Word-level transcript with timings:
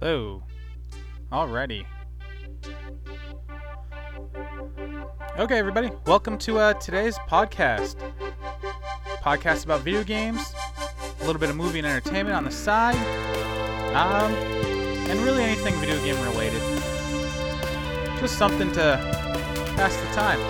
Hello. 0.00 0.42
Alrighty. 1.32 1.86
Okay, 5.38 5.58
everybody. 5.58 5.90
Welcome 6.04 6.36
to 6.38 6.58
uh, 6.58 6.74
today's 6.74 7.16
podcast. 7.30 7.96
Podcast 9.22 9.64
about 9.64 9.80
video 9.80 10.04
games, 10.04 10.52
a 11.20 11.24
little 11.24 11.40
bit 11.40 11.48
of 11.48 11.56
movie 11.56 11.78
and 11.78 11.88
entertainment 11.88 12.36
on 12.36 12.44
the 12.44 12.50
side, 12.50 12.96
um, 13.96 14.34
and 15.08 15.18
really 15.20 15.42
anything 15.42 15.72
video 15.76 15.96
game 16.04 16.20
related. 16.24 16.60
Just 18.20 18.36
something 18.36 18.70
to 18.72 18.98
pass 19.76 19.96
the 19.96 20.14
time. 20.14 20.40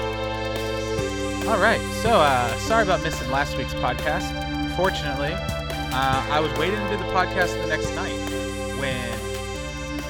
All 1.49 1.61
right. 1.61 1.81
So, 2.03 2.11
uh, 2.11 2.53
sorry 2.57 2.83
about 2.83 3.01
missing 3.05 3.31
last 3.31 3.57
week's 3.57 3.75
podcast. 3.75 4.27
Fortunately, 4.75 5.35
uh, 5.35 6.27
I 6.33 6.41
was 6.41 6.51
waiting 6.59 6.81
to 6.81 6.89
do 6.91 6.97
the 6.97 7.11
podcast 7.13 7.61
the 7.63 7.69
next 7.69 7.95
night 7.95 8.26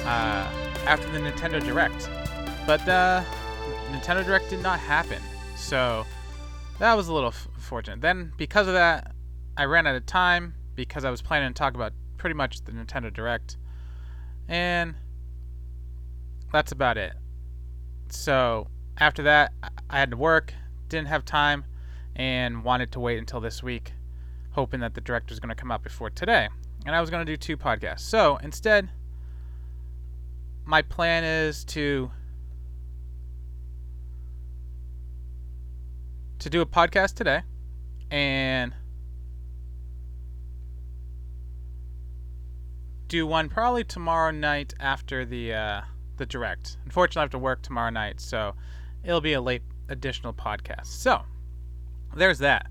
uh, 0.07 0.49
after 0.85 1.09
the 1.11 1.19
Nintendo 1.19 1.63
Direct, 1.63 2.09
but 2.65 2.87
uh, 2.87 3.21
Nintendo 3.91 4.25
Direct 4.25 4.49
did 4.49 4.61
not 4.63 4.79
happen. 4.79 5.21
So 5.55 6.05
that 6.79 6.93
was 6.95 7.07
a 7.09 7.13
little 7.13 7.29
f- 7.29 7.47
fortunate. 7.57 7.99
Then 8.01 8.31
because 8.37 8.67
of 8.67 8.73
that, 8.73 9.13
I 9.57 9.65
ran 9.65 9.85
out 9.85 9.95
of 9.95 10.05
time 10.05 10.55
because 10.75 11.03
I 11.03 11.09
was 11.11 11.21
planning 11.21 11.49
to 11.49 11.53
talk 11.53 11.73
about 11.75 11.93
pretty 12.17 12.35
much 12.35 12.61
the 12.63 12.71
Nintendo 12.71 13.11
Direct, 13.13 13.57
and 14.47 14.95
that's 16.53 16.71
about 16.71 16.97
it. 16.97 17.13
So 18.09 18.67
after 18.97 19.23
that, 19.23 19.51
I- 19.61 19.69
I 19.89 19.99
had 19.99 20.11
to 20.11 20.17
work, 20.17 20.53
didn't 20.89 21.09
have 21.09 21.25
time, 21.25 21.65
and 22.15 22.63
wanted 22.63 22.91
to 22.93 22.99
wait 22.99 23.17
until 23.19 23.41
this 23.41 23.61
week, 23.61 23.93
hoping 24.51 24.79
that 24.79 24.93
the 24.93 25.01
Direct 25.01 25.29
was 25.29 25.39
going 25.39 25.49
to 25.49 25.55
come 25.55 25.71
out 25.71 25.83
before 25.83 26.09
today, 26.09 26.47
and 26.85 26.95
I 26.95 27.01
was 27.01 27.09
going 27.09 27.25
to 27.25 27.31
do 27.31 27.35
two 27.37 27.57
podcasts. 27.57 27.99
So 28.01 28.37
instead 28.37 28.89
my 30.67 30.81
plan 30.81 31.23
is 31.23 31.63
to 31.63 32.11
to 36.39 36.49
do 36.49 36.59
a 36.59 36.65
podcast 36.65 37.15
today 37.15 37.41
and 38.11 38.73
do 43.07 43.25
one 43.25 43.47
probably 43.47 43.85
tomorrow 43.85 44.29
night 44.29 44.73
after 44.81 45.25
the 45.25 45.53
uh, 45.53 45.81
the 46.17 46.25
direct. 46.25 46.77
Unfortunately, 46.83 47.21
I 47.21 47.23
have 47.23 47.31
to 47.31 47.39
work 47.39 47.61
tomorrow 47.61 47.89
night, 47.89 48.19
so 48.19 48.53
it'll 49.05 49.21
be 49.21 49.33
a 49.33 49.41
late 49.41 49.63
additional 49.87 50.33
podcast. 50.33 50.87
So 50.87 51.21
there's 52.13 52.39
that. 52.39 52.67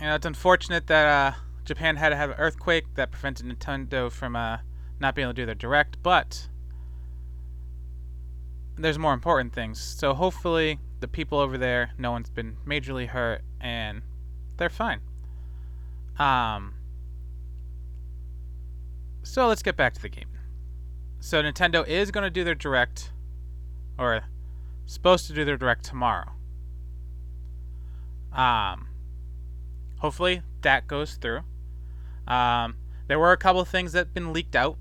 You 0.00 0.06
know, 0.06 0.14
it's 0.14 0.26
unfortunate 0.26 0.86
that 0.86 1.34
uh, 1.34 1.36
Japan 1.64 1.96
had 1.96 2.10
to 2.10 2.16
have 2.16 2.30
an 2.30 2.36
earthquake 2.38 2.94
that 2.94 3.10
prevented 3.10 3.46
Nintendo 3.46 4.12
from 4.12 4.36
uh, 4.36 4.58
not 5.00 5.14
being 5.14 5.26
able 5.26 5.34
to 5.34 5.42
do 5.42 5.46
their 5.46 5.54
direct, 5.54 6.02
but 6.02 6.48
there's 8.76 8.98
more 8.98 9.12
important 9.12 9.52
things. 9.52 9.80
So 9.80 10.14
hopefully 10.14 10.78
the 11.00 11.08
people 11.08 11.38
over 11.38 11.58
there, 11.58 11.90
no 11.98 12.12
one's 12.12 12.30
been 12.30 12.56
majorly 12.66 13.08
hurt 13.08 13.42
and 13.60 14.02
they're 14.56 14.70
fine. 14.70 15.00
Um 16.18 16.74
So 19.22 19.46
let's 19.46 19.62
get 19.62 19.76
back 19.76 19.94
to 19.94 20.02
the 20.02 20.08
game. 20.08 20.28
So 21.20 21.42
Nintendo 21.42 21.86
is 21.86 22.10
going 22.10 22.24
to 22.24 22.30
do 22.30 22.44
their 22.44 22.54
direct 22.54 23.12
or 23.98 24.22
supposed 24.86 25.26
to 25.26 25.32
do 25.32 25.44
their 25.44 25.56
direct 25.56 25.84
tomorrow. 25.84 26.32
Um 28.32 28.88
hopefully 29.98 30.42
that 30.62 30.86
goes 30.86 31.14
through. 31.14 31.42
Um 32.26 32.76
there 33.06 33.18
were 33.18 33.32
a 33.32 33.36
couple 33.36 33.64
things 33.64 33.92
that 33.92 33.98
have 33.98 34.14
been 34.14 34.32
leaked 34.32 34.54
out 34.54 34.76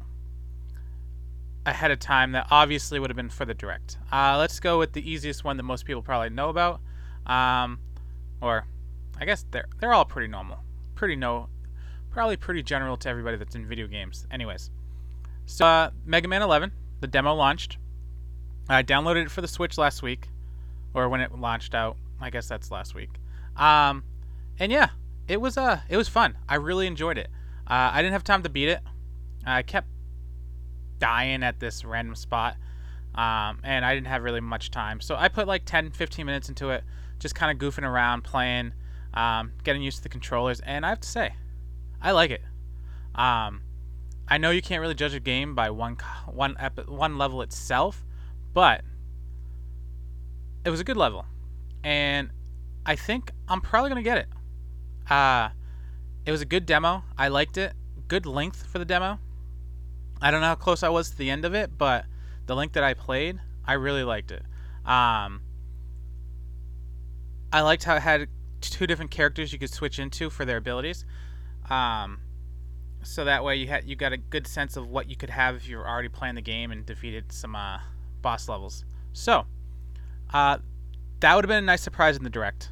ahead 1.67 1.91
of 1.91 1.99
time 1.99 2.31
that 2.31 2.47
obviously 2.49 2.97
would 2.97 3.09
have 3.09 3.17
been 3.17 3.29
for 3.29 3.45
the 3.45 3.53
direct. 3.53 3.97
Uh, 4.11 4.37
let's 4.37 4.59
go 4.59 4.79
with 4.79 4.93
the 4.93 5.09
easiest 5.09 5.43
one 5.43 5.57
that 5.57 5.63
most 5.63 5.85
people 5.85 6.01
probably 6.01 6.29
know 6.29 6.49
about, 6.49 6.79
um, 7.25 7.79
or 8.41 8.65
I 9.19 9.25
guess 9.25 9.45
they're 9.51 9.67
they're 9.79 9.93
all 9.93 10.05
pretty 10.05 10.29
normal, 10.29 10.59
pretty 10.95 11.17
no, 11.17 11.49
probably 12.09 12.37
pretty 12.37 12.63
general 12.63 12.95
to 12.97 13.09
everybody 13.09 13.37
that's 13.37 13.53
in 13.53 13.67
video 13.67 13.85
games. 13.85 14.25
Anyways, 14.31 14.71
so 15.45 15.65
uh, 15.65 15.89
Mega 16.05 16.27
Man 16.27 16.41
11, 16.41 16.71
the 17.01 17.07
demo 17.07 17.35
launched. 17.35 17.77
I 18.69 18.81
downloaded 18.81 19.23
it 19.25 19.31
for 19.31 19.41
the 19.41 19.47
Switch 19.47 19.77
last 19.77 20.01
week, 20.01 20.29
or 20.93 21.09
when 21.09 21.19
it 21.19 21.37
launched 21.37 21.75
out. 21.75 21.97
I 22.19 22.29
guess 22.29 22.47
that's 22.47 22.71
last 22.71 22.95
week. 22.95 23.11
Um, 23.57 24.03
and 24.57 24.71
yeah, 24.71 24.89
it 25.27 25.41
was 25.41 25.57
uh 25.57 25.81
it 25.89 25.97
was 25.97 26.07
fun. 26.07 26.37
I 26.47 26.55
really 26.55 26.87
enjoyed 26.87 27.17
it. 27.17 27.27
Uh, 27.67 27.91
I 27.91 28.01
didn't 28.01 28.13
have 28.13 28.23
time 28.23 28.43
to 28.43 28.49
beat 28.49 28.69
it. 28.69 28.79
I 29.45 29.61
kept 29.61 29.87
dying 30.99 31.43
at 31.43 31.59
this 31.59 31.85
random 31.85 32.15
spot. 32.15 32.55
Um, 33.15 33.59
and 33.63 33.83
I 33.83 33.95
didn't 33.95 34.07
have 34.07 34.23
really 34.23 34.41
much 34.41 34.69
time. 34.69 35.01
So 35.01 35.15
I 35.15 35.27
put 35.27 35.47
like 35.47 35.63
10, 35.65 35.91
15 35.91 36.25
minutes 36.25 36.49
into 36.49 36.69
it, 36.69 36.83
just 37.19 37.33
kind 37.33 37.51
of 37.51 37.57
goofing 37.57 37.83
around, 37.83 38.23
playing, 38.23 38.73
um, 39.13 39.53
getting 39.63 39.81
used 39.81 39.97
to 39.97 40.03
the 40.03 40.09
controllers. 40.09 40.59
And 40.59 40.85
I 40.85 40.89
have 40.89 40.99
to 40.99 41.07
say, 41.07 41.33
I 42.01 42.11
like 42.11 42.29
it. 42.29 42.41
Um, 43.15 43.61
I 44.27 44.37
know 44.37 44.51
you 44.51 44.61
can't 44.61 44.81
really 44.81 44.93
judge 44.93 45.13
a 45.13 45.19
game 45.19 45.55
by 45.55 45.69
one 45.69 45.97
one 46.25 46.55
epi- 46.59 46.83
one 46.83 47.17
level 47.17 47.41
itself, 47.41 48.05
but 48.53 48.81
it 50.65 50.69
was 50.69 50.81
a 50.81 50.83
good 50.83 50.97
level, 50.97 51.25
and 51.83 52.29
I 52.85 52.97
think 52.97 53.31
I'm 53.47 53.61
probably 53.61 53.89
gonna 53.89 54.03
get 54.03 54.17
it. 54.17 54.27
Uh, 55.09 55.49
it 56.25 56.31
was 56.31 56.41
a 56.41 56.45
good 56.45 56.65
demo. 56.65 57.05
I 57.17 57.29
liked 57.29 57.57
it. 57.57 57.73
Good 58.09 58.25
length 58.25 58.67
for 58.67 58.79
the 58.79 58.85
demo. 58.85 59.19
I 60.21 60.31
don't 60.31 60.41
know 60.41 60.47
how 60.47 60.55
close 60.55 60.83
I 60.83 60.89
was 60.89 61.09
to 61.11 61.17
the 61.17 61.29
end 61.29 61.45
of 61.45 61.53
it, 61.53 61.77
but 61.77 62.05
the 62.45 62.55
link 62.55 62.73
that 62.73 62.83
I 62.83 62.93
played, 62.93 63.39
I 63.65 63.73
really 63.73 64.03
liked 64.03 64.31
it. 64.31 64.43
Um, 64.85 65.41
I 67.51 67.61
liked 67.61 67.83
how 67.83 67.95
it 67.95 68.01
had 68.01 68.27
two 68.61 68.87
different 68.87 69.11
characters 69.11 69.53
you 69.53 69.59
could 69.59 69.71
switch 69.71 69.99
into 69.99 70.29
for 70.29 70.45
their 70.45 70.57
abilities. 70.57 71.05
Um, 71.69 72.21
so 73.03 73.25
that 73.25 73.43
way 73.43 73.55
you 73.55 73.67
had 73.67 73.85
you 73.85 73.95
got 73.95 74.11
a 74.11 74.17
good 74.17 74.47
sense 74.47 74.75
of 74.75 74.87
what 74.87 75.09
you 75.09 75.15
could 75.15 75.29
have 75.29 75.55
if 75.55 75.67
you 75.67 75.77
were 75.77 75.87
already 75.87 76.09
playing 76.09 76.35
the 76.35 76.41
game 76.41 76.71
and 76.71 76.85
defeated 76.85 77.31
some 77.31 77.55
uh, 77.55 77.79
boss 78.21 78.49
levels. 78.49 78.85
So 79.13 79.45
uh, 80.33 80.57
that 81.19 81.35
would 81.35 81.45
have 81.45 81.49
been 81.49 81.63
a 81.63 81.67
nice 81.67 81.81
surprise 81.81 82.17
in 82.17 82.23
the 82.23 82.29
direct. 82.29 82.71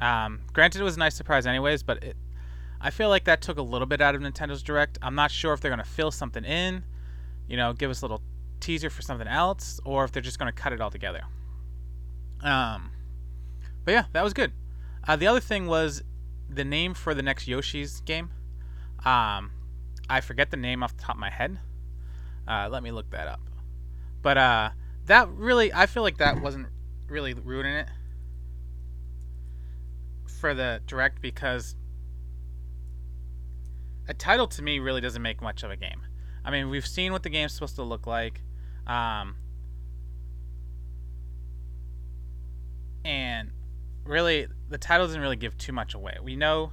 Um, 0.00 0.42
granted, 0.52 0.80
it 0.80 0.84
was 0.84 0.96
a 0.96 0.98
nice 0.98 1.14
surprise 1.14 1.46
anyways, 1.46 1.82
but 1.82 2.02
it, 2.02 2.16
I 2.86 2.90
feel 2.90 3.08
like 3.08 3.24
that 3.24 3.40
took 3.40 3.58
a 3.58 3.62
little 3.62 3.88
bit 3.88 4.00
out 4.00 4.14
of 4.14 4.20
Nintendo's 4.20 4.62
Direct. 4.62 4.96
I'm 5.02 5.16
not 5.16 5.32
sure 5.32 5.52
if 5.52 5.60
they're 5.60 5.72
going 5.72 5.82
to 5.82 5.90
fill 5.90 6.12
something 6.12 6.44
in, 6.44 6.84
you 7.48 7.56
know, 7.56 7.72
give 7.72 7.90
us 7.90 8.00
a 8.00 8.04
little 8.04 8.22
teaser 8.60 8.90
for 8.90 9.02
something 9.02 9.26
else, 9.26 9.80
or 9.84 10.04
if 10.04 10.12
they're 10.12 10.22
just 10.22 10.38
going 10.38 10.52
to 10.52 10.56
cut 10.56 10.72
it 10.72 10.80
all 10.80 10.92
together. 10.92 11.22
Um, 12.44 12.92
but 13.84 13.90
yeah, 13.90 14.04
that 14.12 14.22
was 14.22 14.32
good. 14.32 14.52
Uh, 15.02 15.16
the 15.16 15.26
other 15.26 15.40
thing 15.40 15.66
was 15.66 16.04
the 16.48 16.64
name 16.64 16.94
for 16.94 17.12
the 17.12 17.22
next 17.22 17.48
Yoshi's 17.48 18.02
game. 18.02 18.30
Um, 19.04 19.50
I 20.08 20.20
forget 20.20 20.52
the 20.52 20.56
name 20.56 20.84
off 20.84 20.96
the 20.96 21.02
top 21.02 21.16
of 21.16 21.20
my 21.20 21.30
head. 21.30 21.58
Uh, 22.46 22.68
let 22.70 22.84
me 22.84 22.92
look 22.92 23.10
that 23.10 23.26
up. 23.26 23.40
But 24.22 24.38
uh, 24.38 24.70
that 25.06 25.28
really, 25.30 25.72
I 25.74 25.86
feel 25.86 26.04
like 26.04 26.18
that 26.18 26.40
wasn't 26.40 26.68
really 27.08 27.34
ruining 27.34 27.74
it 27.74 27.88
for 30.38 30.54
the 30.54 30.82
direct 30.86 31.20
because 31.20 31.74
a 34.08 34.14
title 34.14 34.46
to 34.48 34.62
me 34.62 34.78
really 34.78 35.00
doesn't 35.00 35.22
make 35.22 35.42
much 35.42 35.62
of 35.62 35.70
a 35.70 35.76
game. 35.76 36.02
I 36.44 36.50
mean, 36.50 36.70
we've 36.70 36.86
seen 36.86 37.12
what 37.12 37.22
the 37.22 37.30
game's 37.30 37.52
supposed 37.52 37.76
to 37.76 37.82
look 37.82 38.06
like. 38.06 38.42
Um, 38.86 39.36
and 43.04 43.50
really, 44.04 44.46
the 44.68 44.78
title 44.78 45.06
doesn't 45.06 45.20
really 45.20 45.36
give 45.36 45.56
too 45.58 45.72
much 45.72 45.94
away. 45.94 46.18
We 46.22 46.36
know 46.36 46.72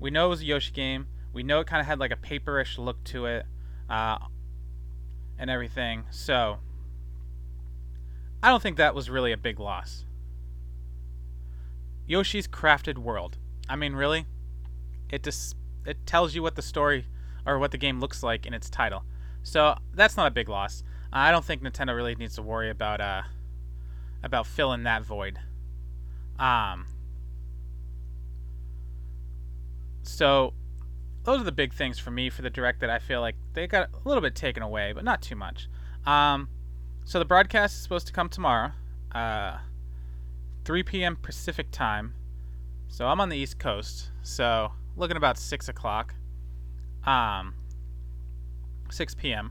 we 0.00 0.10
know 0.10 0.26
it 0.26 0.30
was 0.30 0.42
a 0.42 0.46
Yoshi 0.46 0.72
game. 0.72 1.06
We 1.32 1.42
know 1.42 1.60
it 1.60 1.66
kind 1.66 1.80
of 1.80 1.86
had 1.86 2.00
like 2.00 2.10
a 2.10 2.16
paperish 2.16 2.76
look 2.76 3.04
to 3.04 3.26
it, 3.26 3.46
uh, 3.88 4.18
and 5.38 5.48
everything. 5.48 6.04
So 6.10 6.58
I 8.42 8.48
don't 8.48 8.62
think 8.62 8.78
that 8.78 8.94
was 8.94 9.08
really 9.08 9.32
a 9.32 9.36
big 9.36 9.60
loss. 9.60 10.04
Yoshi's 12.06 12.48
Crafted 12.48 12.98
World. 12.98 13.38
I 13.68 13.76
mean, 13.76 13.92
really, 13.92 14.26
it 15.12 15.22
just 15.22 15.54
it 15.86 16.04
tells 16.06 16.34
you 16.34 16.42
what 16.42 16.56
the 16.56 16.62
story 16.62 17.06
or 17.46 17.58
what 17.58 17.70
the 17.70 17.78
game 17.78 18.00
looks 18.00 18.22
like 18.22 18.46
in 18.46 18.54
its 18.54 18.70
title. 18.70 19.04
So 19.42 19.76
that's 19.94 20.16
not 20.16 20.26
a 20.26 20.30
big 20.30 20.48
loss. 20.48 20.82
I 21.12 21.30
don't 21.30 21.44
think 21.44 21.62
Nintendo 21.62 21.94
really 21.94 22.14
needs 22.14 22.34
to 22.36 22.42
worry 22.42 22.70
about 22.70 23.00
uh 23.00 23.22
about 24.24 24.46
filling 24.46 24.82
that 24.84 25.04
void. 25.04 25.38
Um. 26.38 26.86
So 30.02 30.54
those 31.24 31.40
are 31.40 31.44
the 31.44 31.52
big 31.52 31.72
things 31.72 31.98
for 31.98 32.10
me 32.10 32.30
for 32.30 32.42
the 32.42 32.50
direct 32.50 32.80
that 32.80 32.90
I 32.90 32.98
feel 32.98 33.20
like 33.20 33.36
they 33.52 33.66
got 33.66 33.90
a 33.92 34.08
little 34.08 34.22
bit 34.22 34.34
taken 34.34 34.62
away, 34.62 34.92
but 34.92 35.04
not 35.04 35.22
too 35.22 35.36
much. 35.36 35.68
Um, 36.04 36.48
so 37.04 37.18
the 37.18 37.24
broadcast 37.24 37.76
is 37.76 37.82
supposed 37.82 38.08
to 38.08 38.12
come 38.12 38.28
tomorrow, 38.28 38.72
uh, 39.14 39.58
3 40.64 40.82
p.m. 40.82 41.16
Pacific 41.16 41.70
time. 41.70 42.14
So 42.88 43.06
I'm 43.06 43.20
on 43.20 43.28
the 43.28 43.36
East 43.36 43.58
Coast, 43.60 44.10
so 44.22 44.72
looking 44.96 45.16
about 45.16 45.38
six 45.38 45.68
o'clock. 45.68 46.14
um, 47.04 47.54
6 48.90 49.14
p.m. 49.14 49.50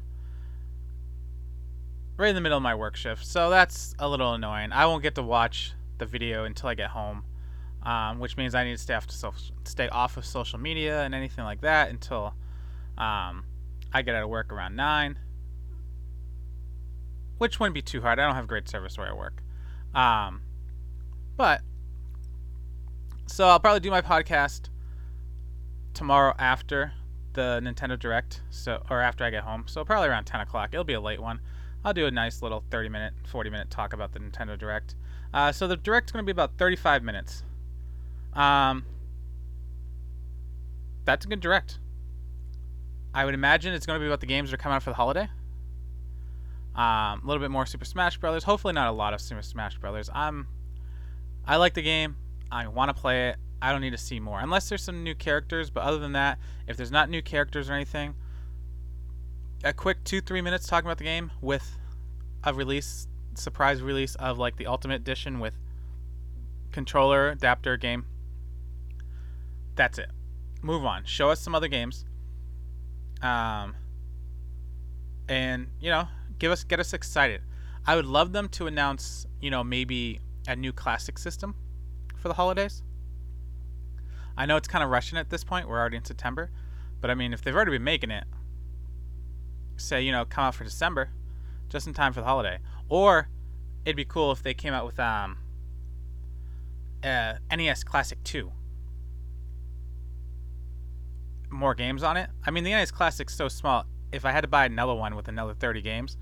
Right 2.18 2.30
in 2.30 2.36
the 2.36 2.42
middle 2.42 2.58
of 2.58 2.62
my 2.64 2.76
work 2.76 2.96
shift, 2.96 3.26
so 3.26 3.50
that's 3.50 3.96
a 3.98 4.08
little 4.08 4.34
annoying. 4.36 4.72
I 4.72 4.86
won't 4.86 5.02
get 5.02 5.16
to 5.16 5.24
watch 5.24 5.74
the 5.98 6.06
video 6.06 6.46
until 6.46 6.70
I 6.70 6.76
get 6.76 6.92
home, 6.92 7.24
um, 7.84 8.20
which 8.20 8.38
means 8.38 8.54
I 8.54 8.64
need 8.64 8.74
to 8.74 8.78
stay 8.78 8.94
off, 8.94 9.08
to 9.08 9.16
so- 9.16 9.34
stay 9.66 9.90
off 9.90 10.18
of 10.18 10.26
social 10.26 10.60
media 10.60 11.02
and 11.02 11.16
anything 11.16 11.44
like 11.44 11.62
that 11.62 11.90
until 11.90 12.36
um, 12.98 13.46
I 13.92 14.04
get 14.04 14.14
out 14.16 14.24
of 14.24 14.30
work 14.30 14.54
around 14.54 14.76
9, 14.76 15.18
which 17.40 17.60
wouldn't 17.60 17.74
be 17.74 17.82
too 17.82 18.02
hard. 18.02 18.20
I 18.20 18.26
don't 18.28 18.36
have 18.36 18.48
great 18.48 18.70
service 18.70 18.98
where 18.98 19.10
I 19.10 19.14
work. 19.14 19.42
Um, 19.96 20.42
but, 21.36 21.62
so 23.26 23.48
I'll 23.48 23.60
probably 23.60 23.80
do 23.80 23.90
my 23.90 24.02
podcast 24.02 24.70
tomorrow 25.94 26.34
after 26.38 26.94
the 27.34 27.62
Nintendo 27.64 27.98
Direct, 27.98 28.42
so 28.50 28.84
or 28.90 29.02
after 29.02 29.24
I 29.24 29.30
get 29.30 29.44
home. 29.44 29.66
So 29.68 29.84
probably 29.86 30.10
around 30.10 30.26
10 30.26 30.42
o'clock. 30.42 30.70
It'll 30.74 30.84
be 30.84 30.94
a 30.94 31.02
late 31.02 31.22
one. 31.22 31.40
I'll 31.84 31.94
do 31.94 32.06
a 32.06 32.12
nice 32.12 32.42
little 32.42 32.64
30 32.70 32.90
minute, 32.90 33.14
40 33.28 33.50
minute 33.50 33.70
talk 33.70 33.94
about 33.94 34.14
the 34.14 34.20
Nintendo 34.20 34.58
Direct. 34.58 34.96
Uh, 35.34 35.52
so 35.52 35.68
the 35.68 35.78
Direct's 35.78 36.12
going 36.12 36.24
to 36.24 36.26
be 36.26 36.32
about 36.32 36.58
35 36.58 37.04
minutes. 37.04 37.44
Um, 38.34 38.86
that's 41.06 41.26
a 41.26 41.28
good 41.28 41.40
Direct. 41.40 41.80
I 43.14 43.26
would 43.26 43.34
imagine 43.34 43.74
it's 43.74 43.86
going 43.86 44.00
to 44.00 44.04
be 44.04 44.08
about 44.08 44.20
the 44.22 44.26
games 44.26 44.52
that 44.52 44.60
are 44.60 44.62
coming 44.62 44.76
out 44.76 44.84
for 44.84 44.92
the 44.92 44.96
holiday. 44.96 45.28
Um, 46.76 47.22
a 47.22 47.22
little 47.26 47.42
bit 47.42 47.52
more 47.52 47.66
Super 47.66 47.86
Smash 47.86 48.18
Brothers. 48.18 48.44
Hopefully, 48.44 48.74
not 48.74 48.88
a 48.88 48.92
lot 48.92 49.14
of 49.14 49.20
Super 49.20 49.42
Smash 49.42 49.78
Brothers. 49.78 50.10
I'm, 50.14 50.48
I 51.46 51.58
like 51.58 51.74
the 51.74 51.82
game. 51.82 52.16
I 52.50 52.68
want 52.68 52.96
to 52.96 53.00
play 53.00 53.30
it. 53.30 53.38
I 53.62 53.72
don't 53.72 53.82
need 53.82 53.92
to 53.92 53.98
see 53.98 54.20
more 54.20 54.40
unless 54.40 54.70
there's 54.70 54.84
some 54.84 55.04
new 55.04 55.16
characters. 55.16 55.70
But 55.70 55.84
other 55.84 56.00
than 56.00 56.14
that, 56.14 56.40
if 56.68 56.78
there's 56.78 56.92
not 56.92 57.10
new 57.10 57.22
characters 57.22 57.70
or 57.70 57.74
anything, 57.74 58.16
a 59.64 59.74
quick 59.74 60.04
two 60.04 60.22
three 60.22 60.42
minutes 60.42 60.68
talking 60.68 60.88
about 60.88 60.98
the 60.98 61.04
game 61.04 61.32
with 61.42 61.78
a 62.44 62.54
release 62.54 63.08
surprise 63.36 63.82
release 63.82 64.16
of 64.16 64.38
like 64.38 64.58
the 64.58 64.68
Ultimate 64.68 64.96
Edition 64.96 65.40
with 65.40 65.56
controller 66.72 67.30
adapter 67.30 67.78
game. 67.78 68.06
That's 69.76 69.98
it. 69.98 70.10
Move 70.62 70.86
on. 70.86 71.04
Show 71.06 71.30
us 71.30 71.40
some 71.40 71.56
other 71.56 71.68
games. 71.68 72.06
Um, 73.22 73.76
and 75.30 75.68
you 75.80 75.90
know, 75.90 76.08
give 76.40 76.52
us 76.52 76.64
get 76.64 76.80
us 76.80 76.94
excited. 76.94 77.42
I 77.86 77.96
would 77.96 78.06
love 78.06 78.32
them 78.32 78.50
to 78.50 78.68
announce, 78.68 79.26
you 79.40 79.50
know, 79.50 79.64
maybe 79.64 80.20
a 80.48 80.56
new 80.56 80.74
classic 80.74 81.18
system 81.18 81.56
for 82.16 82.28
the 82.28 82.36
holidays. 82.36 82.84
I 84.38 84.46
know 84.46 84.58
it's 84.58 84.68
kind 84.68 84.84
of 84.84 84.90
rushing 84.90 85.18
at 85.18 85.30
this 85.30 85.44
point. 85.44 85.68
We're 85.68 85.80
already 85.80 85.98
in 85.98 86.06
September, 86.06 86.52
but 87.00 87.10
I 87.10 87.16
mean, 87.16 87.34
if 87.34 87.42
they've 87.42 87.56
already 87.56 87.72
been 87.72 87.84
making 87.84 88.12
it, 88.12 88.26
say 89.78 90.02
you 90.02 90.12
know, 90.12 90.26
come 90.26 90.46
out 90.46 90.56
for 90.56 90.64
December, 90.64 91.10
just 91.70 91.88
in 91.88 91.94
time 91.94 92.14
for 92.14 92.22
the 92.22 92.26
holiday. 92.26 92.60
Or 92.90 93.30
it'd 93.86 93.96
be 93.96 94.06
cool 94.06 94.32
if 94.32 94.44
they 94.44 94.54
came 94.54 94.74
out 94.74 94.86
with 94.86 95.00
um, 95.00 95.38
uh, 97.04 97.34
NES 97.52 97.84
Classic 97.84 98.22
2. 98.24 98.52
More 101.50 101.76
games 101.76 102.04
on 102.04 102.18
it. 102.18 102.30
I 102.46 102.52
mean, 102.52 102.64
the 102.64 102.72
NES 102.72 102.92
Classic's 102.92 103.36
so 103.36 103.48
small. 103.48 103.86
If 104.12 104.26
I 104.26 104.32
had 104.32 104.42
to 104.42 104.48
buy 104.48 104.66
another 104.66 104.94
one 104.94 105.16
with 105.16 105.28
another 105.28 105.54
30 105.54 105.82
games, 105.82 106.18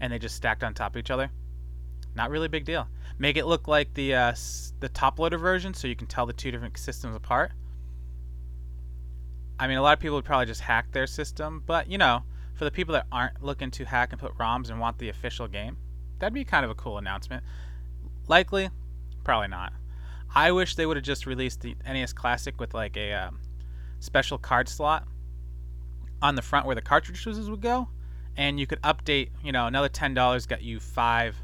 and 0.00 0.12
they 0.12 0.18
just 0.18 0.34
stacked 0.34 0.62
on 0.62 0.74
top 0.74 0.94
of 0.94 0.98
each 0.98 1.10
other, 1.10 1.30
not 2.14 2.30
really 2.30 2.46
a 2.46 2.50
big 2.50 2.64
deal. 2.64 2.88
Make 3.18 3.36
it 3.36 3.46
look 3.46 3.66
like 3.66 3.94
the 3.94 4.14
uh, 4.14 4.34
the 4.80 4.88
top 4.88 5.18
loader 5.18 5.38
version, 5.38 5.72
so 5.74 5.88
you 5.88 5.96
can 5.96 6.06
tell 6.06 6.26
the 6.26 6.32
two 6.32 6.50
different 6.50 6.76
systems 6.78 7.16
apart. 7.16 7.52
I 9.58 9.66
mean, 9.66 9.78
a 9.78 9.82
lot 9.82 9.94
of 9.94 10.00
people 10.00 10.16
would 10.16 10.24
probably 10.24 10.46
just 10.46 10.60
hack 10.60 10.92
their 10.92 11.06
system, 11.06 11.62
but 11.64 11.90
you 11.90 11.96
know, 11.96 12.24
for 12.54 12.64
the 12.64 12.70
people 12.70 12.92
that 12.92 13.06
aren't 13.10 13.42
looking 13.42 13.70
to 13.72 13.84
hack 13.84 14.12
and 14.12 14.20
put 14.20 14.36
ROMs 14.36 14.70
and 14.70 14.78
want 14.78 14.98
the 14.98 15.08
official 15.08 15.48
game, 15.48 15.78
that'd 16.18 16.34
be 16.34 16.44
kind 16.44 16.64
of 16.64 16.70
a 16.70 16.74
cool 16.74 16.98
announcement. 16.98 17.42
Likely, 18.28 18.68
probably 19.24 19.48
not. 19.48 19.72
I 20.34 20.52
wish 20.52 20.74
they 20.74 20.84
would 20.84 20.96
have 20.96 21.04
just 21.04 21.24
released 21.24 21.62
the 21.62 21.76
NES 21.86 22.12
Classic 22.12 22.60
with 22.60 22.74
like 22.74 22.96
a 22.96 23.12
um, 23.14 23.38
special 24.00 24.36
card 24.36 24.68
slot 24.68 25.06
on 26.20 26.34
the 26.34 26.42
front 26.42 26.66
where 26.66 26.74
the 26.74 26.82
cartridges 26.82 27.48
would 27.48 27.62
go, 27.62 27.88
and 28.36 28.60
you 28.60 28.66
could 28.66 28.82
update. 28.82 29.30
You 29.42 29.52
know, 29.52 29.66
another 29.66 29.88
ten 29.88 30.12
dollars 30.12 30.46
got 30.46 30.62
you 30.62 30.80
five 30.80 31.36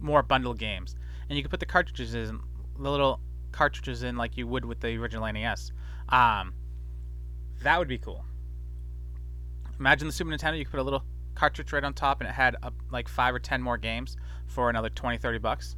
more 0.00 0.22
bundle 0.22 0.52
games, 0.52 0.94
and 1.28 1.36
you 1.36 1.42
could 1.42 1.50
put 1.50 1.60
the 1.60 1.66
cartridges 1.66 2.14
in 2.14 2.40
the 2.78 2.90
little 2.90 3.20
cartridges 3.52 4.02
in 4.02 4.16
like 4.16 4.36
you 4.36 4.46
would 4.46 4.64
with 4.64 4.80
the 4.80 4.96
original 4.96 5.30
NES. 5.32 5.72
Um, 6.08 6.54
that 7.62 7.78
would 7.78 7.88
be 7.88 7.98
cool. 7.98 8.24
Imagine 9.78 10.06
the 10.06 10.12
Super 10.12 10.30
Nintendo, 10.30 10.58
you 10.58 10.64
could 10.64 10.72
put 10.72 10.80
a 10.80 10.82
little 10.82 11.04
cartridge 11.34 11.72
right 11.72 11.82
on 11.82 11.94
top 11.94 12.20
and 12.20 12.28
it 12.28 12.32
had 12.32 12.56
a, 12.62 12.72
like 12.90 13.08
five 13.08 13.34
or 13.34 13.38
ten 13.38 13.60
more 13.62 13.76
games 13.76 14.16
for 14.46 14.70
another 14.70 14.88
20, 14.88 15.18
30 15.18 15.38
bucks. 15.38 15.76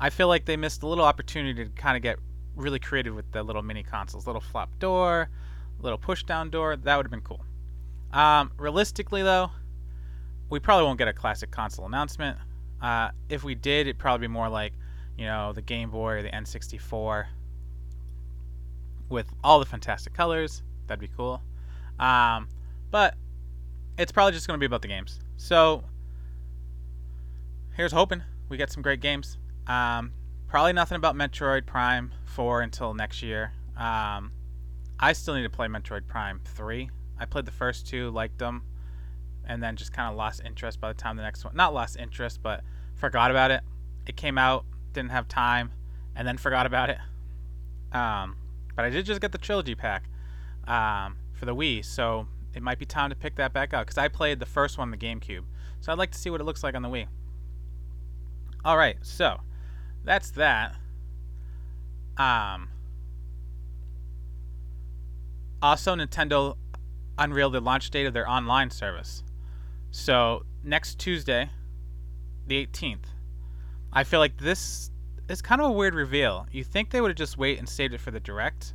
I 0.00 0.10
feel 0.10 0.28
like 0.28 0.44
they 0.44 0.56
missed 0.56 0.82
a 0.82 0.86
little 0.86 1.04
opportunity 1.04 1.64
to 1.64 1.70
kind 1.70 1.96
of 1.96 2.02
get 2.02 2.18
really 2.54 2.78
creative 2.78 3.14
with 3.14 3.30
the 3.32 3.42
little 3.42 3.62
mini 3.62 3.82
consoles. 3.82 4.26
Little 4.26 4.40
flop 4.40 4.70
door, 4.78 5.30
little 5.80 5.98
push 5.98 6.22
down 6.22 6.50
door. 6.50 6.76
That 6.76 6.96
would 6.96 7.06
have 7.06 7.10
been 7.10 7.20
cool. 7.20 7.44
Um, 8.12 8.52
realistically, 8.56 9.22
though, 9.22 9.50
we 10.50 10.60
probably 10.60 10.84
won't 10.84 10.98
get 10.98 11.08
a 11.08 11.12
classic 11.12 11.50
console 11.50 11.86
announcement. 11.86 12.38
Uh, 12.80 13.10
if 13.28 13.44
we 13.44 13.54
did, 13.54 13.86
it'd 13.86 13.98
probably 13.98 14.26
be 14.26 14.32
more 14.32 14.48
like, 14.48 14.72
you 15.16 15.26
know, 15.26 15.52
the 15.52 15.62
Game 15.62 15.90
Boy 15.90 16.12
or 16.14 16.22
the 16.22 16.30
N64 16.30 17.26
with 19.08 19.32
all 19.42 19.58
the 19.58 19.66
fantastic 19.66 20.14
colors. 20.14 20.62
That'd 20.86 21.00
be 21.00 21.10
cool. 21.16 21.42
Um, 21.98 22.48
but 22.90 23.14
it's 23.98 24.12
probably 24.12 24.32
just 24.32 24.46
going 24.46 24.56
to 24.56 24.60
be 24.60 24.66
about 24.66 24.82
the 24.82 24.88
games. 24.88 25.18
So 25.36 25.84
here's 27.74 27.92
hoping 27.92 28.22
we 28.48 28.56
get 28.56 28.70
some 28.70 28.82
great 28.82 29.00
games. 29.00 29.38
Um, 29.66 30.12
probably 30.46 30.72
nothing 30.72 30.96
about 30.96 31.14
Metroid 31.14 31.66
Prime 31.66 32.12
4 32.24 32.62
until 32.62 32.94
next 32.94 33.22
year. 33.22 33.52
Um, 33.76 34.32
I 34.98 35.12
still 35.12 35.34
need 35.34 35.42
to 35.42 35.50
play 35.50 35.68
Metroid 35.68 36.06
Prime 36.06 36.40
3. 36.44 36.90
I 37.20 37.24
played 37.24 37.44
the 37.44 37.52
first 37.52 37.86
two, 37.86 38.10
liked 38.10 38.38
them, 38.38 38.62
and 39.48 39.62
then 39.62 39.76
just 39.76 39.92
kind 39.92 40.10
of 40.10 40.16
lost 40.16 40.42
interest 40.44 40.80
by 40.80 40.92
the 40.92 40.98
time 40.98 41.16
the 41.16 41.22
next 41.22 41.44
one. 41.44 41.56
Not 41.56 41.74
lost 41.74 41.96
interest, 41.96 42.40
but 42.42 42.62
forgot 42.94 43.30
about 43.30 43.50
it. 43.50 43.62
It 44.06 44.16
came 44.16 44.38
out, 44.38 44.64
didn't 44.92 45.10
have 45.10 45.26
time, 45.26 45.72
and 46.14 46.28
then 46.28 46.36
forgot 46.36 46.66
about 46.66 46.90
it. 46.90 46.98
Um, 47.92 48.36
but 48.76 48.84
I 48.84 48.90
did 48.90 49.06
just 49.06 49.20
get 49.20 49.32
the 49.32 49.38
trilogy 49.38 49.74
pack 49.74 50.04
um, 50.66 51.16
for 51.32 51.46
the 51.46 51.54
Wii, 51.54 51.84
so 51.84 52.28
it 52.54 52.62
might 52.62 52.78
be 52.78 52.86
time 52.86 53.10
to 53.10 53.16
pick 53.16 53.36
that 53.36 53.52
back 53.52 53.72
up 53.72 53.86
because 53.86 53.98
I 53.98 54.08
played 54.08 54.38
the 54.38 54.46
first 54.46 54.78
one, 54.78 54.90
the 54.90 54.96
GameCube. 54.96 55.44
So 55.80 55.90
I'd 55.90 55.98
like 55.98 56.10
to 56.10 56.18
see 56.18 56.30
what 56.30 56.40
it 56.40 56.44
looks 56.44 56.62
like 56.62 56.74
on 56.74 56.82
the 56.82 56.88
Wii. 56.88 57.06
All 58.64 58.76
right, 58.76 58.98
so 59.02 59.40
that's 60.04 60.30
that. 60.32 60.74
Um, 62.16 62.68
also, 65.62 65.94
Nintendo 65.94 66.56
unveiled 67.16 67.54
the 67.54 67.60
launch 67.60 67.90
date 67.90 68.06
of 68.06 68.12
their 68.12 68.28
online 68.28 68.70
service. 68.70 69.22
So 69.90 70.44
next 70.62 70.98
Tuesday, 70.98 71.50
the 72.46 72.66
18th. 72.66 73.04
I 73.92 74.04
feel 74.04 74.20
like 74.20 74.38
this 74.38 74.90
is 75.28 75.42
kind 75.42 75.60
of 75.60 75.68
a 75.68 75.72
weird 75.72 75.94
reveal. 75.94 76.46
You 76.50 76.64
think 76.64 76.90
they 76.90 77.00
would 77.00 77.10
have 77.10 77.16
just 77.16 77.38
wait 77.38 77.58
and 77.58 77.68
saved 77.68 77.94
it 77.94 78.00
for 78.00 78.10
the 78.10 78.20
direct, 78.20 78.74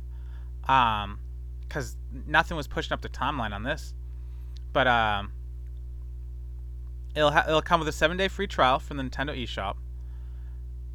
um, 0.68 1.18
because 1.60 1.96
nothing 2.26 2.56
was 2.56 2.66
pushing 2.66 2.92
up 2.92 3.02
the 3.02 3.08
timeline 3.08 3.52
on 3.52 3.62
this. 3.62 3.94
But 4.72 4.86
um, 4.86 5.32
it'll 7.14 7.30
ha- 7.30 7.44
it'll 7.46 7.62
come 7.62 7.80
with 7.80 7.88
a 7.88 7.92
seven 7.92 8.16
day 8.16 8.28
free 8.28 8.46
trial 8.46 8.78
from 8.78 8.96
the 8.96 9.02
Nintendo 9.02 9.36
eShop, 9.40 9.76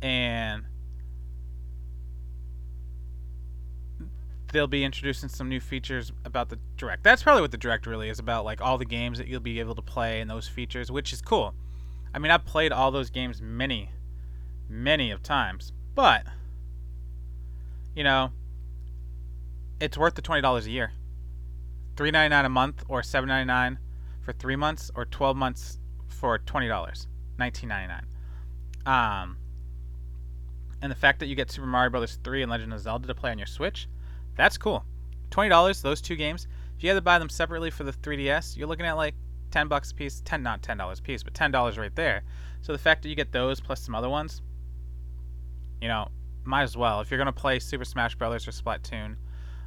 and 0.01 0.63
they'll 4.51 4.67
be 4.67 4.83
introducing 4.83 5.29
some 5.29 5.49
new 5.49 5.59
features 5.59 6.11
about 6.25 6.49
the 6.49 6.59
direct. 6.77 7.03
That's 7.03 7.23
probably 7.23 7.41
what 7.41 7.51
the 7.51 7.57
direct 7.57 7.85
really 7.85 8.09
is 8.09 8.19
about, 8.19 8.45
like 8.45 8.61
all 8.61 8.77
the 8.77 8.85
games 8.85 9.17
that 9.17 9.27
you'll 9.27 9.39
be 9.39 9.59
able 9.59 9.75
to 9.75 9.81
play 9.81 10.21
and 10.21 10.29
those 10.29 10.47
features, 10.47 10.91
which 10.91 11.13
is 11.13 11.21
cool. 11.21 11.53
I 12.13 12.19
mean, 12.19 12.31
I've 12.31 12.45
played 12.45 12.71
all 12.71 12.91
those 12.91 13.09
games 13.09 13.41
many, 13.41 13.91
many 14.67 15.11
of 15.11 15.21
times, 15.21 15.73
but 15.95 16.25
you 17.95 18.03
know, 18.03 18.31
it's 19.79 19.97
worth 19.97 20.15
the 20.15 20.21
twenty 20.21 20.41
dollars 20.41 20.65
a 20.67 20.71
year. 20.71 20.91
Three 21.95 22.11
ninety 22.11 22.29
nine 22.29 22.45
a 22.45 22.49
month, 22.49 22.83
or 22.87 23.03
seven 23.03 23.27
ninety 23.27 23.47
nine 23.47 23.79
for 24.21 24.33
three 24.33 24.55
months, 24.55 24.89
or 24.95 25.05
twelve 25.05 25.35
months 25.37 25.79
for 26.07 26.37
twenty 26.39 26.67
dollars, 26.67 27.07
nineteen 27.37 27.69
ninety 27.69 27.93
nine. 27.93 28.05
Um, 28.85 29.37
and 30.81 30.91
the 30.91 30.95
fact 30.95 31.19
that 31.19 31.27
you 31.27 31.35
get 31.35 31.51
Super 31.51 31.67
Mario 31.67 31.89
Brothers 31.89 32.17
three 32.23 32.41
and 32.41 32.49
Legend 32.49 32.73
of 32.73 32.79
Zelda 32.79 33.07
to 33.07 33.13
play 33.13 33.31
on 33.31 33.37
your 33.37 33.47
Switch, 33.47 33.87
that's 34.35 34.57
cool. 34.57 34.83
Twenty 35.29 35.49
dollars, 35.49 35.81
those 35.81 36.01
two 36.01 36.15
games. 36.15 36.47
If 36.77 36.83
you 36.83 36.89
had 36.89 36.95
to 36.95 37.01
buy 37.01 37.19
them 37.19 37.29
separately 37.29 37.71
for 37.71 37.83
the 37.83 37.91
3DS, 37.91 38.55
you're 38.55 38.67
looking 38.67 38.85
at 38.85 38.93
like 38.93 39.15
ten 39.51 39.67
bucks 39.67 39.91
a 39.91 39.95
piece. 39.95 40.21
Ten, 40.23 40.43
not 40.43 40.61
ten 40.61 40.77
dollars 40.77 40.99
a 40.99 41.01
piece, 41.01 41.23
but 41.23 41.33
ten 41.33 41.51
dollars 41.51 41.77
right 41.77 41.95
there. 41.95 42.23
So 42.61 42.71
the 42.71 42.79
fact 42.79 43.03
that 43.03 43.09
you 43.09 43.15
get 43.15 43.31
those 43.31 43.59
plus 43.59 43.81
some 43.81 43.95
other 43.95 44.09
ones, 44.09 44.41
you 45.81 45.87
know, 45.87 46.07
might 46.43 46.63
as 46.63 46.75
well. 46.77 47.01
If 47.01 47.11
you're 47.11 47.17
gonna 47.17 47.31
play 47.31 47.59
Super 47.59 47.85
Smash 47.85 48.15
Brothers 48.15 48.47
or 48.47 48.51
Splatoon, 48.51 49.17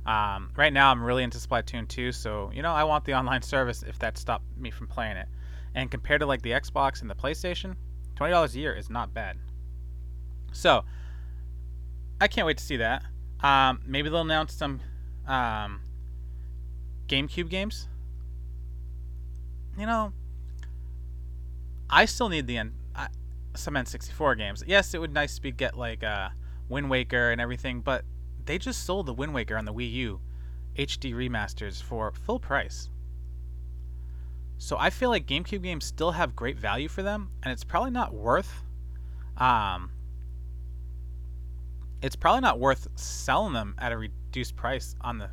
Um, 0.05 0.51
right 0.57 0.73
now, 0.73 0.91
I'm 0.91 1.01
really 1.03 1.23
into 1.23 1.39
Splatoon 1.39 1.87
2, 1.87 2.11
so 2.11 2.51
you 2.53 2.63
know 2.63 2.73
I 2.73 2.85
want 2.85 3.05
the 3.05 3.15
online 3.19 3.43
service 3.43 3.83
if 3.83 3.99
that 4.01 4.19
stopped 4.19 4.45
me 4.57 4.71
from 4.71 4.89
playing 4.89 5.17
it. 5.17 5.29
And 5.75 5.91
compared 5.91 6.21
to 6.21 6.27
like 6.27 6.43
the 6.43 6.51
Xbox 6.51 7.01
and 7.03 7.09
the 7.11 7.15
PlayStation, 7.15 7.77
twenty 8.17 8.33
dollars 8.33 8.55
a 8.55 8.59
year 8.59 8.75
is 8.75 8.91
not 8.91 9.15
bad. 9.15 9.39
So 10.53 10.85
I 12.21 12.29
can't 12.29 12.47
wait 12.47 12.59
to 12.59 12.65
see 12.65 12.77
that. 12.79 13.05
Um, 13.43 13.81
maybe 13.87 14.09
they'll 14.09 14.21
announce 14.21 14.55
some 14.55 14.81
um, 15.27 15.81
GameCube 17.09 17.49
games. 17.49 17.89
You 19.79 19.87
know, 19.87 20.13
I 21.91 22.05
still 22.05 22.29
need 22.29 22.47
the 22.47 22.59
N- 22.59 22.75
uh, 22.95 23.09
some 23.55 23.75
N64 23.75 24.37
games. 24.39 24.63
Yes, 24.67 24.95
it 24.95 25.01
would 25.01 25.13
nice 25.13 25.37
to 25.37 25.43
be 25.43 25.51
get 25.51 25.77
like 25.77 26.05
uh, 26.05 26.29
Wind 26.69 26.89
Waker 26.89 27.31
and 27.31 27.41
everything, 27.41 27.81
but 27.81 28.05
they 28.45 28.59
just 28.59 28.85
sold 28.85 29.07
the 29.07 29.15
Wind 29.15 29.35
Waker 29.35 29.57
on 29.57 29.65
the 29.65 29.73
Wii 29.73 29.93
U 29.93 30.21
HD 30.77 31.13
remasters 31.13 31.83
for 31.83 32.13
full 32.13 32.41
price. 32.41 32.89
So 34.59 34.77
I 34.79 34.91
feel 34.91 35.11
like 35.11 35.27
GameCube 35.27 35.63
games 35.63 35.85
still 35.85 36.13
have 36.13 36.37
great 36.37 36.57
value 36.57 36.89
for 36.89 37.03
them, 37.03 37.31
and 37.43 37.53
it's 37.53 37.65
probably 37.65 37.91
not 37.91 38.15
worth. 38.15 38.63
Um, 39.37 39.91
it's 42.03 42.17
probably 42.17 42.41
not 42.41 42.59
worth 42.59 42.89
selling 42.97 43.55
them 43.55 43.75
at 43.79 43.93
a 43.93 43.97
reduced 43.97 44.57
price 44.57 44.95
on 45.01 45.19
the 45.19 45.31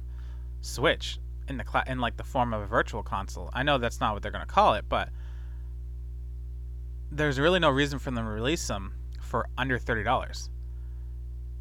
Switch 0.61 1.19
in 1.47 1.57
the 1.57 1.65
cl- 1.69 1.83
in 1.88 1.99
like 1.99 2.17
the 2.17 2.23
form 2.23 2.53
of 2.53 2.61
a 2.61 2.65
virtual 2.65 3.01
console. 3.01 3.49
I 3.53 3.63
know 3.63 3.77
that's 3.77 3.99
not 3.99 4.13
what 4.13 4.21
they're 4.21 4.31
going 4.31 4.45
to 4.45 4.53
call 4.53 4.75
it, 4.75 4.85
but 4.88 5.09
there's 7.11 7.39
really 7.39 7.59
no 7.59 7.69
reason 7.69 7.97
for 7.97 8.11
them 8.11 8.23
to 8.25 8.31
release 8.31 8.67
them 8.67 8.93
for 9.19 9.47
under 9.57 9.79
thirty 9.79 10.03
dollars. 10.03 10.49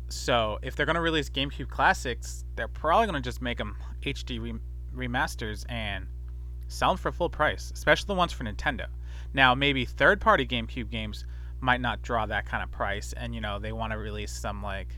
So 0.09 0.59
if 0.63 0.75
they're 0.75 0.87
going 0.87 0.95
to 0.95 1.03
release 1.03 1.29
GameCube 1.31 1.69
classics, 1.69 2.45
they're 2.57 2.69
probably 2.69 3.07
going 3.07 3.23
to 3.23 3.27
just 3.27 3.43
make 3.43 3.59
them 3.59 3.77
HD 4.03 4.41
re- 4.41 4.55
remasters 4.95 5.65
and 5.69 6.07
sell 6.69 6.91
them 6.91 6.99
for 6.99 7.13
full 7.13 7.29
price, 7.29 7.71
especially 7.75 8.07
the 8.07 8.15
ones 8.15 8.33
for 8.33 8.45
Nintendo. 8.45 8.87
Now 9.35 9.55
maybe 9.55 9.85
third-party 9.85 10.47
GameCube 10.47 10.91
games 10.91 11.25
might 11.61 11.81
not 11.81 12.03
draw 12.03 12.27
that 12.27 12.47
kind 12.47 12.63
of 12.63 12.71
price, 12.71 13.13
and 13.13 13.35
you 13.35 13.41
know 13.41 13.59
they 13.59 13.73
want 13.73 13.93
to 13.93 13.99
release 13.99 14.33
some 14.33 14.63
like 14.63 14.89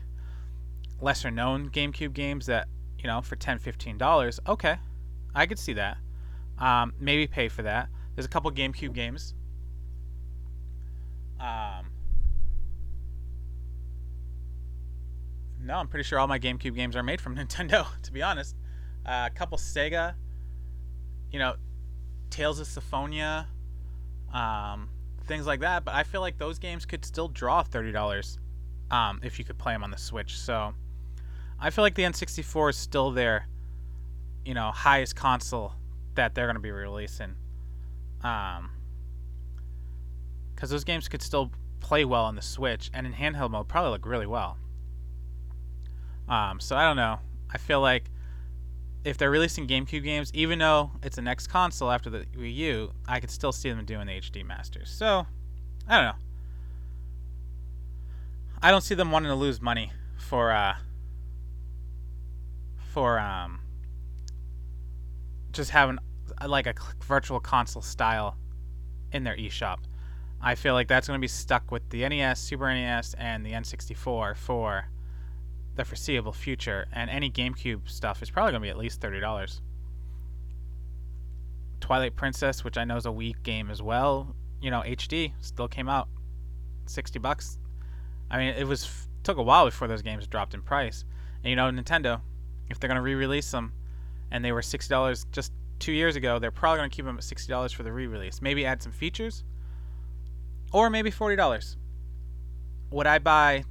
lesser-known 0.99 1.69
GameCube 1.69 2.13
games 2.13 2.45
that 2.45 2.67
you 2.99 3.07
know 3.07 3.21
for 3.21 3.35
10 3.35 3.57
15 3.57 3.97
dollars 3.97 4.39
okay 4.47 4.75
i 5.33 5.45
could 5.45 5.59
see 5.59 5.73
that. 5.73 5.97
Um, 6.59 6.93
maybe 6.99 7.25
pay 7.25 7.47
for 7.49 7.63
that. 7.63 7.89
There's 8.15 8.25
a 8.25 8.29
couple 8.29 8.51
gamecube 8.51 8.93
games. 8.93 9.33
Um, 11.39 11.87
no 15.59 15.75
i'm 15.75 15.87
pretty 15.87 16.03
sure 16.03 16.19
all 16.19 16.27
my 16.27 16.37
gamecube 16.37 16.75
games 16.75 16.95
are 16.95 17.01
made 17.01 17.19
from 17.19 17.35
nintendo 17.37 17.87
to 18.03 18.11
be 18.11 18.21
honest. 18.21 18.55
Uh, 19.05 19.27
a 19.31 19.35
couple 19.35 19.57
sega 19.57 20.13
you 21.31 21.39
know 21.39 21.55
tales 22.29 22.59
of 22.59 22.67
symphonia 22.67 23.47
um, 24.31 24.89
things 25.31 25.47
like 25.47 25.61
that 25.61 25.85
but 25.85 25.95
i 25.95 26.03
feel 26.03 26.21
like 26.21 26.37
those 26.37 26.59
games 26.59 26.85
could 26.85 27.05
still 27.05 27.27
draw 27.27 27.63
$30 27.63 28.37
um, 28.91 29.19
if 29.23 29.39
you 29.39 29.45
could 29.45 29.57
play 29.57 29.73
them 29.73 29.83
on 29.83 29.91
the 29.91 29.97
switch 29.97 30.37
so 30.37 30.73
I 31.61 31.69
feel 31.69 31.83
like 31.83 31.93
the 31.93 32.01
N64 32.01 32.71
is 32.71 32.75
still 32.75 33.11
their, 33.11 33.47
you 34.43 34.55
know, 34.55 34.71
highest 34.71 35.15
console 35.15 35.73
that 36.15 36.33
they're 36.33 36.47
going 36.47 36.55
to 36.55 36.61
be 36.61 36.71
releasing. 36.71 37.35
Um, 38.23 38.71
because 40.55 40.71
those 40.71 40.83
games 40.83 41.07
could 41.07 41.21
still 41.21 41.51
play 41.79 42.03
well 42.03 42.25
on 42.25 42.35
the 42.35 42.41
Switch 42.41 42.89
and 42.93 43.05
in 43.05 43.13
handheld 43.13 43.51
mode 43.51 43.67
probably 43.67 43.91
look 43.91 44.07
really 44.07 44.25
well. 44.25 44.57
Um, 46.27 46.59
so 46.59 46.75
I 46.75 46.83
don't 46.83 46.95
know. 46.95 47.19
I 47.51 47.59
feel 47.59 47.79
like 47.79 48.05
if 49.03 49.17
they're 49.17 49.31
releasing 49.31 49.67
GameCube 49.67 50.03
games, 50.03 50.31
even 50.33 50.59
though 50.59 50.91
it's 51.01 51.15
the 51.15 51.21
next 51.21 51.47
console 51.47 51.89
after 51.89 52.09
the 52.09 52.25
Wii 52.37 52.55
U, 52.55 52.91
I 53.07 53.19
could 53.19 53.31
still 53.31 53.51
see 53.51 53.69
them 53.69 53.83
doing 53.85 54.07
the 54.07 54.13
HD 54.13 54.45
masters. 54.45 54.89
So 54.91 55.25
I 55.87 55.95
don't 55.95 56.05
know. 56.05 56.21
I 58.61 58.69
don't 58.69 58.81
see 58.81 58.93
them 58.93 59.11
wanting 59.11 59.29
to 59.29 59.35
lose 59.35 59.59
money 59.59 59.91
for 60.17 60.51
uh, 60.51 60.75
for 62.93 63.17
um, 63.17 63.59
just 65.51 65.71
having 65.71 65.97
like 66.45 66.67
a 66.67 66.75
virtual 67.03 67.39
console 67.39 67.81
style 67.81 68.37
in 69.11 69.23
their 69.23 69.35
eShop. 69.35 69.79
I 70.39 70.55
feel 70.55 70.73
like 70.73 70.87
that's 70.87 71.07
going 71.07 71.19
to 71.19 71.21
be 71.21 71.27
stuck 71.27 71.71
with 71.71 71.87
the 71.89 72.07
NES, 72.07 72.39
Super 72.39 72.73
NES, 72.73 73.13
and 73.15 73.45
the 73.45 73.51
N64 73.51 74.35
for 74.35 74.87
the 75.75 75.85
foreseeable 75.85 76.33
future. 76.33 76.87
And 76.93 77.09
any 77.09 77.29
GameCube 77.29 77.89
stuff 77.89 78.21
is 78.21 78.29
probably 78.29 78.51
going 78.51 78.61
to 78.61 78.65
be 78.65 78.69
at 78.69 78.77
least 78.77 79.01
thirty 79.01 79.19
dollars. 79.19 79.61
Twilight 81.79 82.15
Princess, 82.15 82.63
which 82.63 82.77
I 82.77 82.83
know 82.83 82.95
is 82.95 83.05
a 83.05 83.09
Wii 83.09 83.41
game 83.43 83.71
as 83.71 83.81
well, 83.81 84.35
you 84.61 84.69
know, 84.69 84.81
HD 84.81 85.33
still 85.41 85.67
came 85.67 85.89
out, 85.89 86.07
sixty 86.85 87.19
bucks. 87.19 87.57
I 88.29 88.37
mean, 88.37 88.49
it 88.49 88.67
was 88.67 89.07
took 89.23 89.37
a 89.37 89.43
while 89.43 89.65
before 89.65 89.87
those 89.87 90.01
games 90.01 90.27
dropped 90.27 90.53
in 90.53 90.61
price. 90.61 91.05
And 91.43 91.49
you 91.49 91.55
know, 91.55 91.69
Nintendo, 91.69 92.21
if 92.69 92.79
they're 92.79 92.87
going 92.87 92.95
to 92.95 93.01
re-release 93.01 93.51
them 93.51 93.73
and 94.31 94.43
they 94.43 94.51
were 94.51 94.61
$60 94.61 95.25
just 95.31 95.51
two 95.79 95.91
years 95.91 96.15
ago 96.15 96.39
they're 96.39 96.51
probably 96.51 96.79
going 96.79 96.89
to 96.89 96.95
keep 96.95 97.05
them 97.05 97.17
at 97.17 97.23
$60 97.23 97.73
for 97.73 97.83
the 97.83 97.91
re-release 97.91 98.41
maybe 98.41 98.65
add 98.65 98.81
some 98.81 98.91
features 98.91 99.43
or 100.71 100.89
maybe 100.89 101.11
$40 101.11 101.75
would 102.91 103.07
i 103.07 103.19
buy 103.19 103.63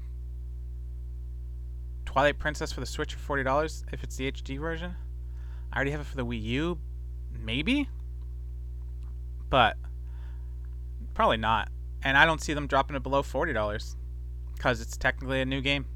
twilight 2.11 2.41
princess 2.41 2.73
for 2.73 2.81
the 2.81 2.87
switch 2.87 3.15
for 3.15 3.37
$40 3.37 3.85
if 3.93 4.03
it's 4.03 4.17
the 4.17 4.33
hd 4.33 4.59
version. 4.59 4.97
I 5.73 5.77
already 5.77 5.93
have 5.93 6.01
it 6.01 6.09
for 6.09 6.17
the 6.17 6.27
wii 6.27 6.43
u 6.43 6.79
maybe? 7.33 7.89
But 9.49 9.77
probably 11.15 11.37
not. 11.37 11.69
And 12.03 12.19
i 12.19 12.27
don't 12.27 12.41
see 12.41 12.53
them 12.53 12.67
dropping 12.67 12.97
it 12.97 13.05
below 13.05 13.23
$40 13.23 13.95
because 14.57 14.81
it's 14.81 14.97
technically 14.97 15.41
a 15.41 15.45
new 15.45 15.61
game 15.61 15.87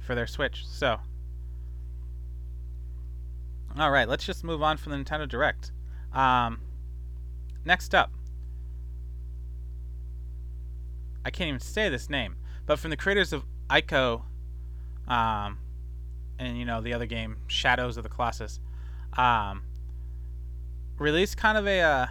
for 0.00 0.16
their 0.16 0.26
switch 0.26 0.66
so. 0.66 0.98
All 3.78 3.92
right, 3.92 4.08
let's 4.08 4.24
just 4.24 4.42
move 4.42 4.60
on 4.60 4.76
from 4.76 4.90
the 4.90 4.98
Nintendo 4.98 5.28
Direct. 5.28 5.70
Um, 6.12 6.62
next 7.64 7.94
up, 7.94 8.10
I 11.24 11.30
can't 11.30 11.48
even 11.48 11.60
say 11.60 11.88
this 11.88 12.10
name, 12.10 12.36
but 12.64 12.80
from 12.80 12.90
the 12.90 12.96
creators 12.96 13.32
of 13.32 13.44
Ico, 13.70 14.22
um, 15.08 15.58
and 16.38 16.58
you 16.58 16.64
know 16.64 16.80
the 16.80 16.92
other 16.92 17.06
game 17.06 17.36
Shadows 17.46 17.96
of 17.96 18.02
the 18.02 18.08
Colossus, 18.08 18.60
um, 19.16 19.62
released 20.98 21.36
kind 21.36 21.58
of 21.58 21.66
a 21.66 21.80
uh, 21.80 22.06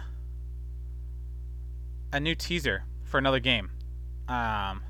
a 2.12 2.20
new 2.20 2.34
teaser 2.34 2.84
for 3.04 3.18
another 3.18 3.40
game. 3.40 3.70
Um, 4.28 4.82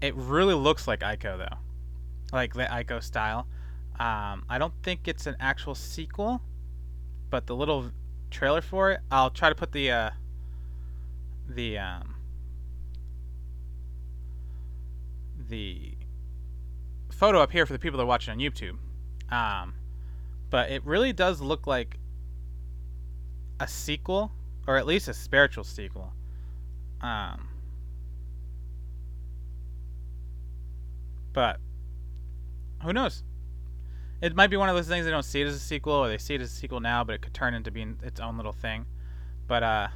it 0.00 0.14
really 0.14 0.54
looks 0.54 0.86
like 0.86 1.00
Ico 1.00 1.38
though, 1.38 1.58
like 2.32 2.54
the 2.54 2.64
Ico 2.64 3.02
style. 3.02 3.46
Um, 3.98 4.44
I 4.48 4.58
don't 4.58 4.74
think 4.82 5.08
it's 5.08 5.26
an 5.26 5.36
actual 5.40 5.74
sequel, 5.74 6.40
but 7.30 7.46
the 7.46 7.56
little 7.56 7.90
trailer 8.30 8.60
for 8.60 8.92
it, 8.92 9.00
I'll 9.10 9.30
try 9.30 9.48
to 9.48 9.54
put 9.54 9.72
the 9.72 9.90
uh, 9.90 10.10
the 11.48 11.78
um, 11.78 12.14
the 15.48 15.94
photo 17.10 17.40
up 17.40 17.50
here 17.50 17.66
for 17.66 17.72
the 17.72 17.78
people 17.78 17.98
that 17.98 18.04
are 18.04 18.06
watching 18.06 18.32
on 18.32 18.38
YouTube. 18.38 18.78
Um, 19.32 19.74
but 20.50 20.70
it 20.70 20.84
really 20.84 21.12
does 21.12 21.40
look 21.40 21.66
like 21.66 21.98
a 23.60 23.66
sequel, 23.68 24.32
or 24.66 24.76
at 24.76 24.86
least 24.86 25.08
a 25.08 25.14
spiritual 25.14 25.64
sequel. 25.64 26.12
Um, 27.00 27.48
but 31.32 31.60
who 32.82 32.92
knows? 32.92 33.22
It 34.20 34.34
might 34.34 34.48
be 34.48 34.56
one 34.56 34.68
of 34.68 34.74
those 34.74 34.88
things 34.88 35.04
they 35.04 35.10
don't 35.10 35.24
see 35.24 35.40
it 35.40 35.46
as 35.46 35.54
a 35.54 35.60
sequel, 35.60 35.94
or 35.94 36.08
they 36.08 36.18
see 36.18 36.34
it 36.34 36.40
as 36.40 36.52
a 36.52 36.54
sequel 36.54 36.80
now, 36.80 37.04
but 37.04 37.14
it 37.14 37.22
could 37.22 37.34
turn 37.34 37.54
into 37.54 37.70
being 37.70 37.98
its 38.02 38.20
own 38.20 38.36
little 38.36 38.52
thing. 38.52 38.86
But 39.46 39.62
uh, 39.62 39.88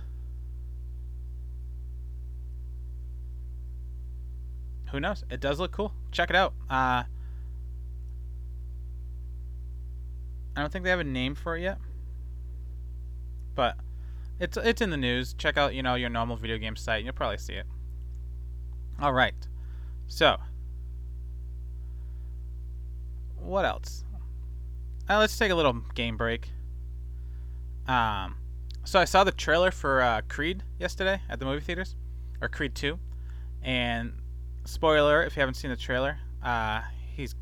who 4.93 5.01
knows? 5.01 5.25
It 5.31 5.41
does 5.41 5.59
look 5.59 5.73
cool. 5.73 5.95
Check 6.13 6.31
it 6.31 6.37
out. 6.37 6.53
Uh, 6.71 7.05
I 10.55 10.61
don't 10.61 10.71
think 10.71 10.85
they 10.85 10.91
have 10.91 11.01
a 11.01 11.05
name 11.05 11.35
for 11.35 11.57
it 11.57 11.63
yet, 11.63 11.79
but 13.55 13.77
it's 14.39 14.59
it's 14.59 14.83
in 14.83 14.91
the 14.91 14.99
news. 14.99 15.33
Check 15.33 15.57
out 15.57 15.75
you 15.75 15.83
know 15.83 15.95
your 15.95 16.11
normal 16.11 16.37
video 16.37 16.59
game 16.59 16.77
site. 16.77 16.99
and 16.99 17.07
You'll 17.07 17.15
probably 17.15 17.39
see 17.39 17.55
it. 17.55 17.67
All 19.01 19.15
right. 19.15 19.35
So, 20.09 20.37
what 23.37 23.65
else? 23.65 24.05
Uh, 25.09 25.19
let's 25.19 25.37
take 25.37 25.51
a 25.51 25.55
little 25.55 25.81
game 25.95 26.19
break. 26.19 26.51
Um, 27.89 28.37
so 28.85 29.01
I 29.01 29.07
saw 29.07 29.25
the 29.25 29.33
trailer 29.33 29.71
for 29.71 30.03
uh, 30.03 30.21
Creed 30.29 30.65
yesterday 30.79 31.23
at 31.31 31.39
the 31.39 31.47
movie 31.47 31.63
theaters, 31.63 31.97
or 32.43 32.49
Creed 32.49 32.75
Two, 32.75 32.99
and 33.63 34.13
spoiler 34.65 35.23
if 35.23 35.37
you 35.37 35.41
haven't 35.41 35.55
seen 35.55 35.71
the 35.71 35.77
trailer, 35.77 36.19
uh, 36.43 36.83
he's 37.15 37.35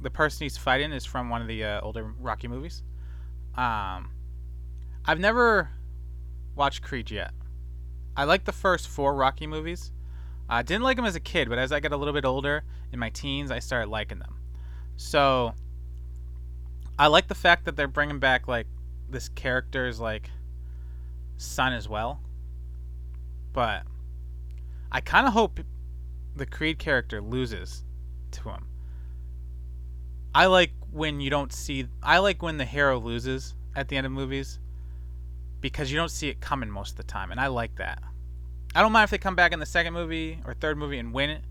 the 0.00 0.10
person 0.10 0.44
he's 0.44 0.56
fighting 0.56 0.92
is 0.92 1.04
from 1.04 1.28
one 1.28 1.42
of 1.42 1.48
the 1.48 1.64
uh, 1.64 1.80
older 1.80 2.14
Rocky 2.20 2.48
movies. 2.48 2.82
Um, 3.56 4.10
I've 5.04 5.18
never 5.18 5.70
watched 6.54 6.82
Creed 6.82 7.10
yet. 7.10 7.32
I 8.16 8.24
like 8.24 8.44
the 8.44 8.52
first 8.52 8.88
four 8.88 9.14
Rocky 9.14 9.46
movies. 9.46 9.92
I 10.48 10.62
didn't 10.62 10.82
like 10.82 10.96
them 10.96 11.04
as 11.04 11.16
a 11.16 11.20
kid, 11.20 11.48
but 11.48 11.58
as 11.58 11.72
I 11.72 11.80
got 11.80 11.92
a 11.92 11.96
little 11.96 12.14
bit 12.14 12.24
older 12.24 12.62
in 12.92 12.98
my 12.98 13.10
teens, 13.10 13.50
I 13.50 13.58
started 13.58 13.90
liking 13.90 14.18
them. 14.18 14.36
So 14.96 15.54
I 16.98 17.08
like 17.08 17.28
the 17.28 17.34
fact 17.34 17.64
that 17.66 17.76
they're 17.76 17.88
bringing 17.88 18.18
back 18.18 18.48
like 18.48 18.66
this 19.10 19.28
character's 19.28 20.00
like 20.00 20.30
son 21.36 21.72
as 21.72 21.88
well. 21.88 22.20
But 23.52 23.84
I 24.90 25.00
kind 25.00 25.26
of 25.26 25.32
hope 25.32 25.60
the 26.38 26.46
Creed 26.46 26.78
character 26.78 27.20
loses 27.20 27.84
to 28.32 28.48
him. 28.50 28.66
I 30.34 30.46
like 30.46 30.72
when 30.90 31.20
you 31.20 31.30
don't 31.30 31.52
see. 31.52 31.86
I 32.02 32.18
like 32.18 32.42
when 32.42 32.58
the 32.58 32.64
hero 32.64 32.98
loses 32.98 33.54
at 33.74 33.88
the 33.88 33.96
end 33.96 34.06
of 34.06 34.12
movies 34.12 34.58
because 35.60 35.90
you 35.90 35.96
don't 35.96 36.10
see 36.10 36.28
it 36.28 36.40
coming 36.40 36.70
most 36.70 36.92
of 36.92 36.96
the 36.96 37.02
time, 37.02 37.30
and 37.30 37.40
I 37.40 37.48
like 37.48 37.76
that. 37.76 38.02
I 38.74 38.82
don't 38.82 38.92
mind 38.92 39.04
if 39.04 39.10
they 39.10 39.18
come 39.18 39.34
back 39.34 39.52
in 39.52 39.58
the 39.58 39.66
second 39.66 39.94
movie 39.94 40.40
or 40.44 40.54
third 40.54 40.78
movie 40.78 40.98
and 40.98 41.12
win 41.12 41.30
it, 41.30 41.42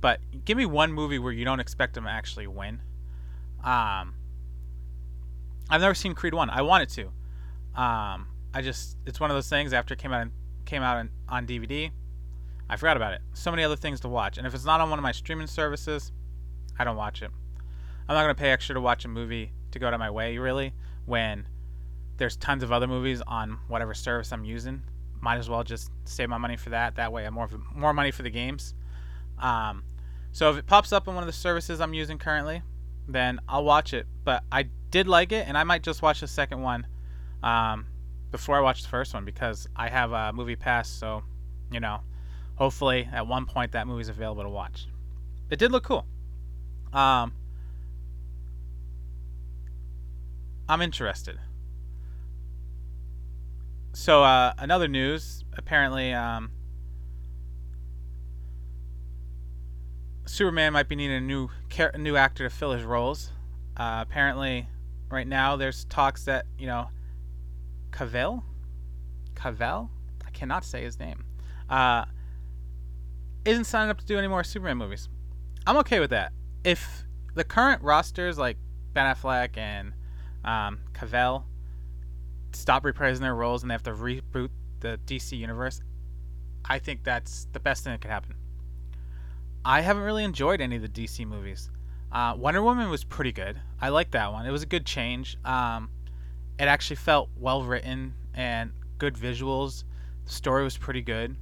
but 0.00 0.20
give 0.44 0.56
me 0.56 0.66
one 0.66 0.92
movie 0.92 1.18
where 1.18 1.32
you 1.32 1.44
don't 1.44 1.60
expect 1.60 1.94
them 1.94 2.04
to 2.04 2.10
actually 2.10 2.46
win. 2.46 2.80
Um, 3.62 4.14
I've 5.70 5.80
never 5.80 5.94
seen 5.94 6.14
Creed 6.14 6.34
one. 6.34 6.50
I 6.50 6.62
wanted 6.62 6.88
to. 6.90 7.02
Um, 7.80 8.28
I 8.52 8.62
just 8.62 8.96
it's 9.06 9.20
one 9.20 9.30
of 9.30 9.36
those 9.36 9.48
things. 9.48 9.72
After 9.72 9.94
it 9.94 10.00
came 10.00 10.12
out 10.12 10.28
came 10.64 10.82
out 10.82 11.06
on 11.28 11.46
DVD, 11.46 11.90
I 12.68 12.76
forgot 12.76 12.96
about 12.96 13.12
it. 13.12 13.20
So 13.34 13.50
many 13.50 13.62
other 13.62 13.76
things 13.76 14.00
to 14.00 14.08
watch, 14.08 14.38
and 14.38 14.46
if 14.46 14.54
it's 14.54 14.64
not 14.64 14.80
on 14.80 14.90
one 14.90 14.98
of 14.98 15.02
my 15.02 15.12
streaming 15.12 15.46
services, 15.46 16.12
I 16.78 16.84
don't 16.84 16.96
watch 16.96 17.22
it. 17.22 17.30
I'm 18.08 18.14
not 18.14 18.22
gonna 18.22 18.34
pay 18.34 18.50
extra 18.50 18.74
to 18.74 18.80
watch 18.80 19.04
a 19.04 19.08
movie 19.08 19.52
to 19.70 19.78
go 19.78 19.86
out 19.86 19.94
of 19.94 20.00
my 20.00 20.10
way, 20.10 20.38
really, 20.38 20.72
when 21.06 21.46
there's 22.16 22.36
tons 22.36 22.62
of 22.62 22.72
other 22.72 22.86
movies 22.86 23.22
on 23.26 23.58
whatever 23.68 23.94
service 23.94 24.32
I'm 24.32 24.44
using. 24.44 24.82
Might 25.20 25.38
as 25.38 25.48
well 25.48 25.64
just 25.64 25.90
save 26.04 26.28
my 26.28 26.38
money 26.38 26.56
for 26.56 26.70
that. 26.70 26.96
That 26.96 27.12
way, 27.12 27.22
I 27.22 27.24
have 27.24 27.32
more 27.32 27.48
more 27.74 27.92
money 27.92 28.10
for 28.10 28.22
the 28.22 28.30
games. 28.30 28.74
Um, 29.38 29.84
so 30.32 30.50
if 30.50 30.56
it 30.56 30.66
pops 30.66 30.92
up 30.92 31.08
on 31.08 31.14
one 31.14 31.22
of 31.22 31.26
the 31.26 31.32
services 31.32 31.80
I'm 31.80 31.94
using 31.94 32.18
currently, 32.18 32.62
then 33.08 33.40
I'll 33.48 33.64
watch 33.64 33.92
it. 33.94 34.06
But 34.24 34.44
I 34.50 34.68
did 34.90 35.08
like 35.08 35.32
it, 35.32 35.46
and 35.48 35.56
I 35.56 35.64
might 35.64 35.82
just 35.82 36.02
watch 36.02 36.20
the 36.20 36.28
second 36.28 36.62
one 36.62 36.86
um, 37.42 37.86
before 38.30 38.56
I 38.56 38.60
watch 38.60 38.82
the 38.82 38.88
first 38.88 39.14
one 39.14 39.24
because 39.24 39.66
I 39.74 39.88
have 39.88 40.12
a 40.12 40.32
movie 40.32 40.56
pass. 40.56 40.88
So, 40.88 41.22
you 41.70 41.80
know, 41.80 42.00
hopefully 42.56 43.08
at 43.12 43.26
one 43.26 43.46
point 43.46 43.72
that 43.72 43.86
movie's 43.86 44.08
available 44.08 44.42
to 44.42 44.48
watch. 44.48 44.86
It 45.50 45.58
did 45.58 45.72
look 45.72 45.84
cool. 45.84 46.06
Um, 46.92 47.32
I'm 50.68 50.80
interested. 50.80 51.38
So 53.92 54.24
uh, 54.24 54.54
another 54.58 54.88
news. 54.88 55.44
Apparently, 55.56 56.12
um, 56.12 56.50
Superman 60.26 60.72
might 60.72 60.88
be 60.88 60.96
needing 60.96 61.16
a 61.16 61.20
new 61.20 61.48
a 61.78 61.98
new 61.98 62.16
actor 62.16 62.44
to 62.44 62.50
fill 62.50 62.72
his 62.72 62.82
roles. 62.82 63.30
Uh, 63.76 63.98
apparently, 64.06 64.68
right 65.10 65.26
now 65.26 65.56
there's 65.56 65.84
talks 65.84 66.24
that 66.24 66.46
you 66.58 66.66
know, 66.66 66.88
Cavill, 67.92 68.42
Cavill, 69.34 69.90
I 70.26 70.30
cannot 70.30 70.64
say 70.64 70.82
his 70.82 70.98
name, 70.98 71.24
uh, 71.68 72.06
isn't 73.44 73.64
signing 73.64 73.90
up 73.90 73.98
to 73.98 74.06
do 74.06 74.18
any 74.18 74.28
more 74.28 74.44
Superman 74.44 74.78
movies. 74.78 75.08
I'm 75.66 75.76
okay 75.78 76.00
with 76.00 76.10
that. 76.10 76.32
If 76.64 77.04
the 77.34 77.44
current 77.44 77.82
rosters 77.82 78.38
like 78.38 78.56
Ben 78.92 79.14
Affleck 79.14 79.56
and 79.56 79.92
um, 80.44 80.80
Cavill 80.92 81.44
stop 82.52 82.84
reprising 82.84 83.20
their 83.20 83.34
roles 83.34 83.62
and 83.62 83.70
they 83.70 83.74
have 83.74 83.82
to 83.84 83.92
reboot 83.92 84.50
the 84.80 84.98
DC 85.06 85.36
universe, 85.36 85.80
I 86.64 86.78
think 86.78 87.04
that's 87.04 87.46
the 87.52 87.60
best 87.60 87.84
thing 87.84 87.92
that 87.92 88.00
could 88.00 88.10
happen. 88.10 88.34
I 89.64 89.80
haven't 89.80 90.02
really 90.02 90.24
enjoyed 90.24 90.60
any 90.60 90.76
of 90.76 90.82
the 90.82 90.88
DC 90.88 91.26
movies. 91.26 91.70
Uh, 92.12 92.34
Wonder 92.36 92.62
Woman 92.62 92.90
was 92.90 93.02
pretty 93.02 93.32
good. 93.32 93.60
I 93.80 93.88
liked 93.88 94.12
that 94.12 94.32
one. 94.32 94.46
It 94.46 94.50
was 94.50 94.62
a 94.62 94.66
good 94.66 94.86
change. 94.86 95.36
Um, 95.44 95.90
it 96.58 96.64
actually 96.64 96.96
felt 96.96 97.30
well 97.36 97.62
written 97.62 98.14
and 98.34 98.72
good 98.98 99.14
visuals. 99.14 99.84
The 100.26 100.32
story 100.32 100.62
was 100.62 100.78
pretty 100.78 101.02
good. 101.02 101.36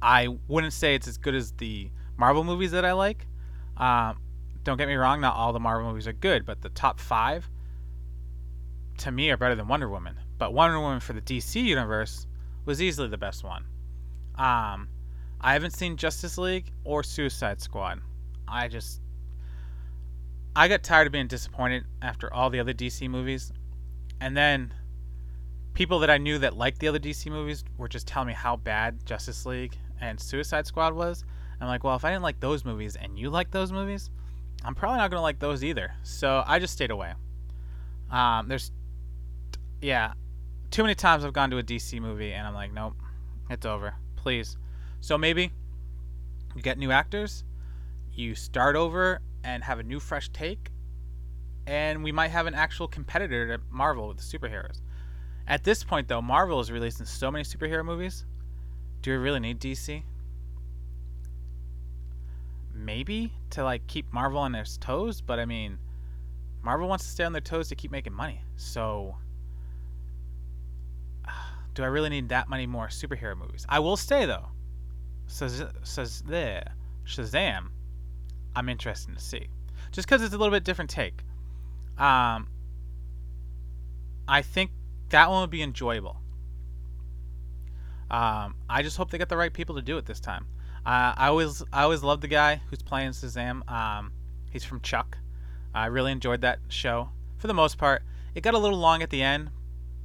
I 0.00 0.28
wouldn't 0.46 0.72
say 0.72 0.94
it's 0.94 1.08
as 1.08 1.18
good 1.18 1.34
as 1.34 1.52
the 1.52 1.90
Marvel 2.16 2.44
movies 2.44 2.70
that 2.72 2.84
I 2.84 2.92
like. 2.92 3.26
Um, 3.76 4.20
don't 4.64 4.76
get 4.76 4.88
me 4.88 4.94
wrong, 4.94 5.20
not 5.20 5.34
all 5.34 5.52
the 5.52 5.60
Marvel 5.60 5.88
movies 5.88 6.06
are 6.06 6.12
good, 6.12 6.44
but 6.44 6.62
the 6.62 6.68
top 6.68 7.00
five 7.00 7.48
to 8.98 9.12
me 9.12 9.30
are 9.30 9.36
better 9.36 9.54
than 9.54 9.68
Wonder 9.68 9.88
Woman. 9.88 10.16
But 10.38 10.52
Wonder 10.52 10.80
Woman 10.80 11.00
for 11.00 11.12
the 11.12 11.20
DC 11.20 11.62
universe 11.62 12.26
was 12.64 12.82
easily 12.82 13.08
the 13.08 13.18
best 13.18 13.44
one. 13.44 13.64
Um, 14.36 14.88
I 15.40 15.52
haven't 15.52 15.72
seen 15.72 15.96
Justice 15.96 16.38
League 16.38 16.72
or 16.84 17.02
Suicide 17.02 17.60
Squad. 17.60 18.00
I 18.46 18.68
just 18.68 19.00
I 20.56 20.66
got 20.66 20.82
tired 20.82 21.06
of 21.06 21.12
being 21.12 21.28
disappointed 21.28 21.84
after 22.02 22.32
all 22.32 22.50
the 22.50 22.60
other 22.60 22.74
DC 22.74 23.08
movies. 23.08 23.52
And 24.20 24.36
then 24.36 24.74
people 25.74 26.00
that 26.00 26.10
I 26.10 26.18
knew 26.18 26.38
that 26.38 26.56
liked 26.56 26.80
the 26.80 26.88
other 26.88 26.98
DC 26.98 27.30
movies 27.30 27.64
were 27.76 27.88
just 27.88 28.08
telling 28.08 28.28
me 28.28 28.34
how 28.34 28.56
bad 28.56 29.06
Justice 29.06 29.46
League 29.46 29.76
and 30.00 30.20
Suicide 30.20 30.66
Squad 30.66 30.94
was. 30.94 31.24
I'm 31.60 31.66
like, 31.66 31.82
well, 31.82 31.96
if 31.96 32.04
I 32.04 32.10
didn't 32.10 32.22
like 32.22 32.40
those 32.40 32.64
movies 32.64 32.96
and 32.96 33.18
you 33.18 33.30
like 33.30 33.50
those 33.50 33.72
movies, 33.72 34.10
I'm 34.64 34.74
probably 34.74 34.98
not 34.98 35.10
going 35.10 35.18
to 35.18 35.22
like 35.22 35.38
those 35.38 35.64
either. 35.64 35.92
So 36.02 36.44
I 36.46 36.58
just 36.58 36.72
stayed 36.72 36.90
away. 36.90 37.14
Um, 38.10 38.48
there's 38.48 38.70
yeah, 39.80 40.12
too 40.70 40.82
many 40.82 40.94
times 40.94 41.24
I've 41.24 41.32
gone 41.32 41.50
to 41.50 41.58
a 41.58 41.62
DC 41.62 42.00
movie 42.00 42.32
and 42.32 42.46
I'm 42.46 42.54
like, 42.54 42.72
nope, 42.72 42.94
it's 43.50 43.66
over. 43.66 43.94
Please. 44.16 44.56
So 45.00 45.16
maybe 45.16 45.52
you 46.54 46.62
get 46.62 46.78
new 46.78 46.90
actors, 46.90 47.44
you 48.12 48.34
start 48.34 48.76
over 48.76 49.20
and 49.44 49.62
have 49.64 49.78
a 49.78 49.82
new 49.82 50.00
fresh 50.00 50.28
take, 50.30 50.70
and 51.66 52.02
we 52.02 52.12
might 52.12 52.28
have 52.28 52.46
an 52.46 52.54
actual 52.54 52.88
competitor 52.88 53.56
to 53.56 53.62
Marvel 53.70 54.08
with 54.08 54.16
the 54.16 54.22
superheroes. 54.38 54.80
At 55.46 55.64
this 55.64 55.84
point, 55.84 56.08
though, 56.08 56.20
Marvel 56.20 56.60
is 56.60 56.70
releasing 56.70 57.06
so 57.06 57.30
many 57.30 57.44
superhero 57.44 57.84
movies. 57.84 58.26
Do 59.02 59.10
we 59.12 59.16
really 59.16 59.40
need 59.40 59.60
DC? 59.60 60.02
Maybe 62.74 63.32
to 63.50 63.64
like 63.64 63.86
keep 63.86 64.12
Marvel 64.12 64.38
on 64.38 64.52
their 64.52 64.64
toes, 64.64 65.20
but 65.20 65.38
I 65.38 65.44
mean, 65.44 65.78
Marvel 66.62 66.88
wants 66.88 67.04
to 67.04 67.10
stay 67.10 67.24
on 67.24 67.32
their 67.32 67.40
toes 67.40 67.68
to 67.68 67.74
keep 67.74 67.90
making 67.90 68.12
money. 68.12 68.42
So 68.56 69.16
do 71.74 71.82
I 71.82 71.86
really 71.86 72.08
need 72.08 72.28
that 72.30 72.48
many 72.48 72.66
more 72.66 72.88
superhero 72.88 73.36
movies? 73.36 73.66
I 73.68 73.78
will 73.78 73.96
say 73.96 74.26
though, 74.26 74.48
says 75.26 75.64
says 75.82 76.22
there 76.26 76.74
Shazam, 77.06 77.68
I'm 78.54 78.68
interested 78.68 79.16
to 79.16 79.22
see, 79.22 79.48
just 79.92 80.06
because 80.06 80.22
it's 80.22 80.34
a 80.34 80.38
little 80.38 80.52
bit 80.52 80.64
different 80.64 80.90
take. 80.90 81.22
Um, 81.96 82.48
I 84.28 84.42
think 84.42 84.70
that 85.08 85.30
one 85.30 85.40
would 85.40 85.50
be 85.50 85.62
enjoyable. 85.62 86.20
Um, 88.10 88.54
I 88.68 88.82
just 88.82 88.96
hope 88.96 89.10
they 89.10 89.18
get 89.18 89.28
the 89.28 89.36
right 89.36 89.52
people 89.52 89.74
to 89.76 89.82
do 89.82 89.98
it 89.98 90.06
this 90.06 90.20
time. 90.20 90.46
Uh, 90.86 91.12
I 91.16 91.28
always 91.28 91.62
I 91.72 91.82
always 91.82 92.02
love 92.02 92.20
the 92.20 92.28
guy 92.28 92.62
who's 92.70 92.82
playing 92.82 93.10
Shazam. 93.10 93.68
Um, 93.70 94.12
he's 94.50 94.64
from 94.64 94.80
Chuck. 94.80 95.18
I 95.74 95.86
really 95.86 96.12
enjoyed 96.12 96.40
that 96.40 96.60
show 96.68 97.10
for 97.36 97.46
the 97.46 97.54
most 97.54 97.76
part. 97.78 98.02
It 98.34 98.42
got 98.42 98.54
a 98.54 98.58
little 98.58 98.78
long 98.78 99.02
at 99.02 99.10
the 99.10 99.22
end, 99.22 99.50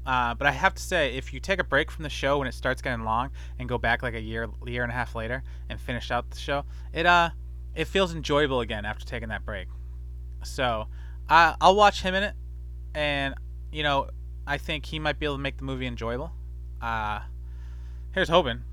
uh, 0.06 0.34
but 0.34 0.48
I 0.48 0.52
have 0.52 0.74
to 0.74 0.82
say, 0.82 1.16
if 1.16 1.34
you 1.34 1.40
take 1.40 1.60
a 1.60 1.64
break 1.64 1.90
from 1.90 2.04
the 2.04 2.10
show 2.10 2.40
when 2.40 2.48
it 2.48 2.54
starts 2.54 2.82
getting 2.82 3.06
long 3.06 3.30
and 3.60 3.70
go 3.70 3.78
back 3.78 4.04
like 4.04 4.14
a 4.14 4.22
year, 4.22 4.50
year 4.66 4.84
and 4.84 4.92
a 4.92 4.96
half 4.96 5.16
later 5.16 5.44
and 5.70 5.80
finish 5.80 6.12
out 6.12 6.30
the 6.30 6.38
show, 6.38 6.66
it 6.92 7.06
uh, 7.06 7.30
it 7.76 7.86
feels 7.86 8.14
enjoyable 8.14 8.60
again 8.60 8.86
after 8.86 9.06
taking 9.06 9.30
that 9.30 9.46
break. 9.46 9.68
So, 10.44 10.88
uh, 11.30 11.56
I'll 11.62 11.76
watch 11.76 12.02
him 12.02 12.14
in 12.16 12.24
it, 12.24 12.36
and 12.94 13.36
you 13.72 13.84
know, 13.84 14.10
I 14.46 14.58
think 14.58 14.86
he 14.86 15.00
might 15.00 15.20
be 15.20 15.26
able 15.26 15.36
to 15.36 15.42
make 15.42 15.58
the 15.58 15.64
movie 15.64 15.88
enjoyable. 15.88 16.34
Uh, 16.82 17.22
here's 18.14 18.30
hoping. 18.30 18.64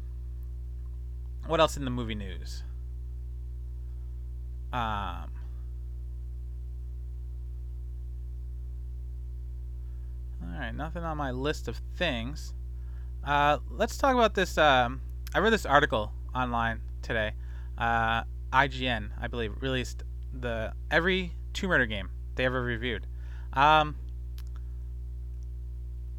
What 1.46 1.61
else 1.61 1.76
in 1.76 1.85
the 1.85 1.90
movie 1.90 2.14
news? 2.14 2.62
Um, 4.72 5.31
Alright, 10.42 10.74
nothing 10.74 11.03
on 11.03 11.16
my 11.16 11.31
list 11.31 11.68
of 11.68 11.81
things. 11.96 12.55
Uh, 13.24 13.59
let's 13.70 13.96
talk 13.96 14.14
about 14.14 14.35
this. 14.35 14.57
Um, 14.57 15.00
I 15.35 15.38
read 15.40 15.53
this 15.53 15.66
article 15.66 16.12
online 16.35 16.81
today. 17.03 17.33
Uh, 17.76 18.22
IGN, 18.53 19.11
I 19.20 19.26
believe, 19.26 19.55
released 19.61 20.03
the 20.33 20.72
every 20.90 21.33
Tomb 21.53 21.70
Raider 21.70 21.87
game 21.87 22.11
they 22.37 22.44
ever 22.44 22.62
reviewed. 22.62 23.07
Um, 23.53 23.96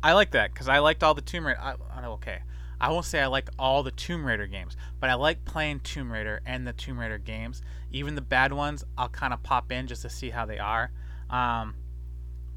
I 0.04 0.14
like 0.14 0.32
that 0.32 0.54
because 0.54 0.68
I 0.68 0.80
liked 0.80 1.04
all 1.04 1.14
the 1.14 1.22
Tomb 1.22 1.48
Raider. 1.48 1.60
I, 1.60 1.76
okay, 2.06 2.40
I 2.82 2.90
won't 2.90 3.06
say 3.06 3.22
I 3.22 3.28
like 3.28 3.48
all 3.60 3.84
the 3.84 3.92
Tomb 3.92 4.26
Raider 4.26 4.48
games, 4.48 4.76
but 5.00 5.12
I 5.12 5.14
like 5.14 5.46
playing 5.46 5.82
Tomb 5.82 6.12
Raider 6.12 6.42
and 6.48 6.66
the 6.66 6.74
Tomb 6.74 7.00
Raider 7.00 7.20
games. 7.20 7.62
Even 7.92 8.16
the 8.16 8.22
bad 8.22 8.52
ones, 8.52 8.84
I'll 8.98 9.08
kind 9.08 9.34
of 9.34 9.44
pop 9.44 9.72
in 9.72 9.86
just 9.86 10.02
to 10.02 10.10
see 10.10 10.32
how 10.32 10.48
they 10.48 10.58
are. 10.58 10.90
Um, 11.30 11.76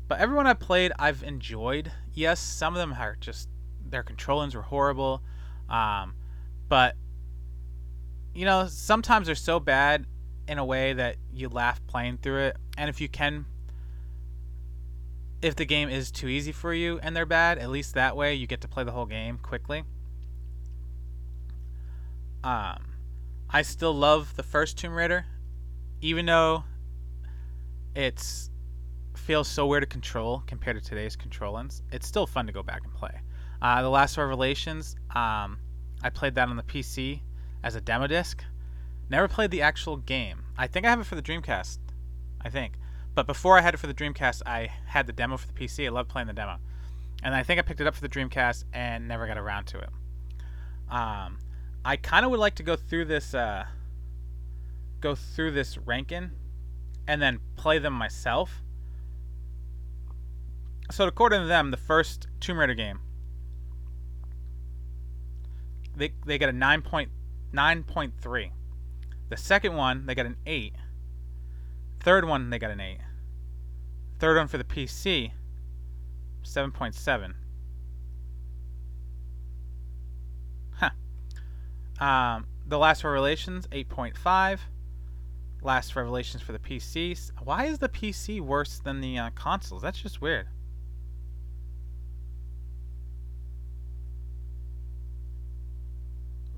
but 0.08 0.20
everyone 0.20 0.46
I 0.46 0.54
played, 0.54 0.92
I've 0.98 1.22
enjoyed. 1.22 1.92
Yes, 2.14 2.40
some 2.40 2.72
of 2.72 2.78
them 2.78 2.94
are 2.94 3.18
just 3.20 3.50
their 3.86 4.02
controllings 4.02 4.54
were 4.54 4.62
horrible, 4.62 5.22
um, 5.68 6.14
but 6.70 6.96
you 8.34 8.46
know 8.46 8.66
sometimes 8.66 9.26
they're 9.26 9.34
so 9.34 9.60
bad 9.60 10.06
in 10.48 10.56
a 10.56 10.64
way 10.64 10.94
that 10.94 11.16
you 11.34 11.50
laugh 11.50 11.86
playing 11.86 12.16
through 12.22 12.44
it. 12.44 12.56
And 12.78 12.88
if 12.88 12.98
you 12.98 13.10
can 13.10 13.44
if 15.42 15.54
the 15.54 15.66
game 15.66 15.90
is 15.90 16.10
too 16.10 16.28
easy 16.28 16.52
for 16.52 16.72
you 16.72 16.98
and 17.02 17.14
they're 17.14 17.26
bad, 17.26 17.58
at 17.58 17.68
least 17.68 17.92
that 17.92 18.16
way 18.16 18.34
you 18.34 18.46
get 18.46 18.62
to 18.62 18.68
play 18.68 18.84
the 18.84 18.92
whole 18.92 19.04
game 19.04 19.36
quickly. 19.36 19.84
Um, 22.44 22.84
I 23.48 23.62
still 23.62 23.94
love 23.94 24.36
the 24.36 24.42
first 24.42 24.76
Tomb 24.76 24.92
Raider, 24.94 25.24
even 26.02 26.26
though 26.26 26.64
it's 27.94 28.50
feels 29.16 29.48
so 29.48 29.66
weird 29.66 29.82
to 29.82 29.86
control 29.86 30.42
compared 30.46 30.76
to 30.76 30.86
today's 30.86 31.16
controllings. 31.16 31.82
It's 31.90 32.06
still 32.06 32.26
fun 32.26 32.46
to 32.46 32.52
go 32.52 32.62
back 32.62 32.82
and 32.84 32.92
play. 32.92 33.20
Uh, 33.62 33.80
the 33.80 33.88
Last 33.88 34.18
Revelations, 34.18 34.94
um, 35.14 35.58
I 36.02 36.10
played 36.12 36.34
that 36.34 36.48
on 36.48 36.56
the 36.56 36.62
PC 36.62 37.22
as 37.62 37.74
a 37.74 37.80
demo 37.80 38.06
disc. 38.06 38.44
Never 39.08 39.26
played 39.26 39.50
the 39.50 39.62
actual 39.62 39.96
game. 39.96 40.44
I 40.58 40.66
think 40.66 40.84
I 40.84 40.90
have 40.90 41.00
it 41.00 41.06
for 41.06 41.14
the 41.14 41.22
Dreamcast. 41.22 41.78
I 42.42 42.50
think. 42.50 42.74
But 43.14 43.26
before 43.26 43.56
I 43.56 43.62
had 43.62 43.72
it 43.72 43.78
for 43.78 43.86
the 43.86 43.94
Dreamcast, 43.94 44.42
I 44.44 44.70
had 44.86 45.06
the 45.06 45.12
demo 45.14 45.38
for 45.38 45.46
the 45.46 45.54
PC. 45.54 45.86
I 45.86 45.88
loved 45.88 46.10
playing 46.10 46.28
the 46.28 46.34
demo. 46.34 46.58
And 47.22 47.34
I 47.34 47.42
think 47.42 47.58
I 47.58 47.62
picked 47.62 47.80
it 47.80 47.86
up 47.86 47.94
for 47.94 48.02
the 48.02 48.08
Dreamcast 48.08 48.64
and 48.74 49.08
never 49.08 49.26
got 49.26 49.38
around 49.38 49.64
to 49.68 49.78
it. 49.78 49.88
Um, 50.90 51.38
I 51.84 51.96
kind 51.96 52.24
of 52.24 52.30
would 52.30 52.40
like 52.40 52.54
to 52.56 52.62
go 52.62 52.76
through 52.76 53.06
this 53.06 53.34
uh, 53.34 53.66
go 55.00 55.14
through 55.14 55.50
this 55.52 55.76
ranking 55.78 56.30
and 57.06 57.20
then 57.20 57.40
play 57.56 57.78
them 57.78 57.92
myself. 57.92 58.62
So 60.90 61.06
according 61.06 61.40
to 61.40 61.46
them, 61.46 61.70
the 61.70 61.76
first 61.76 62.28
Tomb 62.40 62.58
Raider 62.58 62.74
game 62.74 63.00
they 65.96 66.12
they 66.26 66.38
got 66.38 66.48
a 66.48 66.52
9.9.3. 66.52 68.50
The 69.28 69.36
second 69.36 69.74
one, 69.74 70.06
they 70.06 70.14
got 70.14 70.26
an 70.26 70.36
8. 70.46 70.74
Third 72.00 72.24
one, 72.26 72.50
they 72.50 72.58
got 72.58 72.70
an 72.70 72.80
8. 72.80 72.98
Third 74.18 74.36
one 74.36 74.48
for 74.48 74.58
the 74.58 74.64
PC, 74.64 75.32
7.7. 76.42 77.26
Huh. 77.26 77.43
Um, 82.00 82.46
the 82.66 82.78
Last 82.78 83.04
Revelations, 83.04 83.66
8.5. 83.68 84.58
Last 85.62 85.96
Revelations 85.96 86.42
for 86.42 86.52
the 86.52 86.58
PC. 86.58 87.30
Why 87.42 87.64
is 87.66 87.78
the 87.78 87.88
PC 87.88 88.40
worse 88.40 88.78
than 88.78 89.00
the 89.00 89.18
uh, 89.18 89.30
consoles? 89.34 89.82
That's 89.82 90.00
just 90.00 90.20
weird. 90.20 90.46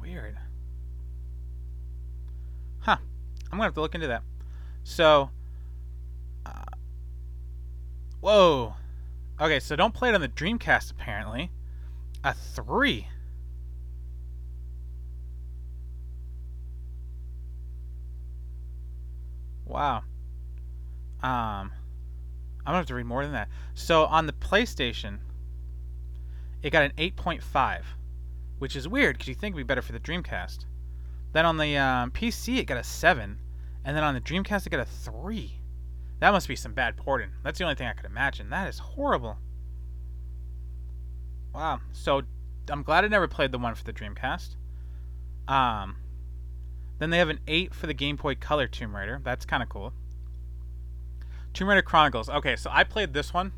Weird. 0.01 0.37
Huh. 2.81 2.97
I'm 3.45 3.59
going 3.59 3.61
to 3.61 3.65
have 3.65 3.75
to 3.75 3.81
look 3.81 3.95
into 3.95 4.09
that. 4.09 4.23
So, 4.83 5.31
uh, 6.45 6.65
whoa. 8.21 8.75
Okay, 9.41 9.61
so 9.61 9.77
don't 9.77 9.93
play 9.93 10.09
it 10.09 10.15
on 10.15 10.21
the 10.21 10.29
Dreamcast, 10.29 10.91
apparently. 10.91 11.51
A 12.25 12.33
3. 12.33 13.07
Wow. 19.77 20.05
Um, 21.23 21.71
I'm 22.61 22.65
gonna 22.65 22.79
have 22.79 22.87
to 22.87 22.95
read 22.95 23.05
more 23.05 23.23
than 23.23 23.35
that. 23.35 23.51
So 23.75 24.07
on 24.07 24.25
the 24.25 24.33
PlayStation, 24.33 25.19
it 26.63 26.71
got 26.71 26.85
an 26.85 26.93
8.5, 26.97 27.83
which 28.59 28.75
is 28.75 28.89
weird 28.89 29.17
because 29.17 29.29
you 29.29 29.35
think 29.35 29.55
it'd 29.55 29.67
be 29.67 29.69
better 29.69 29.83
for 29.83 29.93
the 29.93 30.01
Dreamcast. 30.01 30.65
Then 31.35 31.45
on 31.45 31.59
the 31.59 31.77
um, 31.77 32.11
PC, 32.11 32.57
it 32.57 32.65
got 32.65 32.79
a 32.79 32.83
7. 32.83 33.39
And 33.85 33.95
then 33.95 34.03
on 34.03 34.15
the 34.15 34.21
Dreamcast, 34.23 34.67
it 34.67 34.71
got 34.71 34.81
a 34.81 34.87
3. 34.87 35.61
That 36.21 36.31
must 36.31 36.49
be 36.49 36.57
some 36.57 36.73
bad 36.73 36.97
porting. 36.97 37.29
That's 37.45 37.59
the 37.59 37.65
only 37.65 37.75
thing 37.75 37.87
I 37.87 37.93
could 37.93 38.07
imagine. 38.07 38.49
That 38.49 38.69
is 38.69 38.79
horrible. 38.79 39.37
Wow. 41.55 41.81
So 41.93 42.23
I'm 42.71 42.83
glad 42.83 43.05
I 43.05 43.09
never 43.09 43.29
played 43.29 43.53
the 43.53 43.59
one 43.59 43.75
for 43.75 43.85
the 43.85 43.93
Dreamcast. 43.93 44.57
Um, 45.47 45.97
then 46.99 47.11
they 47.11 47.19
have 47.19 47.29
an 47.29 47.41
8 47.47 47.75
for 47.75 47.87
the 47.87 47.95
Game 47.95 48.17
Boy 48.17 48.35
Color 48.35 48.67
Tomb 48.67 48.97
Raider. 48.97 49.21
That's 49.23 49.45
kind 49.45 49.63
of 49.63 49.69
cool. 49.69 49.93
Tomb 51.53 51.69
Raider 51.69 51.83
Chronicles. 51.83 52.29
Okay, 52.29 52.57
so 52.57 52.71
I 52.73 52.85
played 52.85 53.13
this 53.13 53.35
one. 53.35 53.53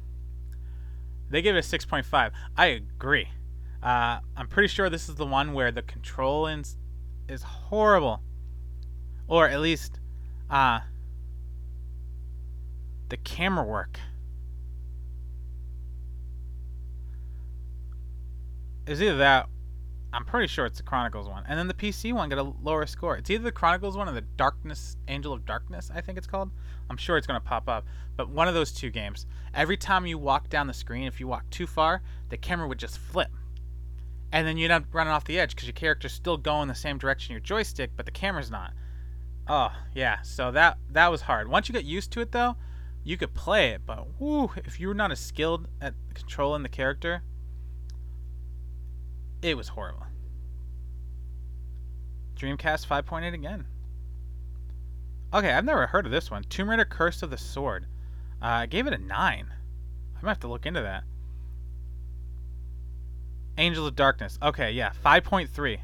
They 1.30 1.42
gave 1.42 1.54
it 1.54 1.58
a 1.58 1.78
6.5. 1.78 2.30
I 2.56 2.66
agree. 2.66 3.28
Uh, 3.82 4.20
I'm 4.36 4.48
pretty 4.48 4.68
sure 4.68 4.90
this 4.90 5.08
is 5.08 5.16
the 5.16 5.26
one 5.26 5.52
where 5.52 5.70
the 5.70 5.82
control 5.82 6.46
is, 6.46 6.76
is 7.28 7.42
horrible. 7.42 8.22
Or 9.28 9.46
at 9.48 9.60
least 9.60 10.00
uh, 10.50 10.80
the 13.08 13.16
camera 13.18 13.64
work 13.64 14.00
is 18.86 19.02
either 19.02 19.18
that 19.18 19.48
I'm 20.12 20.24
pretty 20.24 20.46
sure 20.46 20.64
it's 20.64 20.78
the 20.78 20.84
Chronicles 20.84 21.28
one. 21.28 21.44
And 21.46 21.58
then 21.58 21.68
the 21.68 21.74
PC 21.74 22.12
one 22.14 22.30
got 22.30 22.38
a 22.38 22.54
lower 22.62 22.86
score. 22.86 23.16
It's 23.16 23.28
either 23.28 23.44
the 23.44 23.52
Chronicles 23.52 23.96
one 23.96 24.08
or 24.08 24.12
the 24.12 24.22
Darkness 24.22 24.96
Angel 25.06 25.32
of 25.32 25.44
Darkness, 25.44 25.90
I 25.94 26.00
think 26.00 26.16
it's 26.16 26.26
called. 26.26 26.50
I'm 26.88 26.96
sure 26.96 27.18
it's 27.18 27.26
going 27.26 27.40
to 27.40 27.46
pop 27.46 27.68
up. 27.68 27.84
But 28.16 28.30
one 28.30 28.48
of 28.48 28.54
those 28.54 28.72
two 28.72 28.90
games. 28.90 29.26
Every 29.52 29.76
time 29.76 30.06
you 30.06 30.16
walk 30.16 30.48
down 30.48 30.66
the 30.66 30.72
screen, 30.72 31.06
if 31.06 31.20
you 31.20 31.28
walk 31.28 31.48
too 31.50 31.66
far, 31.66 32.02
the 32.30 32.38
camera 32.38 32.66
would 32.66 32.78
just 32.78 32.98
flip. 32.98 33.30
And 34.32 34.46
then 34.46 34.56
you'd 34.56 34.70
end 34.70 34.84
up 34.84 34.94
running 34.94 35.12
off 35.12 35.24
the 35.24 35.38
edge 35.38 35.54
because 35.54 35.66
your 35.66 35.74
character's 35.74 36.12
still 36.12 36.36
going 36.36 36.68
the 36.68 36.74
same 36.74 36.98
direction 36.98 37.32
your 37.32 37.40
joystick, 37.40 37.90
but 37.96 38.06
the 38.06 38.12
camera's 38.12 38.50
not. 38.50 38.72
Oh, 39.46 39.72
yeah. 39.94 40.20
So 40.22 40.50
that 40.52 40.78
that 40.90 41.10
was 41.10 41.22
hard. 41.22 41.48
Once 41.48 41.68
you 41.68 41.72
get 41.72 41.84
used 41.84 42.10
to 42.12 42.20
it 42.20 42.32
though, 42.32 42.56
you 43.04 43.16
could 43.16 43.34
play 43.34 43.70
it, 43.70 43.82
but 43.86 44.06
whoo, 44.20 44.50
if 44.56 44.78
you're 44.78 44.94
not 44.94 45.12
as 45.12 45.20
skilled 45.20 45.68
at 45.80 45.94
controlling 46.12 46.62
the 46.62 46.68
character, 46.68 47.22
it 49.42 49.56
was 49.56 49.68
horrible. 49.68 50.06
Dreamcast 52.36 52.86
5.8 52.86 53.34
again. 53.34 53.66
Okay, 55.34 55.52
I've 55.52 55.64
never 55.64 55.86
heard 55.86 56.06
of 56.06 56.12
this 56.12 56.30
one. 56.30 56.44
Tomb 56.44 56.70
Raider 56.70 56.84
Curse 56.84 57.22
of 57.22 57.30
the 57.30 57.36
Sword. 57.36 57.86
Uh, 58.40 58.46
I 58.46 58.66
gave 58.66 58.86
it 58.86 58.92
a 58.92 58.98
9. 58.98 59.08
I 59.10 60.24
might 60.24 60.30
have 60.30 60.40
to 60.40 60.48
look 60.48 60.64
into 60.64 60.80
that. 60.80 61.04
Angel 63.58 63.86
of 63.86 63.96
Darkness. 63.96 64.38
Okay, 64.40 64.70
yeah, 64.70 64.92
5.3. 65.04 65.80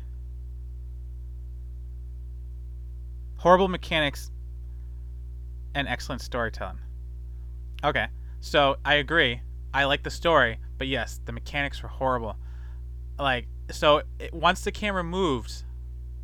Horrible 3.36 3.68
mechanics 3.68 4.30
and 5.74 5.88
excellent 5.88 6.22
storytelling. 6.22 6.78
Okay, 7.84 8.06
so 8.40 8.76
I 8.84 8.94
agree. 8.94 9.40
I 9.74 9.84
like 9.84 10.04
the 10.04 10.10
story, 10.10 10.58
but 10.78 10.86
yes, 10.86 11.20
the 11.24 11.32
mechanics 11.32 11.82
were 11.82 11.88
horrible. 11.88 12.36
Like, 13.18 13.46
so 13.70 14.02
it, 14.18 14.34
once 14.34 14.62
the 14.62 14.72
camera 14.72 15.04
moved, 15.04 15.64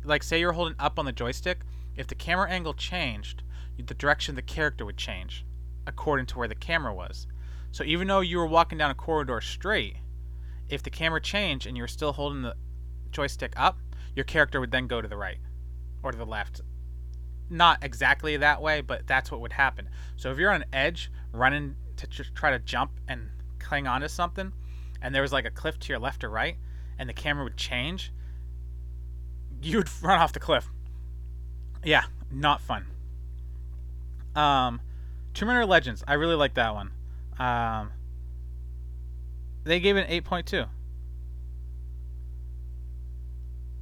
like 0.03 0.23
say 0.23 0.39
you're 0.39 0.51
holding 0.51 0.75
up 0.79 0.99
on 0.99 1.05
the 1.05 1.11
joystick, 1.11 1.61
if 1.95 2.07
the 2.07 2.15
camera 2.15 2.49
angle 2.49 2.73
changed, 2.73 3.43
the 3.77 3.93
direction 3.93 4.35
the 4.35 4.41
character 4.41 4.85
would 4.85 4.97
change 4.97 5.45
according 5.87 6.25
to 6.27 6.37
where 6.37 6.47
the 6.47 6.55
camera 6.55 6.93
was. 6.93 7.27
So 7.71 7.83
even 7.83 8.07
though 8.07 8.19
you 8.19 8.37
were 8.37 8.45
walking 8.45 8.77
down 8.77 8.91
a 8.91 8.95
corridor 8.95 9.41
straight, 9.41 9.97
if 10.69 10.83
the 10.83 10.89
camera 10.89 11.21
changed 11.21 11.65
and 11.65 11.75
you 11.75 11.83
were 11.83 11.87
still 11.87 12.13
holding 12.13 12.41
the 12.43 12.55
joystick 13.11 13.53
up, 13.55 13.79
your 14.15 14.25
character 14.25 14.59
would 14.59 14.71
then 14.71 14.87
go 14.87 15.01
to 15.01 15.07
the 15.07 15.17
right 15.17 15.39
or 16.03 16.11
to 16.11 16.17
the 16.17 16.25
left. 16.25 16.61
Not 17.49 17.83
exactly 17.83 18.37
that 18.37 18.61
way, 18.61 18.81
but 18.81 19.07
that's 19.07 19.31
what 19.31 19.41
would 19.41 19.53
happen. 19.53 19.89
So 20.17 20.31
if 20.31 20.37
you're 20.37 20.51
on 20.51 20.61
an 20.61 20.69
edge 20.71 21.11
running 21.31 21.75
to 21.97 22.07
try 22.07 22.51
to 22.51 22.59
jump 22.59 22.91
and 23.07 23.29
cling 23.59 23.87
onto 23.87 24.07
something, 24.07 24.53
and 25.01 25.13
there 25.15 25.21
was 25.21 25.33
like 25.33 25.45
a 25.45 25.51
cliff 25.51 25.79
to 25.79 25.89
your 25.89 25.99
left 25.99 26.23
or 26.23 26.29
right, 26.29 26.57
and 27.01 27.09
the 27.09 27.13
camera 27.13 27.43
would 27.43 27.57
change, 27.57 28.13
you'd 29.59 29.89
run 30.03 30.19
off 30.19 30.33
the 30.33 30.39
cliff. 30.39 30.69
Yeah, 31.83 32.03
not 32.31 32.61
fun. 32.61 32.85
Um, 34.35 34.79
Tomb 35.33 35.49
Raider 35.49 35.65
Legends, 35.65 36.03
I 36.07 36.13
really 36.13 36.35
like 36.35 36.53
that 36.53 36.75
one. 36.75 36.91
Um, 37.39 37.89
they 39.63 39.79
gave 39.79 39.97
it 39.97 40.07
an 40.07 40.23
8.2. 40.23 40.67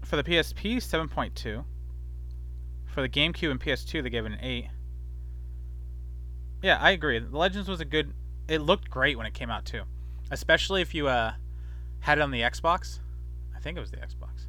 For 0.05 0.15
the 0.15 0.23
PSP, 0.23 0.77
7.2. 0.77 1.65
For 2.85 3.01
the 3.01 3.09
GameCube 3.09 3.51
and 3.51 3.59
PS2, 3.59 4.01
they 4.01 4.09
gave 4.09 4.25
it 4.25 4.31
an 4.31 4.39
8. 4.41 4.67
Yeah, 6.63 6.77
I 6.79 6.91
agree. 6.91 7.19
The 7.19 7.37
Legends 7.37 7.67
was 7.67 7.81
a 7.81 7.85
good. 7.85 8.13
It 8.47 8.61
looked 8.61 8.89
great 8.89 9.17
when 9.17 9.27
it 9.27 9.33
came 9.33 9.49
out 9.49 9.65
too, 9.65 9.83
especially 10.31 10.81
if 10.81 10.95
you 10.95 11.07
uh, 11.07 11.33
had 11.99 12.17
it 12.17 12.21
on 12.21 12.31
the 12.31 12.41
Xbox. 12.41 12.99
I 13.59 13.61
think 13.61 13.77
it 13.77 13.81
was 13.81 13.91
the 13.91 13.97
Xbox. 13.97 14.47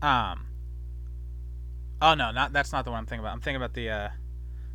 Um. 0.00 0.46
Oh 2.00 2.14
no, 2.14 2.30
not 2.30 2.52
that's 2.52 2.70
not 2.70 2.84
the 2.84 2.92
one 2.92 3.00
I'm 3.00 3.06
thinking 3.06 3.24
about. 3.24 3.32
I'm 3.32 3.40
thinking 3.40 3.56
about 3.56 3.74
the 3.74 3.90
uh, 3.90 4.08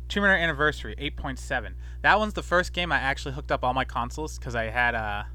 Tomb 0.08 0.24
Raider 0.24 0.36
Anniversary 0.36 0.94
8.7. 0.98 1.72
That 2.02 2.18
one's 2.18 2.34
the 2.34 2.42
first 2.42 2.74
game 2.74 2.92
I 2.92 2.98
actually 2.98 3.34
hooked 3.34 3.50
up 3.50 3.64
all 3.64 3.72
my 3.72 3.86
consoles 3.86 4.38
because 4.38 4.54
I 4.54 4.64
had 4.64 4.94
a. 4.94 5.28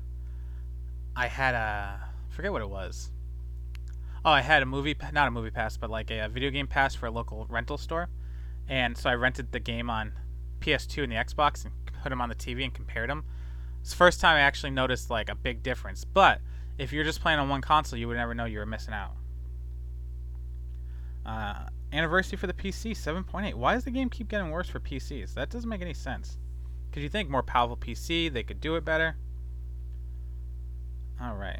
Uh, 1.15 1.27
had 1.27 1.55
a 1.55 1.99
forget 2.29 2.51
what 2.51 2.61
it 2.61 2.69
was. 2.69 3.09
Oh, 4.23 4.31
I 4.31 4.41
had 4.41 4.61
a 4.61 4.67
movie, 4.67 4.95
not 5.11 5.27
a 5.27 5.31
movie 5.31 5.49
pass, 5.49 5.75
but 5.75 5.89
like 5.89 6.11
a, 6.11 6.19
a 6.19 6.29
video 6.29 6.51
game 6.51 6.67
pass 6.67 6.93
for 6.93 7.07
a 7.07 7.11
local 7.11 7.47
rental 7.49 7.79
store, 7.79 8.09
and 8.67 8.95
so 8.95 9.09
I 9.09 9.15
rented 9.15 9.51
the 9.51 9.59
game 9.59 9.89
on 9.89 10.13
PS2 10.59 11.03
and 11.03 11.11
the 11.11 11.15
Xbox 11.15 11.65
and 11.65 11.73
put 12.03 12.09
them 12.09 12.21
on 12.21 12.29
the 12.29 12.35
TV 12.35 12.63
and 12.63 12.73
compared 12.73 13.09
them. 13.09 13.23
It's 13.83 13.89
the 13.89 13.97
first 13.97 14.21
time 14.21 14.37
I 14.37 14.39
actually 14.39 14.69
noticed 14.69 15.09
like 15.09 15.27
a 15.27 15.35
big 15.35 15.61
difference. 15.61 16.05
But 16.05 16.39
if 16.77 16.93
you're 16.93 17.03
just 17.03 17.19
playing 17.19 17.39
on 17.39 17.49
one 17.49 17.59
console, 17.59 17.99
you 17.99 18.07
would 18.07 18.15
never 18.15 18.33
know 18.33 18.45
you 18.45 18.59
were 18.59 18.65
missing 18.65 18.93
out. 18.93 19.11
Uh, 21.25 21.65
anniversary 21.91 22.37
for 22.37 22.47
the 22.47 22.53
PC 22.53 22.91
7.8. 22.91 23.55
Why 23.55 23.73
does 23.73 23.83
the 23.83 23.91
game 23.91 24.09
keep 24.09 24.29
getting 24.29 24.51
worse 24.51 24.69
for 24.69 24.79
PCs? 24.79 25.33
That 25.33 25.49
doesn't 25.49 25.69
make 25.69 25.81
any 25.81 25.93
sense. 25.93 26.37
Because 26.89 27.03
you 27.03 27.09
think 27.09 27.29
more 27.29 27.43
powerful 27.43 27.75
PC, 27.75 28.31
they 28.31 28.43
could 28.43 28.61
do 28.61 28.77
it 28.77 28.85
better. 28.85 29.17
All 31.21 31.35
right. 31.35 31.59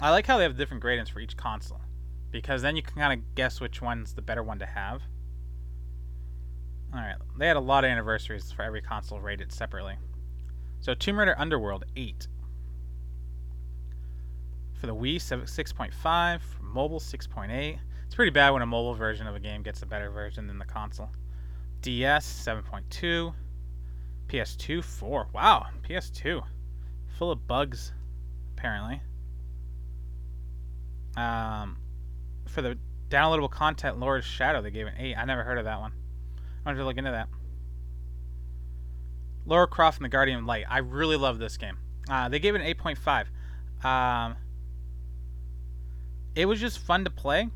I 0.00 0.08
like 0.08 0.26
how 0.26 0.38
they 0.38 0.44
have 0.44 0.56
different 0.56 0.80
gradients 0.80 1.10
for 1.10 1.20
each 1.20 1.36
console, 1.36 1.82
because 2.30 2.62
then 2.62 2.74
you 2.74 2.82
can 2.82 2.94
kind 2.94 3.20
of 3.20 3.34
guess 3.34 3.60
which 3.60 3.82
one's 3.82 4.14
the 4.14 4.22
better 4.22 4.42
one 4.42 4.58
to 4.60 4.66
have. 4.66 5.02
All 6.94 7.00
right, 7.00 7.16
they 7.38 7.46
had 7.46 7.56
a 7.56 7.60
lot 7.60 7.84
of 7.84 7.90
anniversaries 7.90 8.52
for 8.52 8.62
every 8.62 8.82
console 8.82 9.20
rated 9.20 9.52
separately. 9.52 9.94
So 10.80 10.94
Tomb 10.94 11.18
Raider 11.18 11.34
Underworld 11.38 11.84
8. 11.96 12.28
For 14.74 14.86
the 14.86 14.94
Wii 14.94 15.16
6.5, 15.16 16.40
for 16.40 16.62
mobile 16.62 17.00
6.8. 17.00 17.78
It's 18.04 18.14
pretty 18.14 18.30
bad 18.30 18.50
when 18.50 18.62
a 18.62 18.66
mobile 18.66 18.94
version 18.94 19.26
of 19.26 19.34
a 19.34 19.40
game 19.40 19.62
gets 19.62 19.82
a 19.82 19.86
better 19.86 20.10
version 20.10 20.46
than 20.46 20.58
the 20.58 20.64
console. 20.64 21.10
DS 21.80 22.44
7.2. 22.46 23.32
PS2 24.28 24.84
4. 24.84 25.28
Wow, 25.32 25.66
PS2 25.88 26.42
full 27.22 27.30
of 27.30 27.46
bugs, 27.46 27.92
apparently. 28.56 29.00
Um, 31.16 31.76
for 32.48 32.62
the 32.62 32.78
downloadable 33.10 33.50
content, 33.50 34.00
Lara's 34.00 34.24
Shadow, 34.24 34.60
they 34.60 34.72
gave 34.72 34.88
an 34.88 34.94
8. 34.98 35.16
I 35.16 35.24
never 35.24 35.44
heard 35.44 35.58
of 35.58 35.64
that 35.64 35.78
one. 35.78 35.92
I 36.64 36.68
wanted 36.68 36.78
to 36.78 36.84
look 36.84 36.96
into 36.96 37.10
that. 37.10 37.28
Lara 39.44 39.66
Croft 39.66 39.98
and 39.98 40.04
the 40.04 40.08
Guardian 40.08 40.46
Light. 40.46 40.64
I 40.68 40.78
really 40.78 41.16
love 41.16 41.38
this 41.38 41.56
game. 41.56 41.78
Uh, 42.08 42.28
they 42.28 42.38
gave 42.38 42.54
it 42.54 42.60
an 42.60 42.74
8.5. 42.74 43.26
Um, 43.84 44.36
it 46.34 46.46
was 46.46 46.60
just 46.60 46.78
fun 46.78 47.04
to 47.04 47.10
play 47.10 47.48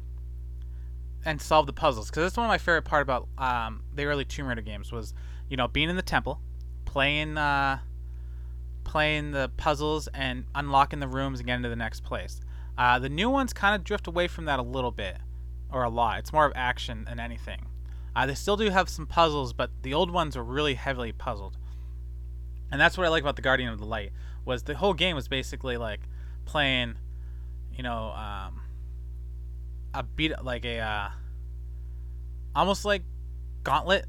and 1.24 1.40
solve 1.40 1.66
the 1.66 1.72
puzzles 1.72 2.08
because 2.08 2.24
that's 2.24 2.36
one 2.36 2.46
of 2.46 2.48
my 2.48 2.58
favorite 2.58 2.82
part 2.82 3.02
about 3.02 3.28
um, 3.38 3.82
the 3.94 4.04
early 4.04 4.24
Tomb 4.24 4.46
Raider 4.46 4.62
games 4.62 4.92
was 4.92 5.14
you 5.48 5.56
know 5.56 5.68
being 5.68 5.88
in 5.88 5.96
the 5.96 6.02
temple, 6.02 6.40
playing 6.84 7.38
uh, 7.38 7.78
playing 8.84 9.32
the 9.32 9.50
puzzles 9.56 10.08
and 10.08 10.44
unlocking 10.54 11.00
the 11.00 11.08
rooms 11.08 11.40
and 11.40 11.46
getting 11.46 11.62
to 11.62 11.68
the 11.68 11.76
next 11.76 12.04
place. 12.04 12.40
Uh, 12.78 12.98
the 12.98 13.08
new 13.08 13.30
ones 13.30 13.52
kind 13.52 13.74
of 13.74 13.82
drift 13.84 14.06
away 14.06 14.28
from 14.28 14.44
that 14.44 14.58
a 14.58 14.62
little 14.62 14.90
bit, 14.90 15.16
or 15.72 15.82
a 15.82 15.88
lot. 15.88 16.18
It's 16.18 16.32
more 16.32 16.44
of 16.44 16.52
action 16.54 17.04
than 17.04 17.18
anything. 17.18 17.66
Uh, 18.16 18.24
they 18.24 18.34
still 18.34 18.56
do 18.56 18.70
have 18.70 18.88
some 18.88 19.06
puzzles, 19.06 19.52
but 19.52 19.70
the 19.82 19.92
old 19.92 20.10
ones 20.10 20.38
are 20.38 20.42
really 20.42 20.72
heavily 20.72 21.12
puzzled. 21.12 21.58
And 22.72 22.80
that's 22.80 22.96
what 22.96 23.04
I 23.06 23.10
like 23.10 23.22
about 23.22 23.36
the 23.36 23.42
Guardian 23.42 23.68
of 23.68 23.78
the 23.78 23.84
Light 23.84 24.10
was 24.46 24.62
the 24.62 24.74
whole 24.74 24.94
game 24.94 25.14
was 25.14 25.28
basically 25.28 25.76
like 25.76 26.00
playing, 26.46 26.94
you 27.76 27.82
know, 27.82 28.12
um, 28.12 28.62
a 29.92 30.02
beat 30.02 30.32
like 30.42 30.64
a 30.64 30.78
uh, 30.78 31.10
almost 32.54 32.86
like 32.86 33.02
Gauntlet, 33.64 34.06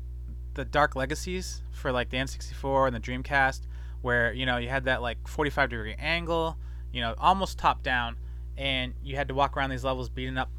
the 0.54 0.64
Dark 0.64 0.96
Legacies 0.96 1.62
for 1.72 1.92
like 1.92 2.10
the 2.10 2.16
N64 2.16 2.88
and 2.88 2.96
the 2.96 3.02
Dreamcast, 3.02 3.64
where 4.02 4.32
you 4.32 4.46
know 4.46 4.56
you 4.56 4.70
had 4.70 4.86
that 4.86 5.02
like 5.02 5.28
45 5.28 5.70
degree 5.70 5.96
angle, 6.00 6.58
you 6.94 7.02
know, 7.02 7.14
almost 7.18 7.58
top 7.60 7.84
down, 7.84 8.16
and 8.56 8.94
you 9.04 9.18
had 9.18 9.28
to 9.28 9.34
walk 9.34 9.58
around 9.58 9.72
these 9.72 9.84
levels 9.84 10.08
beating 10.08 10.38
up 10.38 10.50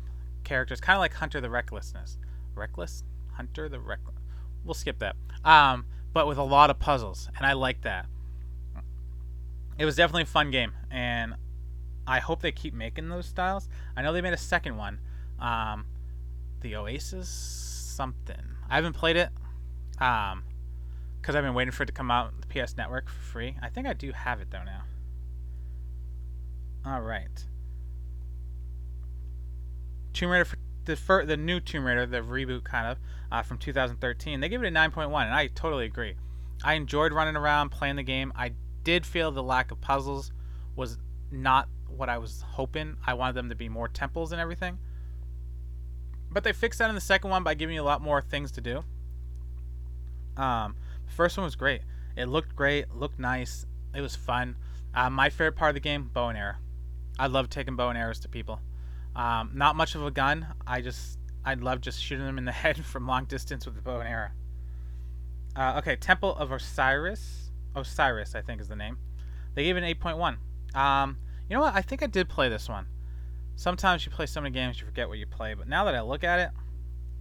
characters, 0.45 0.83
kind 0.83 0.99
of 0.99 1.01
like 1.01 1.15
Hunter 1.15 1.41
the 1.41 1.49
Recklessness. 1.49 2.19
Reckless? 2.55 3.05
Hunter 3.38 3.68
the 3.68 3.81
Reckless. 3.81 4.16
We'll 4.64 4.74
skip 4.74 4.98
that. 4.98 5.16
Um, 5.44 5.87
but 6.12 6.27
with 6.27 6.37
a 6.37 6.42
lot 6.42 6.70
of 6.70 6.79
puzzles, 6.79 7.31
and 7.37 7.46
I 7.46 7.55
like 7.55 7.83
that. 7.83 8.07
It 9.79 9.85
was 9.85 9.94
definitely 9.94 10.22
a 10.22 10.27
fun 10.27 10.51
game, 10.51 10.72
and 10.90 11.37
I 12.07 12.18
hope 12.18 12.42
they 12.42 12.51
keep 12.51 12.74
making 12.74 13.09
those 13.09 13.27
styles. 13.27 13.68
I 13.96 14.03
know 14.03 14.12
they 14.12 14.20
made 14.20 14.35
a 14.35 14.37
second 14.37 14.77
one, 14.77 14.98
um, 15.38 15.87
the 16.61 16.74
Oasis 16.74 17.29
something. 17.29 18.57
I 18.68 18.74
haven't 18.74 18.94
played 18.94 19.16
it. 19.16 19.31
Um, 20.01 20.42
because 21.20 21.37
I've 21.37 21.44
been 21.44 21.55
waiting 21.55 21.72
for 21.72 21.83
it 21.85 21.87
to 21.87 21.92
come 21.92 22.11
out 22.11 22.29
on 22.29 22.35
the 22.40 22.46
PS 22.46 22.77
Network 22.77 23.09
for 23.09 23.20
free. 23.20 23.57
I 23.62 23.68
think 23.68 23.87
I 23.87 23.92
do 23.92 24.12
have 24.12 24.40
it 24.40 24.51
though 24.51 24.64
now. 24.64 24.83
All 26.87 27.01
right. 27.01 27.44
Tomb 30.12 30.31
Raider, 30.31 30.46
the 30.88 30.96
fir- 30.96 31.24
the 31.24 31.37
new 31.37 31.61
Tomb 31.61 31.85
Raider, 31.85 32.07
the 32.07 32.18
reboot 32.22 32.64
kind 32.64 32.88
of 32.88 32.98
uh, 33.31 33.42
from 33.42 33.59
2013. 33.59 34.40
They 34.40 34.48
gave 34.48 34.62
it 34.62 34.66
a 34.66 34.70
9.1, 34.70 35.05
and 35.07 35.35
I 35.35 35.46
totally 35.48 35.85
agree. 35.85 36.16
I 36.64 36.74
enjoyed 36.74 37.12
running 37.12 37.37
around 37.37 37.68
playing 37.68 37.96
the 37.96 38.03
game. 38.03 38.33
I 38.35 38.53
did 38.83 39.07
feel 39.07 39.31
the 39.31 39.42
lack 39.42 39.70
of 39.70 39.81
puzzles 39.81 40.33
was 40.74 40.98
not 41.31 41.68
what 41.87 42.09
I 42.09 42.18
was 42.18 42.42
hoping. 42.42 42.96
I 43.07 43.14
wanted 43.14 43.35
them 43.35 43.51
to 43.51 43.55
be 43.55 43.68
more 43.68 43.87
temples 43.87 44.33
and 44.33 44.40
everything. 44.40 44.79
But 46.31 46.42
they 46.42 46.53
fixed 46.53 46.79
that 46.79 46.88
in 46.88 46.94
the 46.94 47.01
second 47.01 47.31
one 47.31 47.44
by 47.44 47.55
giving 47.55 47.77
you 47.77 47.83
a 47.83 47.85
lot 47.85 48.03
more 48.03 48.20
things 48.20 48.51
to 48.53 48.61
do. 48.61 48.83
Um, 50.37 50.74
the 51.07 51.12
first 51.12 51.37
one 51.37 51.44
was 51.44 51.55
great. 51.55 51.83
It 52.16 52.27
looked 52.27 52.57
great, 52.57 52.94
looked 52.94 53.18
nice. 53.18 53.66
It 53.94 54.01
was 54.01 54.16
fun. 54.16 54.57
Uh, 54.94 55.11
my 55.11 55.29
favorite 55.29 55.57
part 55.57 55.70
of 55.70 55.74
the 55.74 55.81
game, 55.81 56.11
bow 56.12 56.29
and 56.29 56.38
arrow. 56.38 56.57
I 57.18 57.27
love 57.27 57.51
taking 57.51 57.77
bow 57.77 57.90
and 57.90 57.98
arrows 57.98 58.20
to 58.20 58.29
people. 58.29 58.61
Um, 59.16 59.51
not 59.55 59.77
much 59.77 59.94
of 59.94 60.05
a 60.05 60.11
gun. 60.11 60.47
I 60.66 60.81
just 60.81 61.18
I'd 61.44 61.61
love 61.61 61.81
just 61.81 62.03
shooting 62.03 62.27
them 62.27 62.38
in 62.38 62.44
the 62.44 62.53
head 62.64 62.85
from 62.85 63.07
long 63.07 63.25
distance 63.25 63.66
with 63.66 63.75
the 63.75 63.83
bow 63.83 64.01
and 64.01 64.09
arrow. 64.09 64.31
Uh, 65.57 65.75
okay, 65.79 65.97
Temple 65.97 66.35
of 66.37 66.53
Osiris. 66.53 67.51
Osiris, 67.75 68.35
I 68.35 68.42
think 68.42 68.61
is 68.61 68.68
the 68.68 68.77
name. 68.77 68.99
They 69.55 69.64
gave 69.64 69.77
it 69.77 69.83
an 69.83 69.94
8.1. 69.94 70.37
Um, 70.79 71.18
you 71.49 71.55
know 71.57 71.62
what? 71.62 71.75
I 71.75 71.83
think 71.83 72.03
I 72.03 72.07
did 72.07 72.29
play 72.29 72.49
this 72.49 72.68
one. 72.68 72.87
Sometimes 73.57 74.07
you 74.07 74.12
play 74.12 74.27
so 74.27 74.40
many 74.40 74.53
games 74.53 74.81
you 74.81 74.87
forget 74.87 75.09
what 75.09 75.18
you 75.18 75.27
play, 75.27 75.55
but 75.55 75.66
now 75.66 75.85
that 75.85 75.94
I 75.94 76.01
look 76.01 76.23
at 76.23 76.38
it, 76.38 76.51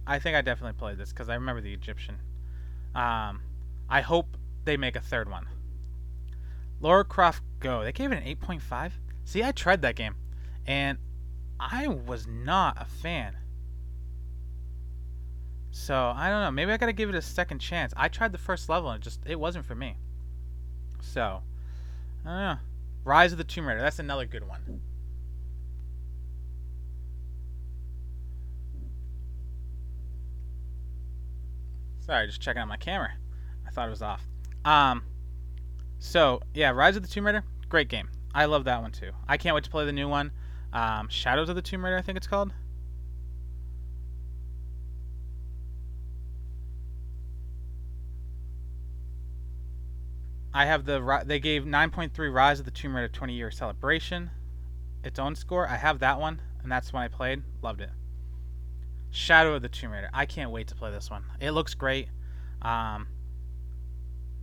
I 0.06 0.18
think 0.18 0.36
I 0.36 0.40
definitely 0.40 0.78
played 0.78 0.98
this 0.98 1.10
because 1.10 1.28
I 1.28 1.34
remember 1.34 1.60
the 1.60 1.72
Egyptian. 1.72 2.16
Um, 2.94 3.40
I 3.88 4.02
hope 4.02 4.36
they 4.64 4.76
make 4.76 4.94
a 4.94 5.00
third 5.00 5.28
one. 5.28 5.46
Lara 6.80 7.04
Croft 7.04 7.42
Go. 7.60 7.82
They 7.82 7.92
gave 7.92 8.12
it 8.12 8.22
an 8.22 8.36
8.5. 8.36 8.92
See, 9.24 9.42
I 9.42 9.52
tried 9.52 9.82
that 9.82 9.96
game, 9.96 10.14
and 10.66 10.98
I 11.60 11.88
was 11.88 12.26
not 12.26 12.80
a 12.80 12.84
fan. 12.84 13.36
So 15.70 15.94
I 15.94 16.28
don't 16.30 16.42
know. 16.42 16.50
Maybe 16.50 16.72
I 16.72 16.76
gotta 16.76 16.92
give 16.92 17.08
it 17.08 17.14
a 17.14 17.22
second 17.22 17.60
chance. 17.60 17.92
I 17.96 18.08
tried 18.08 18.32
the 18.32 18.38
first 18.38 18.68
level 18.68 18.90
and 18.90 19.00
it 19.00 19.04
just 19.04 19.20
it 19.26 19.38
wasn't 19.38 19.64
for 19.64 19.74
me. 19.74 19.96
So 21.00 21.42
I 22.24 22.28
don't 22.28 22.38
know. 22.38 22.56
Rise 23.04 23.32
of 23.32 23.38
the 23.38 23.44
Tomb 23.44 23.66
Raider. 23.66 23.80
That's 23.80 23.98
another 23.98 24.26
good 24.26 24.46
one. 24.46 24.80
Sorry, 32.00 32.26
just 32.26 32.40
checking 32.40 32.62
out 32.62 32.68
my 32.68 32.76
camera. 32.76 33.12
I 33.66 33.70
thought 33.70 33.86
it 33.86 33.90
was 33.90 34.02
off. 34.02 34.26
Um, 34.64 35.02
so 35.98 36.40
yeah, 36.54 36.70
Rise 36.70 36.96
of 36.96 37.02
the 37.02 37.08
Tomb 37.08 37.26
Raider, 37.26 37.44
great 37.68 37.88
game. 37.88 38.08
I 38.34 38.46
love 38.46 38.64
that 38.64 38.80
one 38.80 38.92
too. 38.92 39.10
I 39.26 39.36
can't 39.36 39.54
wait 39.54 39.64
to 39.64 39.70
play 39.70 39.84
the 39.84 39.92
new 39.92 40.08
one. 40.08 40.30
Um, 40.72 41.08
Shadows 41.08 41.48
of 41.48 41.56
the 41.56 41.62
Tomb 41.62 41.84
Raider, 41.84 41.96
I 41.96 42.02
think 42.02 42.16
it's 42.16 42.26
called. 42.26 42.52
I 50.52 50.64
have 50.66 50.84
the 50.84 51.22
they 51.24 51.38
gave 51.38 51.64
9.3 51.64 52.32
Rise 52.32 52.58
of 52.58 52.64
the 52.64 52.70
Tomb 52.70 52.96
Raider 52.96 53.08
20 53.08 53.32
year 53.32 53.50
celebration, 53.50 54.30
its 55.04 55.18
own 55.18 55.36
score. 55.36 55.68
I 55.68 55.76
have 55.76 56.00
that 56.00 56.18
one, 56.18 56.40
and 56.62 56.72
that's 56.72 56.92
when 56.92 57.02
I 57.02 57.08
played. 57.08 57.42
Loved 57.62 57.80
it. 57.80 57.90
Shadow 59.10 59.54
of 59.54 59.62
the 59.62 59.68
Tomb 59.68 59.92
Raider. 59.92 60.10
I 60.12 60.26
can't 60.26 60.50
wait 60.50 60.66
to 60.68 60.74
play 60.74 60.90
this 60.90 61.10
one. 61.10 61.24
It 61.40 61.52
looks 61.52 61.74
great. 61.74 62.08
Um, 62.60 63.06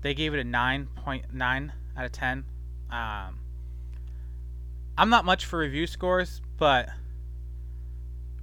they 0.01 0.13
gave 0.13 0.33
it 0.33 0.39
a 0.39 0.43
9.9 0.43 1.71
out 1.97 2.05
of 2.05 2.11
10. 2.11 2.45
Um, 2.91 3.39
I'm 4.97 5.09
not 5.09 5.25
much 5.25 5.45
for 5.45 5.59
review 5.59 5.87
scores, 5.87 6.41
but 6.57 6.89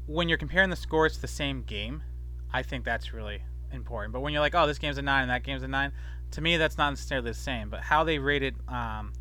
when 0.07 0.29
you're 0.29 0.39
comparing 0.39 0.71
the 0.71 0.77
scores 0.77 1.15
to 1.15 1.21
the 1.23 1.29
same 1.29 1.63
game, 1.63 2.03
I 2.53 2.63
think 2.63 2.85
that's 2.85 3.15
really 3.15 3.43
important. 3.73 4.13
But 4.13 4.21
when 4.21 4.33
you're 4.33 4.43
like, 4.43 4.55
oh, 4.55 4.67
this 4.67 4.79
game's 4.79 4.99
a 4.99 5.03
9 5.03 5.23
and 5.23 5.31
that 5.31 5.45
game's 5.45 5.63
a 5.63 5.69
9, 5.69 5.93
to 6.33 6.41
me, 6.41 6.59
that's 6.59 6.77
not 6.77 6.91
necessarily 6.91 7.31
the 7.31 7.35
same. 7.35 7.71
But 7.71 7.81
how 7.81 8.05
they 8.05 8.19
rated 8.19 8.57
um, 8.69 9.13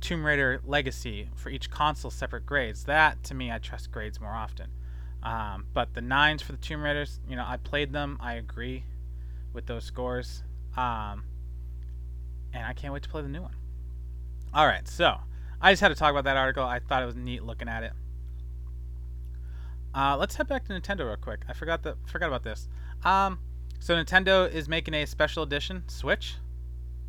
Tomb 0.00 0.24
Raider 0.24 0.60
Legacy 0.64 1.28
for 1.34 1.50
each 1.50 1.70
console 1.70 2.10
separate 2.10 2.46
grades, 2.46 2.84
that 2.84 3.22
to 3.24 3.34
me, 3.34 3.50
I 3.50 3.58
trust 3.58 3.90
grades 3.90 4.20
more 4.20 4.30
often. 4.30 4.70
Um, 5.22 5.66
but 5.74 5.94
the 5.94 6.00
nines 6.00 6.40
for 6.40 6.52
the 6.52 6.58
Tomb 6.58 6.82
Raiders, 6.82 7.20
you 7.28 7.34
know, 7.34 7.44
I 7.46 7.56
played 7.56 7.92
them. 7.92 8.16
I 8.20 8.34
agree 8.34 8.84
with 9.52 9.66
those 9.66 9.84
scores. 9.84 10.44
Um, 10.76 11.24
and 12.52 12.64
I 12.64 12.72
can't 12.72 12.92
wait 12.92 13.02
to 13.02 13.08
play 13.08 13.22
the 13.22 13.28
new 13.28 13.42
one. 13.42 13.54
All 14.54 14.66
right, 14.66 14.86
so 14.88 15.18
I 15.60 15.72
just 15.72 15.82
had 15.82 15.88
to 15.88 15.94
talk 15.94 16.10
about 16.10 16.24
that 16.24 16.36
article. 16.36 16.64
I 16.64 16.78
thought 16.80 17.02
it 17.02 17.06
was 17.06 17.16
neat 17.16 17.42
looking 17.42 17.68
at 17.68 17.82
it. 17.82 17.92
Uh, 19.94 20.16
let's 20.16 20.36
head 20.36 20.48
back 20.48 20.64
to 20.66 20.72
Nintendo 20.72 21.06
real 21.06 21.16
quick. 21.16 21.40
I 21.48 21.52
forgot 21.52 21.82
that 21.82 21.96
forgot 22.06 22.28
about 22.28 22.44
this. 22.44 22.68
Um, 23.04 23.40
so 23.78 23.94
Nintendo 23.94 24.50
is 24.50 24.68
making 24.68 24.94
a 24.94 25.06
special 25.06 25.42
edition 25.42 25.84
Switch 25.88 26.36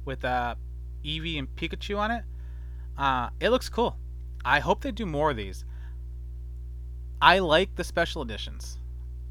with 0.03 0.25
uh, 0.25 0.55
Eevee 1.05 1.37
and 1.37 1.55
Pikachu 1.55 1.97
on 1.97 2.11
it. 2.11 2.23
Uh, 2.97 3.29
it 3.39 3.49
looks 3.49 3.69
cool. 3.69 3.97
I 4.43 4.59
hope 4.59 4.81
they 4.81 4.91
do 4.91 5.05
more 5.05 5.31
of 5.31 5.37
these. 5.37 5.63
I 7.21 7.39
like 7.39 7.75
the 7.75 7.83
special 7.83 8.21
editions. 8.21 8.79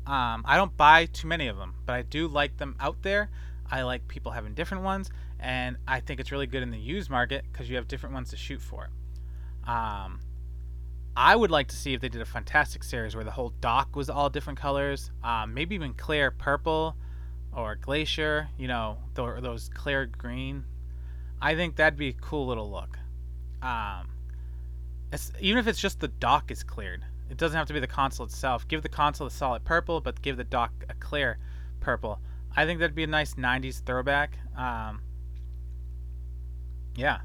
Um, 0.07 0.45
I 0.47 0.57
don't 0.57 0.77
buy 0.77 1.07
too 1.07 1.27
many 1.27 1.49
of 1.49 1.57
them, 1.57 1.75
but 1.85 1.95
I 1.95 2.03
do 2.03 2.29
like 2.29 2.57
them 2.57 2.77
out 2.79 3.03
there. 3.03 3.31
I 3.71 3.83
like 3.83 4.07
people 4.09 4.33
having 4.33 4.55
different 4.55 4.85
ones, 4.85 5.11
and 5.39 5.77
I 5.87 6.01
think 6.01 6.21
it's 6.21 6.33
really 6.33 6.47
good 6.47 6.63
in 6.63 6.71
the 6.71 6.79
used 6.79 7.11
market 7.11 7.45
because 7.51 7.69
you 7.69 7.77
have 7.77 7.89
different 7.89 8.15
ones 8.15 8.31
to 8.31 8.37
shoot 8.37 8.61
for. 8.61 8.91
Um, 9.71 10.19
I 11.17 11.37
would 11.37 11.53
like 11.53 11.69
to 11.69 11.77
see 11.77 11.95
if 11.95 12.01
they 12.01 12.09
did 12.09 12.21
a 12.21 12.25
Funtastic 12.25 12.83
series 12.83 13.15
where 13.15 13.25
the 13.25 13.31
whole 13.31 13.51
dock 13.61 13.95
was 13.95 14.11
all 14.11 14.29
different 14.29 14.59
colors, 14.59 15.13
um, 15.23 15.55
maybe 15.55 15.77
even 15.77 15.95
clear 15.95 16.33
purple 16.33 16.97
or 17.53 17.77
glacier, 17.77 18.49
you 18.59 18.67
know, 18.67 18.99
th- 19.15 19.41
those 19.43 19.69
clear 19.69 20.07
green. 20.07 20.65
I 21.41 21.55
think 21.55 21.77
that'd 21.77 21.99
be 21.99 22.09
a 22.09 22.13
cool 22.13 22.49
little 22.49 22.69
look. 22.69 22.99
Um, 23.63 24.09
even 25.41 25.61
if 25.61 25.69
it's 25.69 25.81
just 25.81 26.01
the 26.01 26.09
dock 26.09 26.51
is 26.51 26.65
cleared, 26.65 27.05
it 27.31 27.37
doesn't 27.37 27.57
have 27.57 27.69
to 27.69 27.73
be 27.73 27.81
the 27.81 27.87
console 27.87 28.27
itself. 28.27 28.67
Give 28.67 28.83
the 28.83 28.89
console 28.89 29.29
a 29.29 29.31
solid 29.31 29.65
purple, 29.65 30.01
but 30.01 30.21
give 30.21 30.37
the 30.37 30.45
dock 30.45 30.73
a 30.89 30.95
clear 30.95 31.39
purple. 31.79 32.19
I 32.57 32.67
think 32.67 32.81
that'd 32.81 32.97
be 32.97 33.05
a 33.05 33.09
nice 33.09 33.35
90s 33.35 33.85
throwback. 33.85 34.37
Um, 34.57 35.03
yeah. 36.97 37.21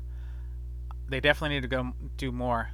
They 1.08 1.20
definitely 1.20 1.56
need 1.56 1.62
to 1.62 1.68
go 1.68 1.94
do 2.18 2.32
more 2.32 2.70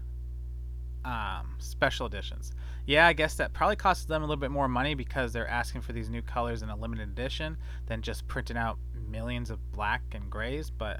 um, 1.03 1.55
special 1.57 2.05
editions. 2.05 2.51
Yeah, 2.85 3.07
I 3.07 3.13
guess 3.13 3.35
that 3.35 3.53
probably 3.53 3.75
costs 3.75 4.05
them 4.05 4.21
a 4.21 4.25
little 4.25 4.39
bit 4.39 4.51
more 4.51 4.67
money 4.67 4.93
because 4.93 5.33
they're 5.33 5.47
asking 5.47 5.81
for 5.81 5.93
these 5.93 6.09
new 6.09 6.21
colors 6.21 6.61
in 6.61 6.69
a 6.69 6.75
limited 6.75 7.09
edition 7.09 7.57
than 7.87 8.01
just 8.01 8.27
printing 8.27 8.57
out 8.57 8.77
millions 9.09 9.49
of 9.49 9.71
black 9.71 10.01
and 10.13 10.29
grays. 10.29 10.69
But 10.69 10.99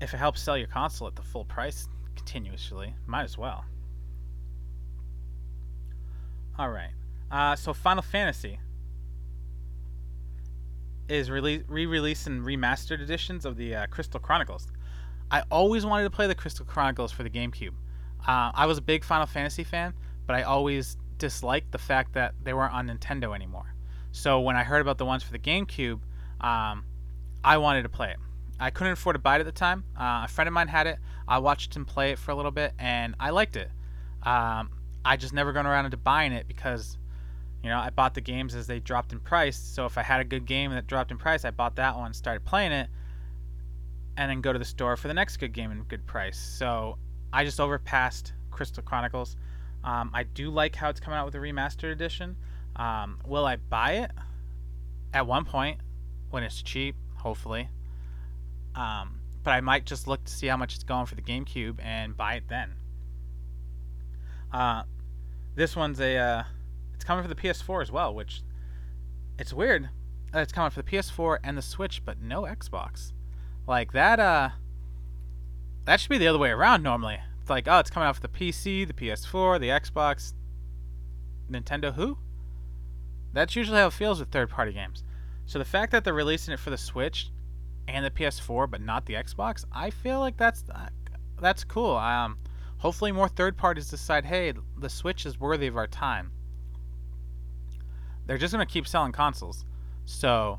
if 0.00 0.12
it 0.12 0.18
helps 0.18 0.40
sell 0.40 0.58
your 0.58 0.68
console 0.68 1.08
at 1.08 1.16
the 1.16 1.22
full 1.22 1.44
price 1.44 1.88
continuously, 2.16 2.94
might 3.06 3.24
as 3.24 3.38
well. 3.38 3.64
All 6.58 6.70
right. 6.70 6.92
Uh, 7.30 7.56
so 7.56 7.72
Final 7.72 8.02
Fantasy 8.02 8.58
is 11.08 11.30
re 11.30 11.62
releasing 11.68 12.40
remastered 12.40 13.00
editions 13.00 13.44
of 13.44 13.56
the 13.56 13.74
uh, 13.74 13.86
Crystal 13.86 14.20
Chronicles. 14.20 14.68
I 15.30 15.42
always 15.50 15.84
wanted 15.84 16.04
to 16.04 16.10
play 16.10 16.26
the 16.26 16.34
Crystal 16.34 16.64
Chronicles 16.64 17.12
for 17.12 17.22
the 17.22 17.30
GameCube. 17.30 17.74
Uh, 18.26 18.52
I 18.54 18.66
was 18.66 18.78
a 18.78 18.82
big 18.82 19.04
Final 19.04 19.26
Fantasy 19.26 19.64
fan, 19.64 19.94
but 20.26 20.34
I 20.36 20.42
always 20.42 20.96
disliked 21.18 21.72
the 21.72 21.78
fact 21.78 22.12
that 22.14 22.34
they 22.42 22.52
weren't 22.52 22.74
on 22.74 22.88
Nintendo 22.88 23.34
anymore. 23.34 23.74
So 24.12 24.40
when 24.40 24.56
I 24.56 24.64
heard 24.64 24.80
about 24.80 24.98
the 24.98 25.04
ones 25.04 25.22
for 25.22 25.32
the 25.32 25.38
GameCube, 25.38 26.00
um, 26.40 26.84
I 27.44 27.58
wanted 27.58 27.82
to 27.82 27.88
play 27.88 28.10
it. 28.10 28.16
I 28.58 28.70
couldn't 28.70 28.94
afford 28.94 29.14
to 29.14 29.18
buy 29.18 29.36
it 29.36 29.40
at 29.40 29.46
the 29.46 29.52
time. 29.52 29.84
Uh, 29.98 30.22
a 30.24 30.28
friend 30.28 30.48
of 30.48 30.54
mine 30.54 30.68
had 30.68 30.86
it. 30.86 30.98
I 31.28 31.38
watched 31.38 31.76
him 31.76 31.84
play 31.84 32.12
it 32.12 32.18
for 32.18 32.30
a 32.30 32.34
little 32.34 32.50
bit, 32.50 32.72
and 32.78 33.14
I 33.20 33.30
liked 33.30 33.56
it. 33.56 33.70
Um, 34.22 34.70
I 35.04 35.16
just 35.16 35.32
never 35.32 35.52
gone 35.52 35.66
around 35.66 35.84
into 35.84 35.96
buying 35.96 36.32
it 36.32 36.48
because, 36.48 36.96
you 37.62 37.68
know, 37.68 37.78
I 37.78 37.90
bought 37.90 38.14
the 38.14 38.20
games 38.20 38.54
as 38.54 38.66
they 38.66 38.80
dropped 38.80 39.12
in 39.12 39.20
price. 39.20 39.56
So 39.56 39.84
if 39.86 39.98
I 39.98 40.02
had 40.02 40.20
a 40.20 40.24
good 40.24 40.46
game 40.46 40.70
that 40.70 40.86
dropped 40.86 41.10
in 41.10 41.18
price, 41.18 41.44
I 41.44 41.50
bought 41.50 41.76
that 41.76 41.96
one, 41.96 42.14
started 42.14 42.44
playing 42.44 42.72
it, 42.72 42.88
and 44.16 44.30
then 44.30 44.40
go 44.40 44.52
to 44.52 44.58
the 44.58 44.64
store 44.64 44.96
for 44.96 45.08
the 45.08 45.14
next 45.14 45.36
good 45.36 45.52
game 45.52 45.70
and 45.70 45.86
good 45.88 46.06
price. 46.06 46.38
So 46.38 46.98
I 47.32 47.44
just 47.44 47.60
overpassed 47.60 48.32
Crystal 48.50 48.82
Chronicles. 48.82 49.36
Um, 49.84 50.10
I 50.14 50.24
do 50.24 50.50
like 50.50 50.74
how 50.74 50.88
it's 50.88 51.00
coming 51.00 51.18
out 51.18 51.26
with 51.26 51.34
a 51.34 51.38
remastered 51.38 51.92
edition. 51.92 52.36
Um, 52.76 53.20
will 53.26 53.46
I 53.46 53.56
buy 53.56 53.92
it 53.92 54.10
at 55.12 55.26
one 55.26 55.44
point 55.44 55.80
when 56.30 56.42
it's 56.42 56.62
cheap? 56.62 56.96
Hopefully. 57.16 57.68
Um, 58.74 59.20
but 59.42 59.52
I 59.52 59.60
might 59.60 59.86
just 59.86 60.06
look 60.06 60.24
to 60.24 60.32
see 60.32 60.48
how 60.48 60.56
much 60.56 60.74
it's 60.74 60.84
going 60.84 61.06
for 61.06 61.14
the 61.14 61.22
GameCube 61.22 61.78
and 61.82 62.16
buy 62.16 62.34
it 62.34 62.44
then. 62.48 62.74
Uh, 64.52 64.82
this 65.54 65.76
one's 65.76 66.00
a 66.00 66.16
uh, 66.16 66.42
it's 66.94 67.04
coming 67.04 67.22
for 67.22 67.28
the 67.28 67.40
PS4 67.40 67.82
as 67.82 67.92
well, 67.92 68.14
which 68.14 68.42
it's 69.38 69.52
weird. 69.52 69.88
It's 70.34 70.52
coming 70.52 70.70
for 70.70 70.82
the 70.82 70.90
PS4 70.90 71.38
and 71.44 71.56
the 71.56 71.62
Switch, 71.62 72.04
but 72.04 72.20
no 72.20 72.42
Xbox. 72.42 73.12
Like 73.66 73.92
that. 73.92 74.20
Uh, 74.20 74.50
that 75.84 76.00
should 76.00 76.10
be 76.10 76.18
the 76.18 76.28
other 76.28 76.38
way 76.38 76.50
around 76.50 76.82
normally. 76.82 77.18
It's 77.40 77.50
like, 77.50 77.68
oh, 77.68 77.78
it's 77.78 77.90
coming 77.90 78.08
out 78.08 78.16
for 78.16 78.22
the 78.22 78.28
PC, 78.28 78.86
the 78.86 78.92
PS4, 78.92 79.60
the 79.60 79.68
Xbox, 79.68 80.32
Nintendo. 81.50 81.94
Who? 81.94 82.18
That's 83.32 83.54
usually 83.54 83.78
how 83.78 83.88
it 83.88 83.92
feels 83.92 84.18
with 84.18 84.30
third-party 84.30 84.72
games. 84.72 85.04
So 85.46 85.58
the 85.58 85.64
fact 85.64 85.92
that 85.92 86.02
they're 86.02 86.14
releasing 86.14 86.54
it 86.54 86.58
for 86.58 86.70
the 86.70 86.78
Switch 86.78 87.30
and 87.86 88.04
the 88.04 88.10
PS4, 88.10 88.68
but 88.68 88.80
not 88.80 89.06
the 89.06 89.14
Xbox, 89.14 89.64
I 89.72 89.90
feel 89.90 90.18
like 90.18 90.36
that's 90.36 90.64
uh, 90.74 90.88
that's 91.40 91.62
cool. 91.62 91.96
Um, 91.96 92.38
hopefully 92.78 93.12
more 93.12 93.28
third 93.28 93.56
parties 93.56 93.88
decide, 93.88 94.24
hey, 94.24 94.54
the 94.78 94.88
Switch 94.88 95.24
is 95.24 95.38
worthy 95.38 95.68
of 95.68 95.76
our 95.76 95.86
time. 95.86 96.32
They're 98.26 98.38
just 98.38 98.52
gonna 98.52 98.66
keep 98.66 98.88
selling 98.88 99.12
consoles. 99.12 99.64
So, 100.04 100.58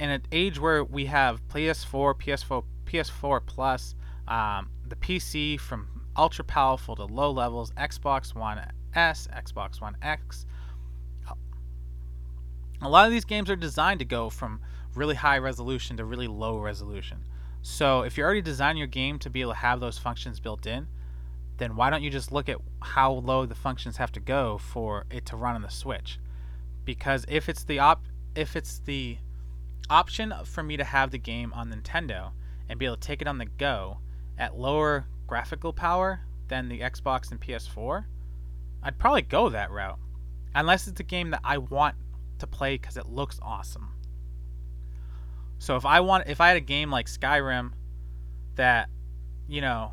in 0.00 0.08
an 0.10 0.22
age 0.32 0.58
where 0.58 0.82
we 0.82 1.06
have 1.06 1.46
PS4, 1.48 2.14
PS4, 2.14 2.64
PS4 2.86 3.40
Plus, 3.44 3.94
um, 4.26 4.70
the 4.88 4.96
PC 4.96 5.60
from 5.60 6.06
ultra 6.16 6.42
powerful 6.42 6.96
to 6.96 7.04
low 7.04 7.30
levels, 7.30 7.70
Xbox 7.72 8.34
One 8.34 8.60
S, 8.94 9.28
Xbox 9.32 9.80
One 9.80 9.96
X. 10.02 10.46
A 12.82 12.88
lot 12.88 13.04
of 13.04 13.12
these 13.12 13.26
games 13.26 13.50
are 13.50 13.56
designed 13.56 13.98
to 13.98 14.06
go 14.06 14.30
from 14.30 14.60
really 14.94 15.14
high 15.14 15.36
resolution 15.36 15.98
to 15.98 16.04
really 16.06 16.26
low 16.26 16.58
resolution. 16.58 17.24
So 17.60 18.00
if 18.00 18.16
you're 18.16 18.24
already 18.24 18.40
designing 18.40 18.78
your 18.78 18.86
game 18.86 19.18
to 19.18 19.28
be 19.28 19.42
able 19.42 19.52
to 19.52 19.58
have 19.58 19.80
those 19.80 19.98
functions 19.98 20.40
built 20.40 20.66
in, 20.66 20.88
then 21.58 21.76
why 21.76 21.90
don't 21.90 22.02
you 22.02 22.08
just 22.08 22.32
look 22.32 22.48
at 22.48 22.56
how 22.80 23.12
low 23.12 23.44
the 23.44 23.54
functions 23.54 23.98
have 23.98 24.12
to 24.12 24.20
go 24.20 24.56
for 24.56 25.04
it 25.10 25.26
to 25.26 25.36
run 25.36 25.56
on 25.56 25.62
the 25.62 25.68
Switch? 25.68 26.18
Because 26.86 27.26
if 27.28 27.50
it's 27.50 27.64
the 27.64 27.78
op 27.78 28.06
if 28.34 28.56
it's 28.56 28.78
the 28.78 29.18
option 29.88 30.32
for 30.44 30.62
me 30.62 30.76
to 30.76 30.84
have 30.84 31.10
the 31.10 31.18
game 31.18 31.52
on 31.52 31.72
Nintendo 31.72 32.32
and 32.68 32.78
be 32.78 32.86
able 32.86 32.96
to 32.96 33.06
take 33.06 33.22
it 33.22 33.28
on 33.28 33.38
the 33.38 33.46
go, 33.46 33.98
at 34.38 34.56
lower 34.56 35.06
graphical 35.26 35.72
power 35.72 36.20
than 36.48 36.68
the 36.68 36.80
Xbox 36.80 37.30
and 37.30 37.40
PS4, 37.40 38.04
I'd 38.82 38.98
probably 38.98 39.22
go 39.22 39.48
that 39.50 39.70
route. 39.70 39.98
Unless 40.54 40.88
it's 40.88 40.98
a 40.98 41.04
game 41.04 41.30
that 41.30 41.40
I 41.44 41.58
want 41.58 41.94
to 42.38 42.46
play 42.46 42.76
because 42.76 42.96
it 42.96 43.06
looks 43.06 43.38
awesome. 43.42 43.92
So 45.58 45.76
if 45.76 45.84
I 45.84 46.00
want, 46.00 46.26
if 46.26 46.40
I 46.40 46.48
had 46.48 46.56
a 46.56 46.60
game 46.60 46.90
like 46.90 47.06
Skyrim 47.06 47.72
that, 48.56 48.88
you 49.46 49.60
know, 49.60 49.92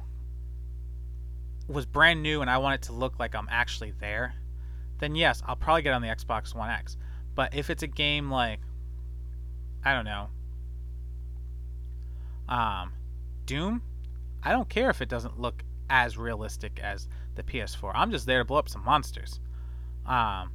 was 1.67 1.85
brand 1.85 2.23
new 2.23 2.41
and 2.41 2.49
I 2.49 2.57
want 2.57 2.75
it 2.75 2.87
to 2.87 2.93
look 2.93 3.19
like 3.19 3.35
I'm 3.35 3.49
actually 3.51 3.91
there, 3.99 4.33
then 4.99 5.13
yes, 5.13 5.43
I'll 5.45 5.57
probably 5.57 5.81
get 5.81 5.93
on 5.93 6.01
the 6.01 6.07
Xbox 6.07 6.55
One 6.55 6.69
X. 6.69 6.97
But 7.35 7.53
if 7.53 7.69
it's 7.69 7.83
a 7.83 7.87
game 7.87 8.31
like, 8.31 8.61
I 9.87 9.93
don't 9.93 10.05
know, 10.05 10.27
um, 12.49 12.91
Doom, 13.45 13.81
I 14.43 14.51
don't 14.51 14.67
care 14.67 14.89
if 14.89 15.01
it 15.01 15.07
doesn't 15.07 15.39
look 15.39 15.63
as 15.89 16.17
realistic 16.17 16.79
as 16.81 17.07
the 17.35 17.43
PS4. 17.43 17.93
I'm 17.95 18.11
just 18.11 18.25
there 18.25 18.39
to 18.39 18.45
blow 18.45 18.57
up 18.57 18.67
some 18.67 18.83
monsters. 18.83 19.39
Um, 20.05 20.51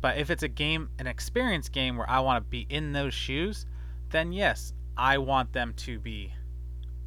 but 0.00 0.18
if 0.18 0.28
it's 0.28 0.42
a 0.42 0.48
game, 0.48 0.90
an 0.98 1.06
experience 1.06 1.68
game 1.68 1.96
where 1.96 2.10
I 2.10 2.18
want 2.18 2.44
to 2.44 2.50
be 2.50 2.66
in 2.68 2.92
those 2.92 3.14
shoes, 3.14 3.64
then 4.10 4.32
yes, 4.32 4.72
I 4.96 5.18
want 5.18 5.52
them 5.52 5.74
to 5.76 6.00
be 6.00 6.32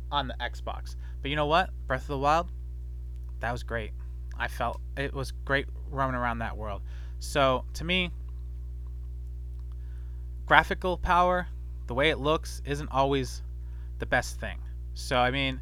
on 0.09 0.29
the 0.29 0.35
Xbox. 0.39 0.95
But 1.21 1.31
you 1.31 1.35
know 1.35 1.47
what? 1.47 1.69
Breath 1.85 2.03
of 2.03 2.07
the 2.07 2.17
Wild, 2.17 2.49
that 3.41 3.51
was 3.51 3.63
great. 3.63 3.91
I 4.39 4.47
felt 4.47 4.79
it 4.95 5.13
was 5.13 5.31
great 5.43 5.67
roaming 5.89 6.15
around 6.15 6.39
that 6.39 6.55
world. 6.55 6.81
So 7.19 7.65
to 7.73 7.83
me, 7.83 8.11
graphical 10.45 10.97
power, 10.97 11.47
the 11.87 11.93
way 11.93 12.09
it 12.09 12.19
looks, 12.19 12.61
isn't 12.65 12.89
always 12.91 13.41
the 13.99 14.05
best 14.05 14.39
thing. 14.39 14.59
So 14.93 15.17
I 15.17 15.31
mean, 15.31 15.61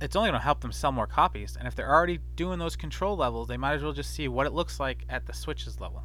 it's 0.00 0.16
only 0.16 0.30
going 0.30 0.40
to 0.40 0.44
help 0.44 0.60
them 0.60 0.72
sell 0.72 0.92
more 0.92 1.06
copies. 1.06 1.56
And 1.56 1.66
if 1.66 1.74
they're 1.74 1.90
already 1.92 2.20
doing 2.36 2.58
those 2.58 2.76
control 2.76 3.16
levels, 3.16 3.48
they 3.48 3.56
might 3.56 3.74
as 3.74 3.82
well 3.82 3.92
just 3.92 4.14
see 4.14 4.28
what 4.28 4.46
it 4.46 4.52
looks 4.52 4.78
like 4.78 5.04
at 5.08 5.26
the 5.26 5.32
Switch's 5.32 5.80
level. 5.80 6.04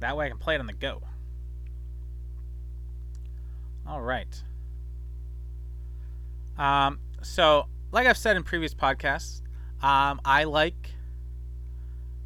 That 0.00 0.16
way 0.16 0.26
I 0.26 0.28
can 0.28 0.38
play 0.38 0.56
it 0.56 0.60
on 0.60 0.66
the 0.66 0.72
go. 0.72 1.02
All 3.86 4.00
right. 4.00 4.42
Um, 6.58 6.98
so, 7.22 7.66
like 7.92 8.06
I've 8.06 8.18
said 8.18 8.36
in 8.36 8.42
previous 8.42 8.74
podcasts, 8.74 9.42
um, 9.82 10.20
I 10.24 10.44
like 10.44 10.90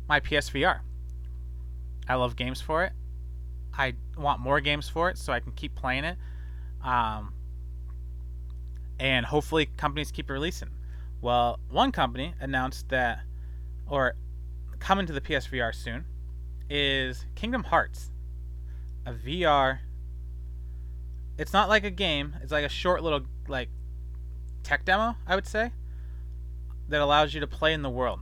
my 0.08 0.20
PSVR. 0.20 0.80
I 2.08 2.14
love 2.14 2.36
games 2.36 2.60
for 2.60 2.84
it. 2.84 2.92
I 3.74 3.94
want 4.16 4.40
more 4.40 4.60
games 4.60 4.88
for 4.88 5.10
it 5.10 5.18
so 5.18 5.32
I 5.32 5.40
can 5.40 5.52
keep 5.52 5.74
playing 5.74 6.04
it. 6.04 6.16
Um, 6.82 7.32
and 8.98 9.26
hopefully 9.26 9.66
companies 9.76 10.10
keep 10.10 10.30
releasing. 10.30 10.70
Well, 11.20 11.58
one 11.70 11.92
company 11.92 12.34
announced 12.40 12.88
that, 12.90 13.20
or 13.88 14.14
coming 14.78 15.06
to 15.06 15.12
the 15.12 15.20
PSVR 15.20 15.74
soon, 15.74 16.04
is 16.68 17.26
Kingdom 17.34 17.64
Hearts, 17.64 18.10
a 19.04 19.12
VR. 19.12 19.80
It's 21.38 21.52
not 21.52 21.68
like 21.68 21.84
a 21.84 21.90
game. 21.90 22.36
It's 22.42 22.52
like 22.52 22.64
a 22.64 22.70
short 22.70 23.02
little 23.02 23.22
like 23.48 23.68
tech 24.62 24.84
demo, 24.84 25.16
I 25.26 25.34
would 25.34 25.46
say, 25.46 25.72
that 26.88 27.00
allows 27.00 27.34
you 27.34 27.40
to 27.40 27.46
play 27.46 27.72
in 27.72 27.82
the 27.82 27.90
world 27.90 28.20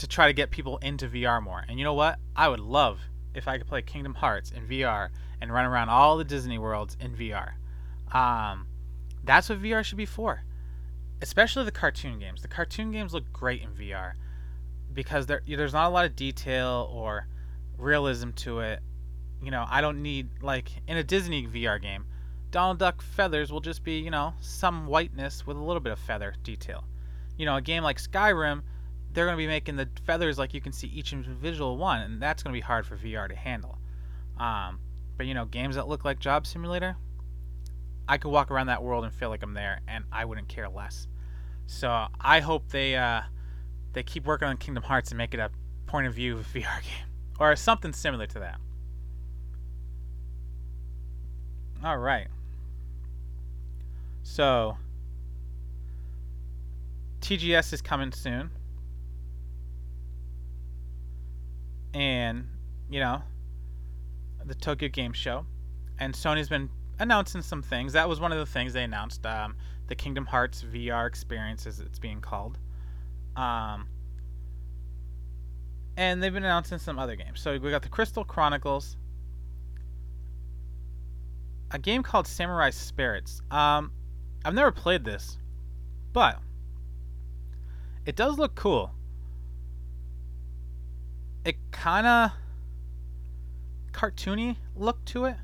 to 0.00 0.08
try 0.08 0.26
to 0.26 0.32
get 0.32 0.50
people 0.50 0.78
into 0.78 1.06
VR 1.06 1.42
more. 1.42 1.62
And 1.68 1.78
you 1.78 1.84
know 1.84 1.94
what? 1.94 2.18
I 2.34 2.48
would 2.48 2.60
love 2.60 3.00
if 3.34 3.46
I 3.46 3.58
could 3.58 3.66
play 3.66 3.82
Kingdom 3.82 4.14
Hearts 4.14 4.50
in 4.50 4.66
VR 4.66 5.10
and 5.40 5.52
run 5.52 5.66
around 5.66 5.90
all 5.90 6.16
the 6.16 6.24
Disney 6.24 6.58
worlds 6.58 6.96
in 7.00 7.14
VR. 7.14 7.52
Um, 8.12 8.66
that's 9.22 9.50
what 9.50 9.60
VR 9.60 9.84
should 9.84 9.98
be 9.98 10.06
for. 10.06 10.42
Especially 11.20 11.64
the 11.64 11.70
cartoon 11.70 12.18
games. 12.18 12.40
The 12.40 12.48
cartoon 12.48 12.92
games 12.92 13.12
look 13.12 13.30
great 13.30 13.62
in 13.62 13.70
VR 13.70 14.14
because 14.94 15.26
there, 15.26 15.42
there's 15.46 15.74
not 15.74 15.86
a 15.86 15.90
lot 15.90 16.06
of 16.06 16.16
detail 16.16 16.90
or 16.90 17.26
realism 17.76 18.30
to 18.30 18.60
it. 18.60 18.80
You 19.42 19.50
know, 19.50 19.66
I 19.68 19.82
don't 19.82 20.02
need 20.02 20.28
like 20.42 20.70
in 20.88 20.96
a 20.96 21.04
Disney 21.04 21.46
VR 21.46 21.80
game, 21.80 22.06
Donald 22.50 22.78
Duck 22.78 23.02
feathers 23.02 23.52
will 23.52 23.60
just 23.60 23.84
be, 23.84 23.98
you 23.98 24.10
know, 24.10 24.32
some 24.40 24.86
whiteness 24.86 25.46
with 25.46 25.58
a 25.58 25.62
little 25.62 25.80
bit 25.80 25.92
of 25.92 25.98
feather 25.98 26.34
detail. 26.42 26.84
You 27.36 27.44
know, 27.44 27.56
a 27.56 27.62
game 27.62 27.82
like 27.82 27.98
Skyrim, 28.00 28.62
they're 29.12 29.26
going 29.26 29.36
to 29.36 29.42
be 29.42 29.46
making 29.46 29.76
the 29.76 29.88
feathers 30.04 30.38
like 30.38 30.54
you 30.54 30.60
can 30.60 30.72
see 30.72 30.86
each 30.88 31.12
individual 31.12 31.76
one, 31.76 32.00
and 32.02 32.22
that's 32.22 32.42
going 32.42 32.52
to 32.52 32.56
be 32.56 32.60
hard 32.62 32.86
for 32.86 32.96
VR 32.96 33.28
to 33.28 33.34
handle. 33.34 33.78
Um, 34.38 34.80
but 35.16 35.26
you 35.26 35.34
know, 35.34 35.44
games 35.44 35.76
that 35.76 35.88
look 35.88 36.04
like 36.04 36.18
Job 36.18 36.46
Simulator, 36.46 36.96
I 38.08 38.18
could 38.18 38.30
walk 38.30 38.50
around 38.50 38.68
that 38.68 38.82
world 38.82 39.04
and 39.04 39.12
feel 39.12 39.28
like 39.28 39.42
I'm 39.42 39.54
there, 39.54 39.80
and 39.88 40.04
I 40.12 40.24
wouldn't 40.24 40.48
care 40.48 40.68
less. 40.68 41.06
So 41.66 42.06
I 42.20 42.40
hope 42.40 42.68
they 42.70 42.96
uh, 42.96 43.22
they 43.92 44.02
keep 44.02 44.26
working 44.26 44.48
on 44.48 44.56
Kingdom 44.56 44.82
Hearts 44.84 45.10
and 45.10 45.18
make 45.18 45.34
it 45.34 45.40
a 45.40 45.50
point 45.86 46.06
of 46.06 46.14
view 46.14 46.36
VR 46.54 46.82
game 46.82 47.08
or 47.38 47.54
something 47.56 47.92
similar 47.92 48.26
to 48.26 48.38
that. 48.40 48.58
All 51.82 51.98
right. 51.98 52.28
So 54.22 54.76
TGS 57.20 57.72
is 57.72 57.82
coming 57.82 58.12
soon. 58.12 58.50
And, 61.92 62.46
you 62.88 63.00
know, 63.00 63.22
the 64.44 64.54
Tokyo 64.54 64.88
Game 64.88 65.12
Show. 65.12 65.46
And 65.98 66.14
Sony's 66.14 66.48
been 66.48 66.70
announcing 66.98 67.42
some 67.42 67.62
things. 67.62 67.92
That 67.92 68.08
was 68.08 68.20
one 68.20 68.32
of 68.32 68.38
the 68.38 68.46
things 68.46 68.72
they 68.72 68.84
announced. 68.84 69.24
Um, 69.26 69.56
the 69.88 69.94
Kingdom 69.94 70.26
Hearts 70.26 70.62
VR 70.62 71.06
experience, 71.06 71.66
as 71.66 71.80
it's 71.80 71.98
being 71.98 72.20
called. 72.20 72.58
Um, 73.36 73.88
and 75.96 76.22
they've 76.22 76.32
been 76.32 76.44
announcing 76.44 76.78
some 76.78 76.98
other 76.98 77.16
games. 77.16 77.40
So 77.40 77.58
we 77.58 77.70
got 77.70 77.82
the 77.82 77.88
Crystal 77.88 78.24
Chronicles, 78.24 78.96
a 81.70 81.78
game 81.78 82.02
called 82.02 82.26
Samurai 82.26 82.70
Spirits. 82.70 83.42
Um, 83.50 83.92
I've 84.44 84.54
never 84.54 84.72
played 84.72 85.04
this, 85.04 85.38
but 86.12 86.38
it 88.06 88.16
does 88.16 88.38
look 88.38 88.54
cool. 88.54 88.92
It 91.44 91.56
kind 91.70 92.06
of 92.06 92.32
cartoony 93.92 94.56
look 94.76 95.04
to 95.06 95.24
it. 95.26 95.36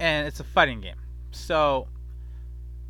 And 0.00 0.26
it's 0.26 0.40
a 0.40 0.44
fighting 0.44 0.80
game. 0.80 0.96
So 1.30 1.88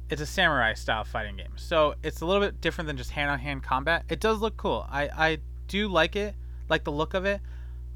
it's 0.08 0.20
a 0.20 0.26
samurai 0.26 0.74
style 0.74 1.04
fighting 1.04 1.36
game. 1.36 1.52
So 1.56 1.94
it's 2.02 2.20
a 2.20 2.26
little 2.26 2.42
bit 2.42 2.60
different 2.60 2.86
than 2.86 2.96
just 2.96 3.10
hand 3.10 3.30
on 3.30 3.38
hand 3.38 3.62
combat. 3.62 4.04
It 4.08 4.20
does 4.20 4.40
look 4.40 4.56
cool. 4.56 4.86
I, 4.90 5.08
I 5.08 5.38
do 5.68 5.88
like 5.88 6.16
it, 6.16 6.34
like 6.68 6.84
the 6.84 6.92
look 6.92 7.14
of 7.14 7.24
it. 7.24 7.40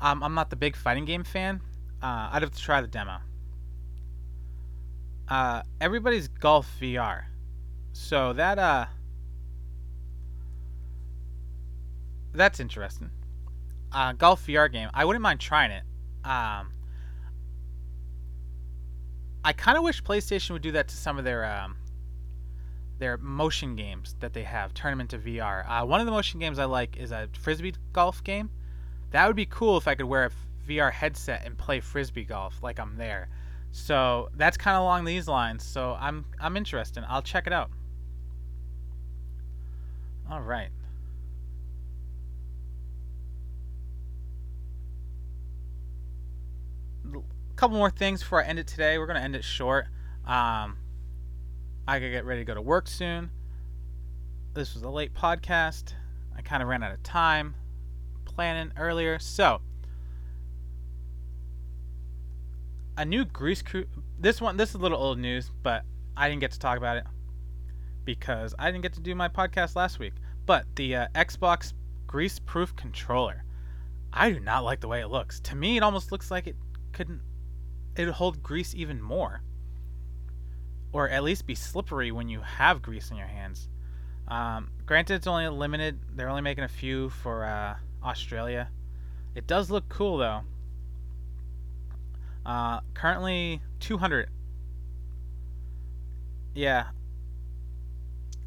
Um, 0.00 0.22
I'm 0.22 0.34
not 0.34 0.50
the 0.50 0.56
big 0.56 0.76
fighting 0.76 1.04
game 1.04 1.24
fan. 1.24 1.60
Uh, 2.02 2.30
I'd 2.32 2.42
have 2.42 2.52
to 2.52 2.60
try 2.60 2.80
the 2.80 2.88
demo. 2.88 3.18
Uh, 5.28 5.62
everybody's 5.80 6.28
golf 6.28 6.68
VR. 6.80 7.24
So 7.92 8.34
that 8.34 8.58
uh 8.58 8.86
that's 12.36 12.60
interesting. 12.60 13.10
Uh, 13.92 14.12
golf 14.12 14.46
VR 14.46 14.70
game. 14.70 14.88
I 14.92 15.04
wouldn't 15.04 15.22
mind 15.22 15.40
trying 15.40 15.70
it. 15.70 15.82
Um, 16.24 16.72
I 19.44 19.52
kind 19.52 19.78
of 19.78 19.84
wish 19.84 20.02
PlayStation 20.02 20.50
would 20.50 20.62
do 20.62 20.72
that 20.72 20.88
to 20.88 20.96
some 20.96 21.18
of 21.18 21.24
their 21.24 21.44
um, 21.44 21.76
their 22.98 23.16
motion 23.16 23.76
games 23.76 24.16
that 24.20 24.32
they 24.32 24.42
have. 24.42 24.74
Tournament 24.74 25.10
to 25.10 25.18
VR. 25.18 25.64
Uh, 25.68 25.86
one 25.86 26.00
of 26.00 26.06
the 26.06 26.12
motion 26.12 26.40
games 26.40 26.58
I 26.58 26.64
like 26.64 26.96
is 26.96 27.12
a 27.12 27.28
frisbee 27.38 27.74
golf 27.92 28.24
game. 28.24 28.50
That 29.10 29.26
would 29.26 29.36
be 29.36 29.46
cool 29.46 29.76
if 29.76 29.86
I 29.86 29.94
could 29.94 30.06
wear 30.06 30.26
a 30.26 30.30
VR 30.68 30.92
headset 30.92 31.46
and 31.46 31.56
play 31.56 31.80
frisbee 31.80 32.24
golf 32.24 32.62
like 32.62 32.80
I'm 32.80 32.96
there. 32.96 33.28
So 33.70 34.30
that's 34.34 34.56
kind 34.56 34.76
of 34.76 34.82
along 34.82 35.04
these 35.04 35.28
lines. 35.28 35.62
So 35.62 35.96
I'm 36.00 36.24
I'm 36.40 36.56
interested. 36.56 37.04
I'll 37.08 37.22
check 37.22 37.46
it 37.46 37.52
out. 37.52 37.70
All 40.30 40.40
right. 40.40 40.70
Couple 47.56 47.76
more 47.76 47.90
things 47.90 48.20
before 48.20 48.44
I 48.44 48.46
end 48.46 48.58
it 48.58 48.66
today. 48.66 48.98
We're 48.98 49.06
gonna 49.06 49.20
end 49.20 49.34
it 49.34 49.44
short. 49.44 49.86
Um, 50.26 50.78
I 51.88 51.98
gotta 51.98 52.10
get 52.10 52.24
ready 52.24 52.42
to 52.42 52.44
go 52.44 52.54
to 52.54 52.62
work 52.62 52.86
soon. 52.86 53.30
This 54.54 54.74
was 54.74 54.82
a 54.82 54.90
late 54.90 55.14
podcast. 55.14 55.94
I 56.36 56.42
kind 56.42 56.62
of 56.62 56.68
ran 56.68 56.82
out 56.82 56.92
of 56.92 57.02
time 57.02 57.54
planning 58.24 58.72
earlier. 58.76 59.18
So, 59.18 59.60
a 62.96 63.04
new 63.04 63.24
grease 63.24 63.62
crew. 63.62 63.86
This 64.18 64.40
one, 64.40 64.56
this 64.56 64.70
is 64.70 64.74
a 64.74 64.78
little 64.78 64.98
old 64.98 65.18
news, 65.18 65.50
but 65.62 65.84
I 66.16 66.28
didn't 66.28 66.40
get 66.40 66.52
to 66.52 66.58
talk 66.58 66.78
about 66.78 66.98
it 66.98 67.04
because 68.04 68.54
I 68.58 68.70
didn't 68.70 68.82
get 68.82 68.92
to 68.94 69.00
do 69.00 69.14
my 69.14 69.28
podcast 69.28 69.76
last 69.76 69.98
week. 69.98 70.14
But 70.44 70.64
the 70.76 70.96
uh, 70.96 71.06
Xbox 71.14 71.72
grease 72.06 72.38
proof 72.38 72.74
controller. 72.76 73.44
I 74.12 74.30
do 74.30 74.40
not 74.40 74.64
like 74.64 74.80
the 74.80 74.88
way 74.88 75.00
it 75.00 75.08
looks. 75.08 75.40
To 75.40 75.56
me, 75.56 75.76
it 75.76 75.82
almost 75.82 76.12
looks 76.12 76.30
like 76.30 76.46
it 76.46 76.56
couldn't. 76.92 77.20
It 77.96 78.04
would 78.04 78.14
hold 78.14 78.42
grease 78.42 78.74
even 78.74 79.00
more, 79.00 79.42
or 80.92 81.08
at 81.08 81.22
least 81.22 81.46
be 81.46 81.54
slippery 81.54 82.12
when 82.12 82.28
you 82.28 82.40
have 82.40 82.82
grease 82.82 83.10
in 83.10 83.16
your 83.16 83.26
hands. 83.26 83.68
Um, 84.28 84.70
granted, 84.84 85.14
it's 85.14 85.26
only 85.26 85.48
limited. 85.48 85.98
They're 86.14 86.28
only 86.28 86.42
making 86.42 86.64
a 86.64 86.68
few 86.68 87.08
for 87.08 87.44
uh, 87.44 87.76
Australia. 88.04 88.68
It 89.34 89.46
does 89.46 89.70
look 89.70 89.88
cool 89.88 90.18
though. 90.18 90.42
Uh, 92.44 92.80
currently 92.94 93.60
200. 93.80 94.28
Yeah. 96.54 96.86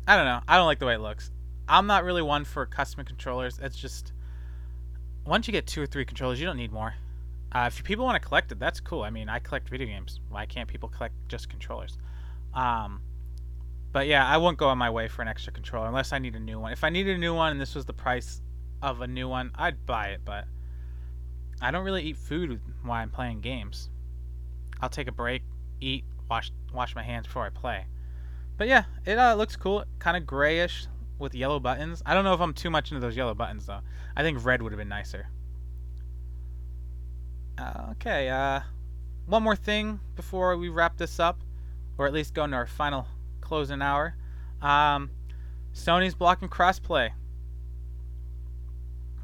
I 0.07 0.15
don't 0.15 0.25
know. 0.25 0.41
I 0.47 0.57
don't 0.57 0.65
like 0.65 0.79
the 0.79 0.85
way 0.85 0.95
it 0.95 1.01
looks. 1.01 1.31
I'm 1.67 1.85
not 1.85 2.03
really 2.03 2.21
one 2.21 2.45
for 2.45 2.65
custom 2.65 3.05
controllers. 3.05 3.59
It's 3.61 3.77
just 3.77 4.13
once 5.25 5.47
you 5.47 5.51
get 5.51 5.67
two 5.67 5.81
or 5.81 5.85
three 5.85 6.05
controllers, 6.05 6.39
you 6.39 6.45
don't 6.45 6.57
need 6.57 6.71
more. 6.71 6.95
Uh, 7.51 7.65
if 7.67 7.83
people 7.83 8.05
want 8.05 8.21
to 8.21 8.27
collect 8.27 8.51
it, 8.51 8.59
that's 8.59 8.79
cool. 8.79 9.01
I 9.01 9.09
mean, 9.09 9.27
I 9.27 9.39
collect 9.39 9.69
video 9.69 9.87
games. 9.87 10.19
Why 10.29 10.45
can't 10.45 10.67
people 10.67 10.89
collect 10.89 11.15
just 11.27 11.49
controllers? 11.49 11.97
Um, 12.53 13.01
but 13.91 14.07
yeah, 14.07 14.25
I 14.25 14.37
won't 14.37 14.57
go 14.57 14.67
on 14.67 14.77
my 14.77 14.89
way 14.89 15.07
for 15.07 15.21
an 15.23 15.27
extra 15.27 15.51
controller 15.51 15.87
unless 15.87 16.13
I 16.13 16.19
need 16.19 16.35
a 16.35 16.39
new 16.39 16.59
one. 16.59 16.71
If 16.71 16.83
I 16.83 16.89
needed 16.89 17.15
a 17.15 17.19
new 17.19 17.33
one 17.33 17.51
and 17.51 17.59
this 17.59 17.73
was 17.73 17.85
the 17.85 17.93
price 17.93 18.41
of 18.81 19.01
a 19.01 19.07
new 19.07 19.27
one, 19.27 19.51
I'd 19.55 19.85
buy 19.85 20.09
it. 20.09 20.21
But 20.23 20.45
I 21.61 21.71
don't 21.71 21.83
really 21.83 22.03
eat 22.03 22.17
food 22.17 22.61
while 22.83 23.01
I'm 23.01 23.09
playing 23.09 23.41
games. 23.41 23.89
I'll 24.79 24.89
take 24.89 25.07
a 25.07 25.11
break, 25.11 25.41
eat, 25.81 26.05
wash 26.29 26.51
wash 26.71 26.95
my 26.95 27.03
hands 27.03 27.25
before 27.25 27.45
I 27.45 27.49
play. 27.49 27.85
But 28.57 28.67
yeah, 28.67 28.83
it 29.05 29.17
uh, 29.17 29.33
looks 29.33 29.55
cool. 29.55 29.83
Kind 29.97 30.17
of 30.17 30.27
grayish 30.27 30.85
with 31.17 31.33
yellow 31.33 31.59
buttons. 31.59 32.03
I 32.05 32.13
don't 32.13 32.23
know 32.23 32.33
if 32.33 32.41
I'm 32.41 32.53
too 32.53 32.69
much 32.69 32.91
into 32.91 33.01
those 33.01 33.17
yellow 33.17 33.33
buttons 33.33 33.65
though. 33.65 33.81
I 34.15 34.21
think 34.21 34.45
red 34.45 34.61
would 34.61 34.71
have 34.71 34.79
been 34.79 34.87
nicer. 34.89 35.27
Uh, 37.59 37.91
okay, 37.91 38.29
uh, 38.29 38.61
one 39.25 39.43
more 39.43 39.55
thing 39.55 39.99
before 40.15 40.55
we 40.57 40.69
wrap 40.69 40.97
this 40.97 41.19
up, 41.19 41.41
or 41.97 42.07
at 42.07 42.13
least 42.13 42.33
go 42.33 42.45
into 42.45 42.55
our 42.55 42.65
final 42.65 43.05
closing 43.41 43.81
hour. 43.81 44.15
Um, 44.61 45.09
Sony's 45.73 46.15
blocking 46.15 46.49
crossplay. 46.49 47.11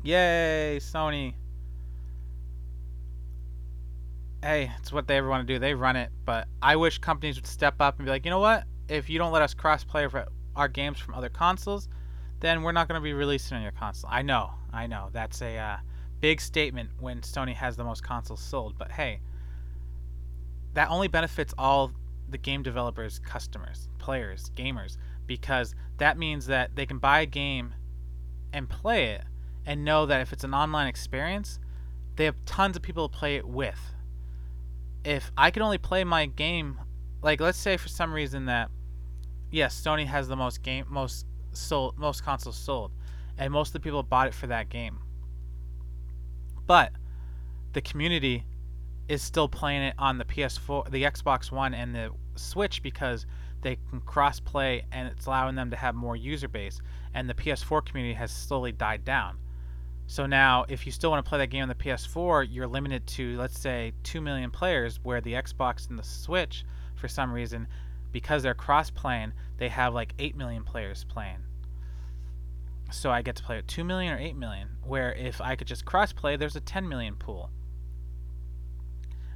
Yay, 0.03 0.79
Sony. 0.81 1.33
hey, 4.45 4.71
it's 4.79 4.93
what 4.93 5.07
they 5.07 5.17
ever 5.17 5.27
want 5.27 5.45
to 5.45 5.51
do. 5.51 5.57
They 5.57 5.73
run 5.73 5.95
it, 5.95 6.11
but 6.23 6.47
I 6.61 6.75
wish 6.75 6.99
companies 6.99 7.35
would 7.35 7.47
step 7.47 7.81
up 7.81 7.97
and 7.97 8.05
be 8.05 8.11
like, 8.11 8.25
you 8.25 8.31
know 8.31 8.39
what? 8.39 8.65
If 8.87 9.09
you 9.09 9.17
don't 9.17 9.31
let 9.31 9.41
us 9.41 9.55
cross-play 9.55 10.07
our 10.55 10.67
games 10.67 10.99
from 10.99 11.15
other 11.15 11.29
consoles, 11.29 11.89
then 12.41 12.61
we're 12.61 12.71
not 12.71 12.87
going 12.87 13.01
to 13.01 13.03
be 13.03 13.13
releasing 13.13 13.57
on 13.57 13.63
your 13.63 13.71
console. 13.71 14.09
I 14.13 14.21
know, 14.21 14.51
I 14.71 14.85
know, 14.85 15.09
that's 15.11 15.41
a 15.41 15.57
uh, 15.57 15.77
big 16.21 16.41
statement 16.41 16.89
when 16.99 17.21
Sony 17.21 17.53
has 17.53 17.75
the 17.75 17.83
most 17.83 18.03
consoles 18.03 18.41
sold, 18.41 18.77
but 18.77 18.91
hey, 18.91 19.19
that 20.73 20.89
only 20.89 21.07
benefits 21.07 21.53
all 21.57 21.91
the 22.29 22.37
game 22.37 22.63
developers, 22.63 23.19
customers, 23.19 23.89
players, 23.97 24.51
gamers, 24.55 24.97
because 25.27 25.75
that 25.97 26.17
means 26.17 26.47
that 26.47 26.75
they 26.75 26.85
can 26.85 26.99
buy 26.99 27.21
a 27.21 27.25
game 27.25 27.73
and 28.53 28.69
play 28.69 29.11
it 29.11 29.23
and 29.65 29.83
know 29.83 30.05
that 30.05 30.21
if 30.21 30.31
it's 30.31 30.43
an 30.43 30.53
online 30.53 30.87
experience, 30.87 31.59
they 32.15 32.25
have 32.25 32.35
tons 32.45 32.75
of 32.75 32.81
people 32.81 33.09
to 33.09 33.17
play 33.17 33.35
it 33.35 33.47
with. 33.47 33.79
If 35.03 35.31
I 35.37 35.51
could 35.51 35.61
only 35.61 35.77
play 35.77 36.03
my 36.03 36.25
game, 36.25 36.79
like 37.21 37.39
let's 37.39 37.57
say 37.57 37.77
for 37.77 37.89
some 37.89 38.13
reason 38.13 38.45
that 38.45 38.69
yes, 39.51 39.79
Sony 39.79 40.05
has 40.05 40.27
the 40.27 40.35
most 40.35 40.61
game 40.61 40.85
most 40.89 41.25
sold 41.51 41.97
most 41.97 42.23
consoles 42.23 42.57
sold, 42.57 42.91
and 43.37 43.51
most 43.51 43.69
of 43.69 43.73
the 43.73 43.79
people 43.79 44.03
bought 44.03 44.27
it 44.27 44.33
for 44.33 44.47
that 44.47 44.69
game. 44.69 44.99
But 46.67 46.91
the 47.73 47.81
community 47.81 48.45
is 49.07 49.21
still 49.21 49.47
playing 49.47 49.83
it 49.83 49.95
on 49.97 50.17
the 50.17 50.25
PS4, 50.25 50.89
the 50.89 51.03
Xbox 51.03 51.51
One, 51.51 51.73
and 51.73 51.93
the 51.93 52.11
Switch 52.35 52.81
because 52.81 53.25
they 53.61 53.77
can 53.89 54.01
cross 54.01 54.39
play 54.39 54.85
and 54.91 55.07
it's 55.07 55.25
allowing 55.25 55.55
them 55.55 55.71
to 55.71 55.75
have 55.75 55.95
more 55.95 56.15
user 56.15 56.47
base. 56.47 56.81
And 57.13 57.29
the 57.29 57.33
PS4 57.33 57.85
community 57.85 58.13
has 58.15 58.31
slowly 58.31 58.71
died 58.71 59.05
down. 59.05 59.37
So 60.07 60.27
now, 60.27 60.65
if 60.69 60.85
you 60.85 60.91
still 60.91 61.09
want 61.09 61.25
to 61.25 61.29
play 61.29 61.39
that 61.39 61.47
game 61.47 61.63
on 61.63 61.67
the 61.67 61.75
PS4, 61.75 62.47
you're 62.51 62.67
limited 62.67 63.07
to, 63.07 63.37
let's 63.37 63.59
say, 63.59 63.93
2 64.03 64.21
million 64.21 64.51
players, 64.51 64.99
where 65.01 65.19
the 65.19 65.33
Xbox 65.33 65.89
and 65.89 65.97
the 65.97 66.03
Switch, 66.03 66.63
for 66.95 67.07
some 67.07 67.31
reason, 67.31 67.67
because 68.11 68.43
they're 68.43 68.53
cross 68.53 68.91
playing, 68.91 69.33
they 69.57 69.67
have 69.69 69.95
like 69.95 70.13
8 70.19 70.35
million 70.35 70.63
players 70.63 71.03
playing. 71.05 71.39
So 72.91 73.11
I 73.11 73.21
get 73.21 73.35
to 73.37 73.43
play 73.43 73.57
with 73.57 73.67
2 73.67 73.83
million 73.83 74.13
or 74.13 74.17
8 74.17 74.35
million, 74.35 74.69
where 74.83 75.13
if 75.13 75.41
I 75.41 75.55
could 75.55 75.67
just 75.67 75.85
cross 75.85 76.13
play, 76.13 76.35
there's 76.37 76.55
a 76.55 76.61
10 76.61 76.87
million 76.87 77.15
pool. 77.15 77.49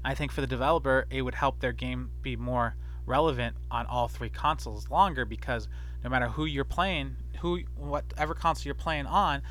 I 0.04 0.16
think 0.16 0.32
for 0.32 0.41
the 0.41 0.47
developer, 0.47 1.06
it 1.10 1.22
would 1.22 1.36
help 1.36 1.60
their 1.60 1.74
game 1.74 2.12
be 2.22 2.36
more 2.36 2.76
relevant 3.06 3.56
on 3.72 3.86
all 3.88 4.08
three 4.08 4.30
consoles 4.30 4.89
longer 4.89 5.26
because 5.26 5.68
no 6.04 6.10
matter 6.10 6.28
who 6.28 6.45
you're 6.45 6.64
playing, 6.64 7.16
who 7.41 7.62
whatever 7.76 8.34
console 8.34 8.66
you're 8.66 8.76
playing 8.76 9.08
on, 9.08 9.41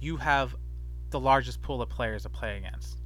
you 0.00 0.16
have 0.18 0.54
the 1.10 1.18
largest 1.18 1.62
pool 1.62 1.82
of 1.82 1.88
players 1.88 2.22
to 2.22 2.28
play 2.28 2.58
against. 2.58 2.98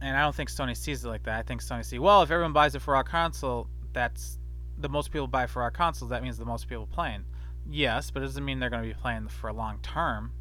And 0.00 0.16
I 0.16 0.20
don't 0.20 0.34
think 0.34 0.50
Sony 0.50 0.76
sees 0.76 1.04
it 1.04 1.08
like 1.08 1.22
that. 1.22 1.38
I 1.38 1.42
think 1.42 1.62
Sony 1.62 1.84
sees, 1.84 2.00
well, 2.00 2.22
if 2.22 2.30
everyone 2.30 2.52
buys 2.52 2.74
it 2.74 2.82
for 2.82 2.96
our 2.96 3.04
console, 3.04 3.68
that's 3.92 4.38
the 4.76 4.88
most 4.88 5.12
people 5.12 5.26
buy 5.26 5.46
for 5.46 5.62
our 5.62 5.70
consoles. 5.70 6.10
That 6.10 6.22
means 6.22 6.36
the 6.36 6.44
most 6.44 6.68
people 6.68 6.86
playing. 6.86 7.24
Yes, 7.68 8.10
but 8.10 8.22
it 8.22 8.26
doesn't 8.26 8.44
mean 8.44 8.58
they're 8.60 8.70
going 8.70 8.82
to 8.82 8.88
be 8.88 8.94
playing 8.94 9.28
for 9.28 9.48
a 9.48 9.52
long 9.52 9.78
term. 9.82 10.32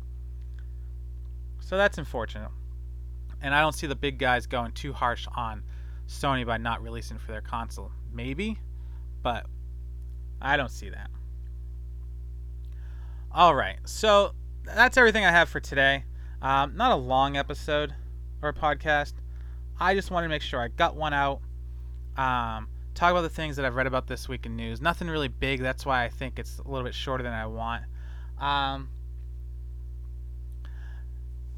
So 1.60 1.78
that's 1.78 1.98
unfortunate. 1.98 2.52
And 3.42 3.56
I 3.56 3.62
don't 3.62 3.74
see 3.74 3.88
the 3.88 3.96
big 3.96 4.20
guys 4.20 4.46
going 4.46 4.72
too 4.74 4.94
harsh 4.94 5.28
on 5.36 5.64
Sony 6.08 6.46
by 6.46 6.58
not 6.58 6.82
releasing 6.82 7.18
for 7.18 7.32
their 7.32 7.42
console. 7.42 7.92
Maybe, 8.14 8.60
but 9.22 9.46
I 10.42 10.58
don't 10.58 10.72
see 10.72 10.90
that. 10.90 11.10
All 13.32 13.56
right, 13.56 13.78
so 13.86 14.34
that's 14.64 14.98
everything 14.98 15.26
I 15.26 15.32
have 15.32 15.50
for 15.50 15.60
today. 15.60 16.04
Um, 16.42 16.76
not 16.76 16.92
a 16.92 16.96
long 16.96 17.36
episode 17.38 17.96
or 18.42 18.54
podcast. 18.54 19.14
I 19.80 19.96
just 19.96 20.12
wanted 20.12 20.28
to 20.28 20.30
make 20.30 20.42
sure 20.42 20.62
I 20.62 20.68
got 20.68 20.96
one 20.96 21.14
out. 21.14 21.42
Um, 22.16 22.68
talk 22.94 23.12
about 23.12 23.22
the 23.22 23.30
things 23.30 23.56
that 23.56 23.66
I've 23.66 23.76
read 23.76 23.88
about 23.88 24.08
this 24.08 24.30
week 24.30 24.46
in 24.46 24.56
news. 24.56 24.82
Nothing 24.82 25.08
really 25.08 25.28
big. 25.28 25.62
That's 25.62 25.86
why 25.86 26.04
I 26.04 26.10
think 26.10 26.40
it's 26.40 26.60
a 26.60 26.68
little 26.68 26.86
bit 26.86 26.94
shorter 26.94 27.24
than 27.24 27.34
I 27.34 27.46
want. 27.48 27.84
Um, 28.40 28.90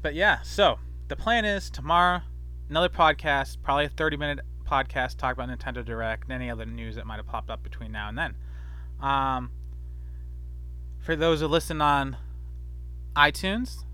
but 0.02 0.14
yeah, 0.14 0.40
so 0.42 0.78
the 1.08 1.16
plan 1.16 1.44
is 1.44 1.70
tomorrow, 1.70 2.22
another 2.70 2.88
podcast, 2.88 3.58
probably 3.62 3.84
a 3.84 3.88
30 3.88 4.16
minute 4.16 4.40
podcast, 4.66 5.16
talk 5.16 5.34
about 5.36 5.48
Nintendo 5.48 5.84
Direct 5.84 6.24
and 6.24 6.32
any 6.32 6.50
other 6.50 6.66
news 6.66 6.96
that 6.96 7.06
might 7.06 7.16
have 7.16 7.26
popped 7.26 7.50
up 7.50 7.62
between 7.62 7.92
now 7.92 8.08
and 8.08 8.18
then. 8.18 8.34
Um, 9.00 9.50
for 10.98 11.16
those 11.16 11.40
who 11.40 11.46
listen 11.46 11.80
on 11.80 12.16
iTunes, 13.14 13.84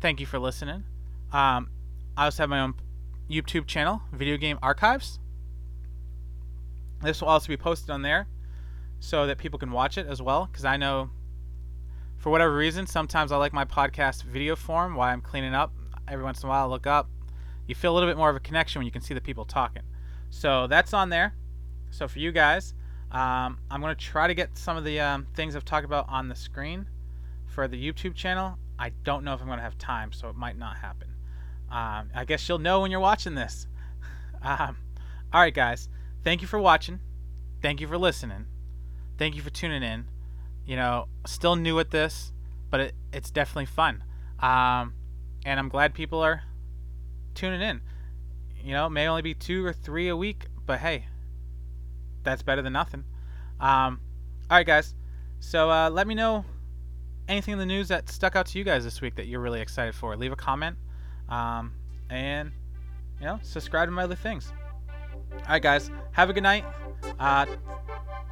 thank 0.00 0.20
you 0.20 0.26
for 0.26 0.38
listening. 0.38 0.84
Um, 1.32 1.70
I 2.16 2.24
also 2.24 2.42
have 2.42 2.50
my 2.50 2.60
own 2.60 2.74
YouTube 3.30 3.66
channel, 3.66 4.02
Video 4.12 4.36
Game 4.36 4.58
Archives. 4.62 5.18
This 7.02 7.20
will 7.20 7.28
also 7.28 7.48
be 7.48 7.56
posted 7.56 7.90
on 7.90 8.02
there 8.02 8.26
so 9.00 9.26
that 9.26 9.38
people 9.38 9.58
can 9.58 9.70
watch 9.70 9.98
it 9.98 10.06
as 10.06 10.22
well. 10.22 10.46
Because 10.46 10.64
I 10.64 10.76
know, 10.76 11.10
for 12.16 12.30
whatever 12.30 12.54
reason, 12.54 12.86
sometimes 12.86 13.32
I 13.32 13.36
like 13.36 13.52
my 13.52 13.64
podcast 13.64 14.24
video 14.24 14.56
form 14.56 14.94
while 14.94 15.12
I'm 15.12 15.20
cleaning 15.20 15.54
up. 15.54 15.72
Every 16.08 16.24
once 16.24 16.42
in 16.42 16.46
a 16.46 16.50
while, 16.50 16.66
I 16.66 16.68
look 16.68 16.86
up. 16.86 17.08
You 17.66 17.74
feel 17.74 17.92
a 17.92 17.94
little 17.94 18.08
bit 18.08 18.16
more 18.16 18.30
of 18.30 18.36
a 18.36 18.40
connection 18.40 18.80
when 18.80 18.86
you 18.86 18.92
can 18.92 19.02
see 19.02 19.14
the 19.14 19.20
people 19.20 19.44
talking. 19.44 19.82
So 20.30 20.66
that's 20.66 20.94
on 20.94 21.10
there. 21.10 21.34
So 21.90 22.08
for 22.08 22.18
you 22.18 22.32
guys, 22.32 22.74
um, 23.10 23.58
I'm 23.70 23.80
going 23.80 23.94
to 23.94 24.00
try 24.00 24.26
to 24.26 24.34
get 24.34 24.56
some 24.56 24.76
of 24.76 24.84
the 24.84 25.00
um, 25.00 25.26
things 25.34 25.56
I've 25.56 25.64
talked 25.64 25.84
about 25.84 26.06
on 26.08 26.28
the 26.28 26.34
screen 26.34 26.86
for 27.46 27.68
the 27.68 27.76
YouTube 27.76 28.14
channel. 28.14 28.58
I 28.78 28.90
don't 29.04 29.24
know 29.24 29.34
if 29.34 29.40
I'm 29.40 29.46
going 29.46 29.58
to 29.58 29.64
have 29.64 29.78
time, 29.78 30.12
so 30.12 30.28
it 30.28 30.36
might 30.36 30.58
not 30.58 30.76
happen. 30.76 31.08
Um, 31.70 32.10
I 32.14 32.24
guess 32.26 32.48
you'll 32.48 32.58
know 32.58 32.80
when 32.80 32.90
you're 32.90 33.00
watching 33.00 33.34
this. 33.34 33.66
Um, 34.42 34.76
all 35.32 35.40
right, 35.40 35.52
guys. 35.52 35.88
Thank 36.26 36.42
you 36.42 36.48
for 36.48 36.58
watching. 36.58 36.98
Thank 37.62 37.80
you 37.80 37.86
for 37.86 37.96
listening. 37.96 38.46
Thank 39.16 39.36
you 39.36 39.42
for 39.42 39.50
tuning 39.50 39.84
in. 39.84 40.06
You 40.66 40.74
know, 40.74 41.06
still 41.24 41.54
new 41.54 41.78
at 41.78 41.92
this, 41.92 42.32
but 42.68 42.80
it, 42.80 42.94
it's 43.12 43.30
definitely 43.30 43.66
fun. 43.66 44.02
Um, 44.40 44.94
and 45.44 45.60
I'm 45.60 45.68
glad 45.68 45.94
people 45.94 46.18
are 46.18 46.42
tuning 47.36 47.62
in. 47.62 47.80
You 48.60 48.72
know, 48.72 48.86
it 48.86 48.90
may 48.90 49.06
only 49.06 49.22
be 49.22 49.34
two 49.34 49.64
or 49.64 49.72
three 49.72 50.08
a 50.08 50.16
week, 50.16 50.46
but 50.66 50.80
hey, 50.80 51.06
that's 52.24 52.42
better 52.42 52.60
than 52.60 52.72
nothing. 52.72 53.04
Um, 53.60 54.00
all 54.50 54.56
right, 54.56 54.66
guys. 54.66 54.96
So 55.38 55.70
uh, 55.70 55.90
let 55.90 56.08
me 56.08 56.16
know 56.16 56.44
anything 57.28 57.52
in 57.52 57.58
the 57.60 57.66
news 57.66 57.86
that 57.86 58.08
stuck 58.08 58.34
out 58.34 58.46
to 58.46 58.58
you 58.58 58.64
guys 58.64 58.82
this 58.82 59.00
week 59.00 59.14
that 59.14 59.28
you're 59.28 59.38
really 59.38 59.60
excited 59.60 59.94
for. 59.94 60.16
Leave 60.16 60.32
a 60.32 60.36
comment, 60.36 60.76
um, 61.28 61.72
and 62.10 62.50
you 63.20 63.26
know, 63.26 63.38
subscribe 63.44 63.86
to 63.86 63.92
my 63.92 64.02
other 64.02 64.16
things. 64.16 64.52
All 65.40 65.52
right, 65.52 65.62
guys. 65.62 65.90
Have 66.12 66.30
a 66.30 66.32
good 66.32 66.42
night. 66.42 66.64
Uh, 67.18 67.46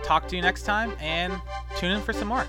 talk 0.03 0.29
to 0.29 0.37
you 0.37 0.43
next 0.43 0.63
time, 0.63 0.93
and 1.01 1.33
tune 1.77 1.93
in 1.93 2.01
for 2.01 2.13
some 2.13 2.29
more. 2.29 2.47